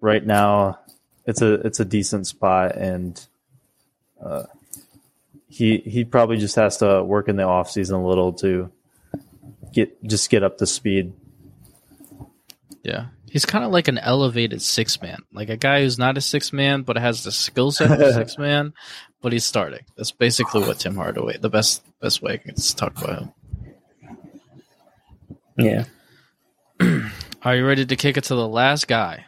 right 0.00 0.24
now, 0.24 0.78
it's 1.26 1.42
a 1.42 1.54
it's 1.54 1.80
a 1.80 1.84
decent 1.84 2.28
spot, 2.28 2.76
and 2.76 3.20
uh, 4.24 4.44
he 5.48 5.78
he 5.78 6.04
probably 6.04 6.36
just 6.36 6.54
has 6.54 6.76
to 6.76 7.02
work 7.02 7.28
in 7.28 7.34
the 7.34 7.42
off 7.42 7.70
season 7.72 7.96
a 7.96 8.06
little 8.06 8.32
to 8.34 8.70
get 9.72 10.00
just 10.04 10.30
get 10.30 10.44
up 10.44 10.58
to 10.58 10.66
speed. 10.66 11.12
Yeah. 12.84 13.06
He's 13.30 13.44
kind 13.44 13.64
of 13.64 13.70
like 13.70 13.88
an 13.88 13.98
elevated 13.98 14.62
six 14.62 15.00
man, 15.00 15.18
like 15.32 15.48
a 15.48 15.56
guy 15.56 15.82
who's 15.82 15.98
not 15.98 16.16
a 16.16 16.20
six 16.20 16.52
man 16.52 16.82
but 16.82 16.96
has 16.96 17.24
the 17.24 17.32
skill 17.32 17.70
set 17.70 17.90
of 17.90 18.00
a 18.00 18.12
six 18.12 18.38
man, 18.38 18.72
but 19.22 19.32
he's 19.32 19.44
starting. 19.44 19.84
That's 19.96 20.12
basically 20.12 20.62
what 20.62 20.78
Tim 20.78 20.96
Hardaway. 20.96 21.38
The 21.38 21.50
best 21.50 21.82
best 22.00 22.22
way 22.22 22.34
I 22.34 22.36
can 22.38 22.54
talk 22.54 22.96
about 23.02 23.22
him. 23.22 23.32
Yeah. 25.58 25.84
Are 27.42 27.56
you 27.56 27.66
ready 27.66 27.84
to 27.86 27.96
kick 27.96 28.16
it 28.16 28.24
to 28.24 28.34
the 28.34 28.48
last 28.48 28.88
guy, 28.88 29.26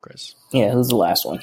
Chris? 0.00 0.34
Yeah. 0.52 0.72
Who's 0.72 0.88
the 0.88 0.96
last 0.96 1.24
one? 1.24 1.40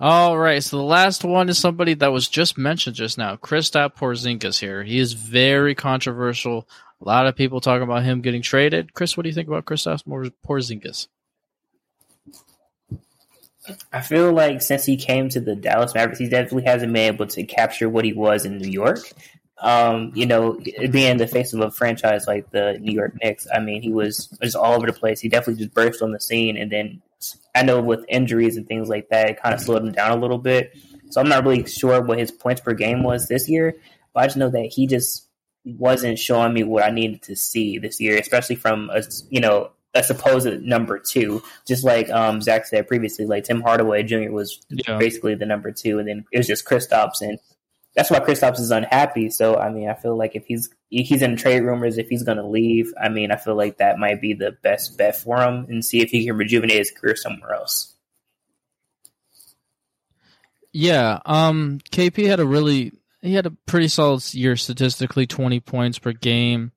All 0.00 0.36
right, 0.36 0.60
so 0.60 0.78
the 0.78 0.82
last 0.82 1.22
one 1.22 1.48
is 1.48 1.58
somebody 1.58 1.94
that 1.94 2.10
was 2.10 2.26
just 2.26 2.58
mentioned 2.58 2.96
just 2.96 3.18
now. 3.18 3.36
Kristaps 3.36 3.94
Porzingis 3.94 4.58
here. 4.58 4.82
He 4.82 4.98
is 4.98 5.12
very 5.12 5.76
controversial. 5.76 6.68
A 7.02 7.08
lot 7.08 7.26
of 7.26 7.34
people 7.34 7.60
talking 7.60 7.82
about 7.82 8.04
him 8.04 8.20
getting 8.20 8.42
traded. 8.42 8.94
Chris, 8.94 9.16
what 9.16 9.24
do 9.24 9.28
you 9.28 9.34
think 9.34 9.48
about 9.48 9.64
Kristaps 9.64 10.04
Porzingis? 10.46 11.08
I 13.92 14.00
feel 14.00 14.32
like 14.32 14.62
since 14.62 14.84
he 14.84 14.96
came 14.96 15.28
to 15.30 15.40
the 15.40 15.56
Dallas 15.56 15.94
Mavericks, 15.94 16.20
he 16.20 16.28
definitely 16.28 16.64
hasn't 16.64 16.92
been 16.92 17.14
able 17.14 17.26
to 17.26 17.44
capture 17.44 17.88
what 17.88 18.04
he 18.04 18.12
was 18.12 18.44
in 18.44 18.58
New 18.58 18.70
York. 18.70 19.00
Um, 19.58 20.12
you 20.14 20.26
know, 20.26 20.60
being 20.90 21.16
the 21.16 21.26
face 21.26 21.52
of 21.52 21.60
a 21.60 21.70
franchise 21.70 22.26
like 22.26 22.50
the 22.50 22.78
New 22.80 22.92
York 22.92 23.14
Knicks, 23.22 23.46
I 23.52 23.60
mean, 23.60 23.82
he 23.82 23.92
was 23.92 24.26
just 24.42 24.56
all 24.56 24.74
over 24.74 24.86
the 24.86 24.92
place. 24.92 25.20
He 25.20 25.28
definitely 25.28 25.62
just 25.62 25.74
burst 25.74 26.02
on 26.02 26.12
the 26.12 26.20
scene, 26.20 26.56
and 26.56 26.70
then 26.70 27.02
I 27.54 27.62
know 27.62 27.80
with 27.80 28.04
injuries 28.08 28.56
and 28.56 28.66
things 28.66 28.88
like 28.88 29.08
that, 29.10 29.30
it 29.30 29.42
kind 29.42 29.54
of 29.54 29.60
slowed 29.60 29.82
him 29.82 29.92
down 29.92 30.18
a 30.18 30.20
little 30.20 30.38
bit. 30.38 30.76
So 31.10 31.20
I'm 31.20 31.28
not 31.28 31.44
really 31.44 31.64
sure 31.66 32.00
what 32.00 32.18
his 32.18 32.32
points 32.32 32.60
per 32.60 32.74
game 32.74 33.04
was 33.04 33.28
this 33.28 33.48
year, 33.48 33.76
but 34.12 34.24
I 34.24 34.26
just 34.26 34.36
know 34.36 34.50
that 34.50 34.72
he 34.72 34.86
just 34.86 35.28
wasn't 35.64 36.18
showing 36.18 36.52
me 36.52 36.62
what 36.64 36.84
I 36.84 36.90
needed 36.90 37.22
to 37.22 37.36
see 37.36 37.78
this 37.78 38.00
year, 38.00 38.18
especially 38.18 38.56
from 38.56 38.90
a 38.90 39.02
you 39.30 39.40
know 39.40 39.70
a 39.94 40.02
supposed 40.02 40.62
number 40.62 40.98
two. 40.98 41.42
Just 41.66 41.84
like 41.84 42.10
um, 42.10 42.40
Zach 42.40 42.66
said 42.66 42.88
previously, 42.88 43.26
like 43.26 43.44
Tim 43.44 43.60
Hardaway 43.60 44.02
Jr. 44.02 44.30
was 44.30 44.60
Yeah. 44.70 44.98
basically 44.98 45.34
the 45.34 45.46
number 45.46 45.70
two, 45.72 45.98
and 45.98 46.08
then 46.08 46.24
it 46.32 46.38
was 46.38 46.46
just 46.46 46.64
Kristaps, 46.64 47.20
and 47.20 47.38
that's 47.94 48.10
why 48.10 48.20
Kristaps 48.20 48.58
is 48.58 48.70
unhappy. 48.70 49.30
So 49.30 49.56
I 49.56 49.70
mean, 49.70 49.88
I 49.88 49.94
feel 49.94 50.16
like 50.16 50.34
if 50.34 50.46
he's 50.46 50.68
if 50.90 51.06
he's 51.06 51.22
in 51.22 51.36
trade 51.36 51.60
rumors, 51.60 51.98
if 51.98 52.08
he's 52.08 52.22
going 52.22 52.38
to 52.38 52.46
leave, 52.46 52.92
I 53.00 53.08
mean, 53.08 53.30
I 53.30 53.36
feel 53.36 53.54
like 53.56 53.78
that 53.78 53.98
might 53.98 54.20
be 54.20 54.34
the 54.34 54.52
best 54.62 54.96
bet 54.98 55.16
for 55.16 55.40
him, 55.42 55.66
and 55.68 55.84
see 55.84 56.00
if 56.00 56.10
he 56.10 56.26
can 56.26 56.36
rejuvenate 56.36 56.78
his 56.78 56.90
career 56.90 57.16
somewhere 57.16 57.52
else. 57.54 57.94
Yeah, 60.72 61.18
um, 61.26 61.80
KP 61.90 62.26
had 62.26 62.40
a 62.40 62.46
really 62.46 62.92
he 63.22 63.34
had 63.34 63.46
a 63.46 63.56
pretty 63.66 63.88
solid 63.88 64.34
year 64.34 64.56
statistically. 64.56 65.26
Twenty 65.26 65.60
points 65.60 65.98
per 65.98 66.12
game, 66.12 66.72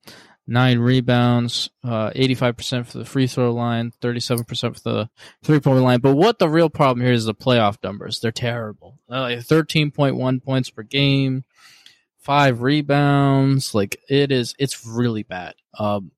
nine 0.46 0.78
rebounds, 0.78 1.68
uh, 1.84 2.10
eighty-five 2.14 2.56
percent 2.56 2.86
for 2.86 2.98
the 2.98 3.04
free 3.04 3.26
throw 3.26 3.52
line, 3.52 3.92
thirty-seven 4.00 4.44
percent 4.44 4.76
for 4.76 4.82
the 4.82 5.10
three-point 5.42 5.82
line. 5.82 6.00
But 6.00 6.16
what 6.16 6.38
the 6.38 6.48
real 6.48 6.70
problem 6.70 7.04
here 7.04 7.12
is 7.12 7.24
the 7.24 7.34
playoff 7.34 7.76
numbers. 7.82 8.20
They're 8.20 8.32
terrible. 8.32 8.98
Uh, 9.10 9.22
like 9.22 9.42
thirteen 9.42 9.90
point 9.90 10.16
one 10.16 10.40
points 10.40 10.70
per 10.70 10.82
game, 10.82 11.44
five 12.18 12.62
rebounds. 12.62 13.74
Like 13.74 14.00
it 14.08 14.32
is, 14.32 14.54
it's 14.58 14.86
really 14.86 15.24
bad. 15.24 15.54
Um, 15.78 16.12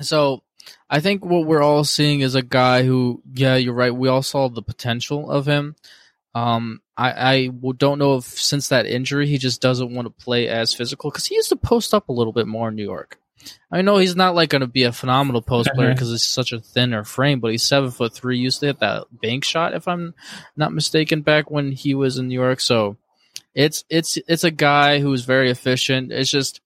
so 0.00 0.42
I 0.88 1.00
think 1.00 1.24
what 1.24 1.46
we're 1.46 1.62
all 1.62 1.84
seeing 1.84 2.20
is 2.20 2.34
a 2.34 2.42
guy 2.42 2.84
who, 2.84 3.22
yeah, 3.34 3.56
you're 3.56 3.74
right. 3.74 3.94
We 3.94 4.08
all 4.08 4.22
saw 4.22 4.48
the 4.48 4.62
potential 4.62 5.30
of 5.30 5.46
him. 5.46 5.76
Um, 6.34 6.80
I, 6.96 7.34
I 7.34 7.50
don't 7.76 7.98
know 7.98 8.16
if 8.16 8.24
since 8.24 8.68
that 8.68 8.86
injury 8.86 9.26
he 9.26 9.38
just 9.38 9.60
doesn't 9.60 9.94
want 9.94 10.06
to 10.06 10.24
play 10.24 10.48
as 10.48 10.74
physical 10.74 11.10
because 11.10 11.26
he 11.26 11.36
used 11.36 11.48
to 11.50 11.56
post 11.56 11.94
up 11.94 12.08
a 12.08 12.12
little 12.12 12.32
bit 12.32 12.46
more 12.46 12.68
in 12.68 12.76
New 12.76 12.84
York. 12.84 13.18
I 13.70 13.82
know 13.82 13.98
he's 13.98 14.16
not 14.16 14.34
like 14.34 14.48
going 14.48 14.60
to 14.60 14.66
be 14.66 14.84
a 14.84 14.92
phenomenal 14.92 15.42
post 15.42 15.70
player 15.74 15.92
because 15.92 16.10
he's 16.10 16.24
such 16.24 16.52
a 16.52 16.60
thinner 16.60 17.04
frame, 17.04 17.40
but 17.40 17.50
he's 17.50 17.62
seven 17.62 17.90
foot 17.90 18.14
three. 18.14 18.38
Used 18.38 18.60
to 18.60 18.66
hit 18.66 18.80
that 18.80 19.06
bank 19.10 19.44
shot, 19.44 19.74
if 19.74 19.86
I'm 19.86 20.14
not 20.56 20.72
mistaken, 20.72 21.22
back 21.22 21.50
when 21.50 21.72
he 21.72 21.94
was 21.94 22.16
in 22.16 22.28
New 22.28 22.40
York. 22.40 22.60
So 22.60 22.96
it's 23.54 23.84
it's 23.90 24.16
it's 24.28 24.44
a 24.44 24.50
guy 24.50 25.00
who's 25.00 25.24
very 25.24 25.50
efficient. 25.50 26.10
It's 26.10 26.30
just 26.30 26.60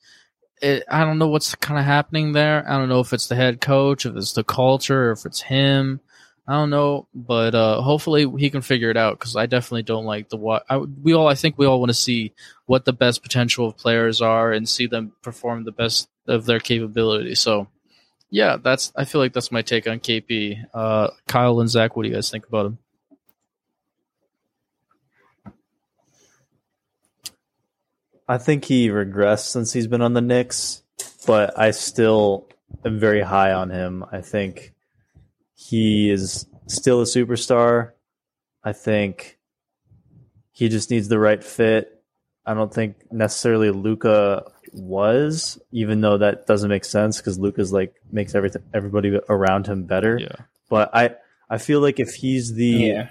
it, 0.62 0.84
I 0.88 1.04
don't 1.04 1.18
know 1.18 1.28
what's 1.28 1.54
kind 1.54 1.78
of 1.78 1.84
happening 1.84 2.32
there. 2.32 2.68
I 2.68 2.78
don't 2.78 2.88
know 2.88 3.00
if 3.00 3.12
it's 3.12 3.28
the 3.28 3.36
head 3.36 3.60
coach, 3.60 4.06
if 4.06 4.16
it's 4.16 4.32
the 4.32 4.44
culture, 4.44 5.08
or 5.08 5.12
if 5.12 5.26
it's 5.26 5.40
him. 5.40 6.00
I 6.48 6.54
don't 6.54 6.70
know, 6.70 7.06
but 7.14 7.54
uh, 7.54 7.82
hopefully 7.82 8.26
he 8.38 8.48
can 8.48 8.62
figure 8.62 8.88
it 8.88 8.96
out 8.96 9.18
because 9.18 9.36
I 9.36 9.44
definitely 9.44 9.82
don't 9.82 10.06
like 10.06 10.30
the 10.30 10.38
what. 10.38 10.64
I, 10.70 10.78
we 10.78 11.12
all, 11.12 11.28
I 11.28 11.34
think 11.34 11.58
we 11.58 11.66
all 11.66 11.78
want 11.78 11.90
to 11.90 11.94
see 11.94 12.32
what 12.64 12.86
the 12.86 12.94
best 12.94 13.22
potential 13.22 13.66
of 13.66 13.76
players 13.76 14.22
are 14.22 14.50
and 14.50 14.66
see 14.66 14.86
them 14.86 15.12
perform 15.20 15.64
the 15.64 15.72
best 15.72 16.08
of 16.26 16.46
their 16.46 16.58
capability. 16.58 17.34
So, 17.34 17.68
yeah, 18.30 18.56
that's. 18.56 18.94
I 18.96 19.04
feel 19.04 19.20
like 19.20 19.34
that's 19.34 19.52
my 19.52 19.60
take 19.60 19.86
on 19.86 20.00
KP. 20.00 20.64
Uh, 20.72 21.08
Kyle 21.26 21.60
and 21.60 21.68
Zach, 21.68 21.94
what 21.94 22.04
do 22.04 22.08
you 22.08 22.14
guys 22.14 22.30
think 22.30 22.46
about 22.46 22.64
him? 22.64 22.78
I 28.26 28.38
think 28.38 28.64
he 28.64 28.88
regressed 28.88 29.48
since 29.48 29.74
he's 29.74 29.86
been 29.86 30.00
on 30.00 30.14
the 30.14 30.22
Knicks. 30.22 30.82
but 31.26 31.58
I 31.58 31.72
still 31.72 32.48
am 32.86 32.98
very 32.98 33.20
high 33.20 33.52
on 33.52 33.68
him. 33.68 34.02
I 34.10 34.22
think 34.22 34.72
he 35.60 36.08
is 36.08 36.46
still 36.68 37.00
a 37.00 37.04
superstar. 37.04 37.90
I 38.62 38.72
think 38.72 39.38
he 40.52 40.68
just 40.68 40.88
needs 40.88 41.08
the 41.08 41.18
right 41.18 41.42
fit. 41.42 42.00
I 42.46 42.54
don't 42.54 42.72
think 42.72 43.10
necessarily 43.10 43.70
Luka 43.70 44.44
was, 44.72 45.60
even 45.72 46.00
though 46.00 46.18
that 46.18 46.46
doesn't 46.46 46.68
make 46.68 46.84
sense 46.84 47.16
because 47.16 47.40
Luka's 47.40 47.72
like 47.72 47.92
makes 48.12 48.36
everything 48.36 48.62
everybody 48.72 49.18
around 49.28 49.66
him 49.66 49.82
better. 49.82 50.16
Yeah. 50.18 50.36
But 50.70 50.94
I 50.94 51.16
I 51.50 51.58
feel 51.58 51.80
like 51.80 51.98
if 51.98 52.14
he's 52.14 52.54
the 52.54 52.66
Yeah. 52.68 53.08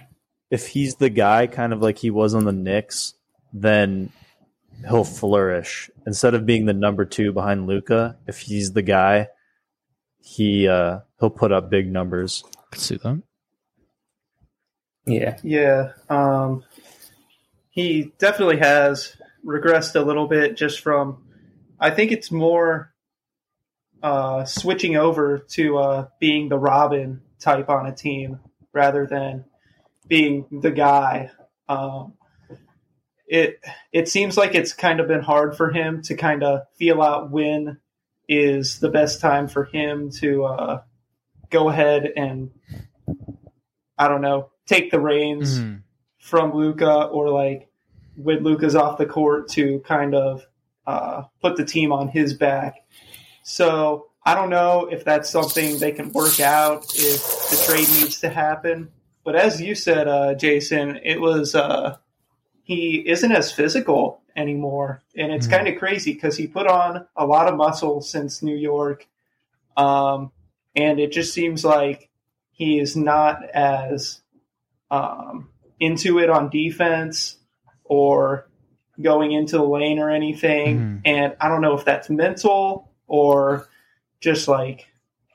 if 0.49 0.67
he's 0.69 0.95
the 0.95 1.09
guy 1.09 1.47
kind 1.47 1.73
of 1.73 1.81
like 1.81 1.97
he 1.97 2.11
was 2.11 2.33
on 2.33 2.45
the 2.45 2.53
Knicks, 2.53 3.13
then 3.51 4.09
he'll 4.87 5.03
flourish. 5.03 5.91
Instead 6.05 6.33
of 6.33 6.45
being 6.45 6.65
the 6.65 6.73
number 6.73 7.03
two 7.03 7.33
behind 7.33 7.67
Luka, 7.67 8.15
if 8.25 8.39
he's 8.39 8.71
the 8.71 8.81
guy, 8.83 9.27
he 10.27 10.67
uh 10.67 10.99
he'll 11.19 11.29
put 11.29 11.51
up 11.51 11.69
big 11.69 11.91
numbers. 11.91 12.43
Could 12.71 12.81
see 12.81 12.97
that. 12.97 13.21
Yeah. 15.05 15.37
Yeah, 15.41 15.93
um, 16.09 16.65
he 17.69 18.11
definitely 18.19 18.57
has 18.57 19.15
regressed 19.45 19.95
a 19.95 20.01
little 20.01 20.27
bit 20.27 20.57
just 20.57 20.81
from. 20.81 21.23
I 21.79 21.91
think 21.91 22.11
it's 22.11 22.29
more 22.31 22.93
uh, 24.03 24.43
switching 24.43 24.97
over 24.97 25.39
to 25.51 25.77
uh, 25.77 26.07
being 26.19 26.49
the 26.49 26.57
Robin 26.57 27.21
type 27.39 27.69
on 27.69 27.85
a 27.85 27.95
team 27.95 28.39
rather 28.73 29.07
than 29.07 29.45
being 30.07 30.45
the 30.61 30.71
guy. 30.71 31.31
Um, 31.69 32.13
it 33.27 33.61
it 33.93 34.09
seems 34.09 34.35
like 34.35 34.55
it's 34.55 34.73
kind 34.73 34.99
of 34.99 35.07
been 35.07 35.21
hard 35.21 35.55
for 35.55 35.71
him 35.71 36.01
to 36.03 36.15
kind 36.15 36.43
of 36.43 36.61
feel 36.77 37.01
out 37.01 37.31
when 37.31 37.77
is 38.27 38.79
the 38.79 38.89
best 38.89 39.21
time 39.21 39.47
for 39.47 39.65
him 39.65 40.09
to 40.11 40.45
uh, 40.45 40.81
go 41.49 41.69
ahead 41.69 42.11
and 42.15 42.51
I 43.97 44.07
don't 44.07 44.21
know 44.21 44.49
take 44.65 44.91
the 44.91 44.99
reins 44.99 45.59
Mhm. 45.59 45.81
from 46.19 46.53
Luka 46.53 47.05
or 47.05 47.29
like 47.29 47.69
when 48.15 48.43
Luka's 48.43 48.75
off 48.75 48.97
the 48.97 49.05
court 49.05 49.47
to 49.49 49.79
kind 49.79 50.13
of 50.15 50.45
uh, 50.85 51.23
put 51.41 51.55
the 51.57 51.65
team 51.65 51.91
on 51.91 52.07
his 52.09 52.33
back. 52.33 52.75
So 53.43 54.07
I 54.25 54.35
don't 54.35 54.49
know 54.49 54.87
if 54.91 55.05
that's 55.05 55.29
something 55.29 55.79
they 55.79 55.91
can 55.91 56.11
work 56.11 56.39
out 56.39 56.85
if 56.95 57.21
the 57.49 57.63
trade 57.65 57.87
needs 58.01 58.19
to 58.21 58.29
happen. 58.29 58.89
But 59.23 59.35
as 59.35 59.61
you 59.61 59.75
said, 59.75 60.07
uh, 60.07 60.33
Jason, 60.35 60.99
it 61.03 61.19
was 61.21 61.55
uh, 61.55 61.97
he 62.63 63.07
isn't 63.07 63.31
as 63.31 63.51
physical 63.51 64.21
anymore, 64.37 65.03
and 65.17 65.31
it's 65.31 65.47
Mhm. 65.47 65.51
kind 65.51 65.67
of 65.67 65.77
crazy 65.77 66.13
because 66.13 66.37
he 66.37 66.47
put 66.47 66.67
on 66.67 67.05
a 67.15 67.25
lot 67.25 67.47
of 67.47 67.57
muscle 67.57 67.99
since 68.01 68.41
New 68.41 68.55
York, 68.55 69.07
um, 69.75 70.31
and 70.75 70.99
it 70.99 71.11
just 71.11 71.33
seems 71.33 71.65
like 71.65 72.09
he 72.51 72.79
is 72.79 72.95
not 72.95 73.43
as 73.49 74.21
um, 74.89 75.49
into 75.81 76.17
it 76.19 76.29
on 76.29 76.49
defense 76.49 77.37
or 77.83 78.47
going 79.01 79.33
into 79.33 79.57
the 79.57 79.63
lane 79.63 79.99
or 79.99 80.09
anything. 80.09 80.79
Mhm. 80.79 81.01
And 81.03 81.35
I 81.41 81.49
don't 81.49 81.61
know 81.61 81.73
if 81.73 81.83
that's 81.83 82.09
mental 82.09 82.89
or 83.05 83.67
just 84.21 84.47
like 84.47 84.87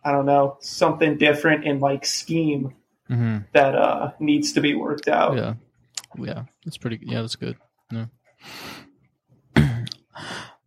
I 0.04 0.10
don't 0.10 0.26
know 0.26 0.56
something 0.60 1.16
different 1.18 1.64
in 1.64 1.80
like 1.80 2.06
scheme 2.06 2.74
hmm 3.08 3.38
that 3.52 3.74
uh, 3.76 4.12
needs 4.18 4.52
to 4.54 4.60
be 4.60 4.74
worked 4.74 5.06
out. 5.06 5.36
Yeah, 5.36 5.54
yeah, 6.16 6.44
that's 6.64 6.78
pretty. 6.78 6.98
Yeah, 7.02 7.20
that's 7.20 7.36
good. 7.36 7.56
Yeah. 7.92 8.06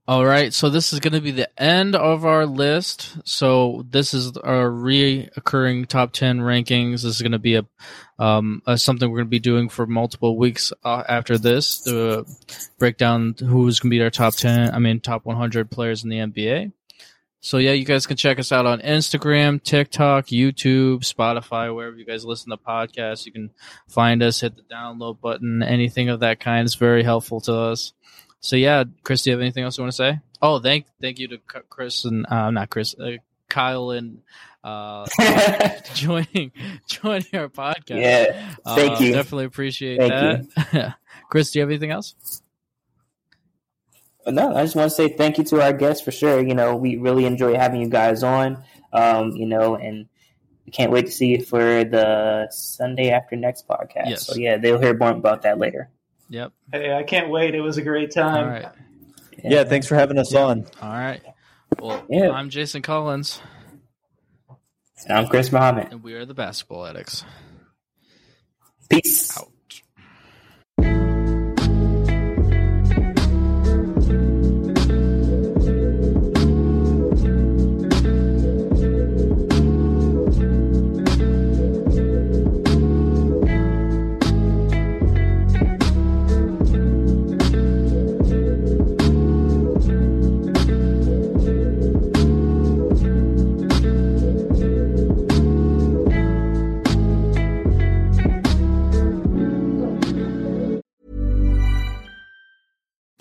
All 0.08 0.24
right, 0.24 0.54
so 0.54 0.70
this 0.70 0.94
is 0.94 1.00
going 1.00 1.14
to 1.14 1.22
be 1.22 1.32
the 1.32 1.50
end 1.60 1.96
of 1.96 2.26
our 2.26 2.46
list. 2.46 3.18
So 3.28 3.84
this 3.90 4.14
is 4.14 4.38
our 4.38 4.70
reoccurring 4.70 5.88
top 5.88 6.14
ten 6.14 6.42
rankings. 6.42 7.02
This 7.02 7.06
is 7.06 7.24
going 7.24 7.32
to 7.32 7.40
be 7.40 7.56
a, 7.56 7.66
um, 8.20 8.62
a 8.68 8.78
something 8.78 9.10
we're 9.10 9.18
going 9.18 9.28
to 9.28 9.32
be 9.32 9.40
doing 9.40 9.68
for 9.68 9.88
multiple 9.88 10.38
weeks 10.38 10.72
uh, 10.84 11.04
after 11.10 11.40
this 11.40 11.82
to 11.86 12.24
break 12.78 12.98
down 12.98 13.34
who's 13.40 13.80
going 13.80 13.90
to 13.90 13.98
be 13.98 14.04
our 14.04 14.12
top 14.12 14.36
ten. 14.36 14.72
I 14.76 14.78
mean, 14.78 15.00
top 15.00 15.26
one 15.26 15.38
hundred 15.38 15.72
players 15.72 16.04
in 16.04 16.12
the 16.12 16.18
NBA. 16.18 16.72
So 17.40 17.58
yeah, 17.58 17.72
you 17.72 17.86
guys 17.86 18.06
can 18.06 18.16
check 18.16 18.38
us 18.38 18.52
out 18.52 18.68
on 18.68 18.82
Instagram, 18.82 19.62
TikTok, 19.62 20.28
YouTube, 20.28 21.00
Spotify, 21.00 21.74
wherever 21.76 21.96
you 21.96 22.06
guys 22.06 22.26
listen 22.26 22.52
to 22.52 22.58
podcasts. 22.58 23.26
You 23.26 23.32
can 23.32 23.50
find 23.88 24.22
us, 24.22 24.42
hit 24.42 24.56
the 24.56 24.62
download 24.64 25.20
button, 25.20 25.64
anything 25.64 26.10
of 26.10 26.20
that 26.20 26.40
kind 26.40 26.68
is 26.68 26.76
very 26.76 27.02
helpful 27.02 27.42
to 27.42 27.54
us. 27.54 27.94
So 28.46 28.56
yeah, 28.58 28.84
Chris, 29.02 29.24
do 29.24 29.32
you 29.32 29.36
have 29.36 29.42
anything 29.42 29.64
else 29.64 29.76
you 29.80 29.84
want 29.84 29.94
to 29.94 29.98
say? 29.98 30.20
Oh, 30.40 30.60
thank 30.60 30.86
thank 31.02 31.18
you 31.18 31.28
to 31.30 31.40
Chris 31.40 32.06
and 32.06 32.28
uh, 32.30 32.52
not 32.52 32.70
Chris, 32.70 32.94
uh, 32.94 33.14
Kyle 33.50 33.90
and 33.90 34.22
uh, 34.64 35.08
joining 35.96 36.52
joining 36.88 37.26
our 37.34 37.50
podcast. 37.50 38.02
Yeah. 38.02 38.54
Thank 38.64 39.02
Uh, 39.02 39.04
you. 39.04 39.14
Definitely 39.14 39.46
appreciate 39.46 39.98
Thank 39.98 40.54
that. 40.72 40.96
Chris, 41.32 41.50
do 41.50 41.58
you 41.58 41.62
have 41.64 41.72
anything 41.72 41.90
else? 41.90 42.14
No, 44.28 44.56
I 44.56 44.62
just 44.62 44.76
want 44.76 44.92
to 44.92 44.96
say 44.96 45.08
thank 45.10 45.40
you 45.40 45.44
to 45.46 45.62
our 45.64 45.74
guests 45.74 46.04
for 46.04 46.12
sure. 46.12 46.40
You 46.40 46.54
know, 46.54 46.76
we 46.76 46.98
really 46.98 47.26
enjoy 47.26 47.56
having 47.56 47.82
you 47.82 47.90
guys 47.90 48.22
on. 48.22 48.64
Um, 48.94 49.32
you 49.32 49.48
know, 49.48 49.76
and 49.76 50.06
we 50.68 50.72
can't 50.72 50.92
wait 50.92 51.08
to 51.08 51.12
see 51.12 51.30
you 51.30 51.44
for 51.44 51.84
the 51.84 52.48
Sunday 52.52 53.10
after 53.10 53.36
next 53.36 53.68
podcast. 53.68 54.10
Yes. 54.10 54.28
So 54.28 54.36
yeah, 54.36 54.58
they'll 54.58 54.80
hear 54.80 54.96
more 54.96 55.10
about 55.10 55.42
that 55.42 55.58
later. 55.58 55.90
Yep. 56.30 56.52
Hey, 56.72 56.94
I 56.94 57.04
can't 57.04 57.30
wait. 57.30 57.54
It 57.56 57.62
was 57.62 57.78
a 57.78 57.82
great 57.82 58.12
time. 58.12 58.48
right. 58.48 58.66
Yeah, 59.44 59.64
thanks 59.64 59.86
for 59.88 59.96
having 59.96 60.18
us 60.18 60.34
on. 60.34 60.66
All 60.82 60.90
right. 60.90 61.22
Well, 61.80 62.04
Yeah. 62.10 62.32
I'm 62.32 62.50
Jason 62.50 62.82
Collins, 62.82 63.42
I'm 65.10 65.28
Chris 65.28 65.52
Muhammad. 65.52 65.90
and 65.92 66.02
we 66.04 66.14
are 66.14 66.26
the 66.26 66.34
Basketball 66.34 66.86
Addicts. 66.86 67.24
Peace. 68.90 69.25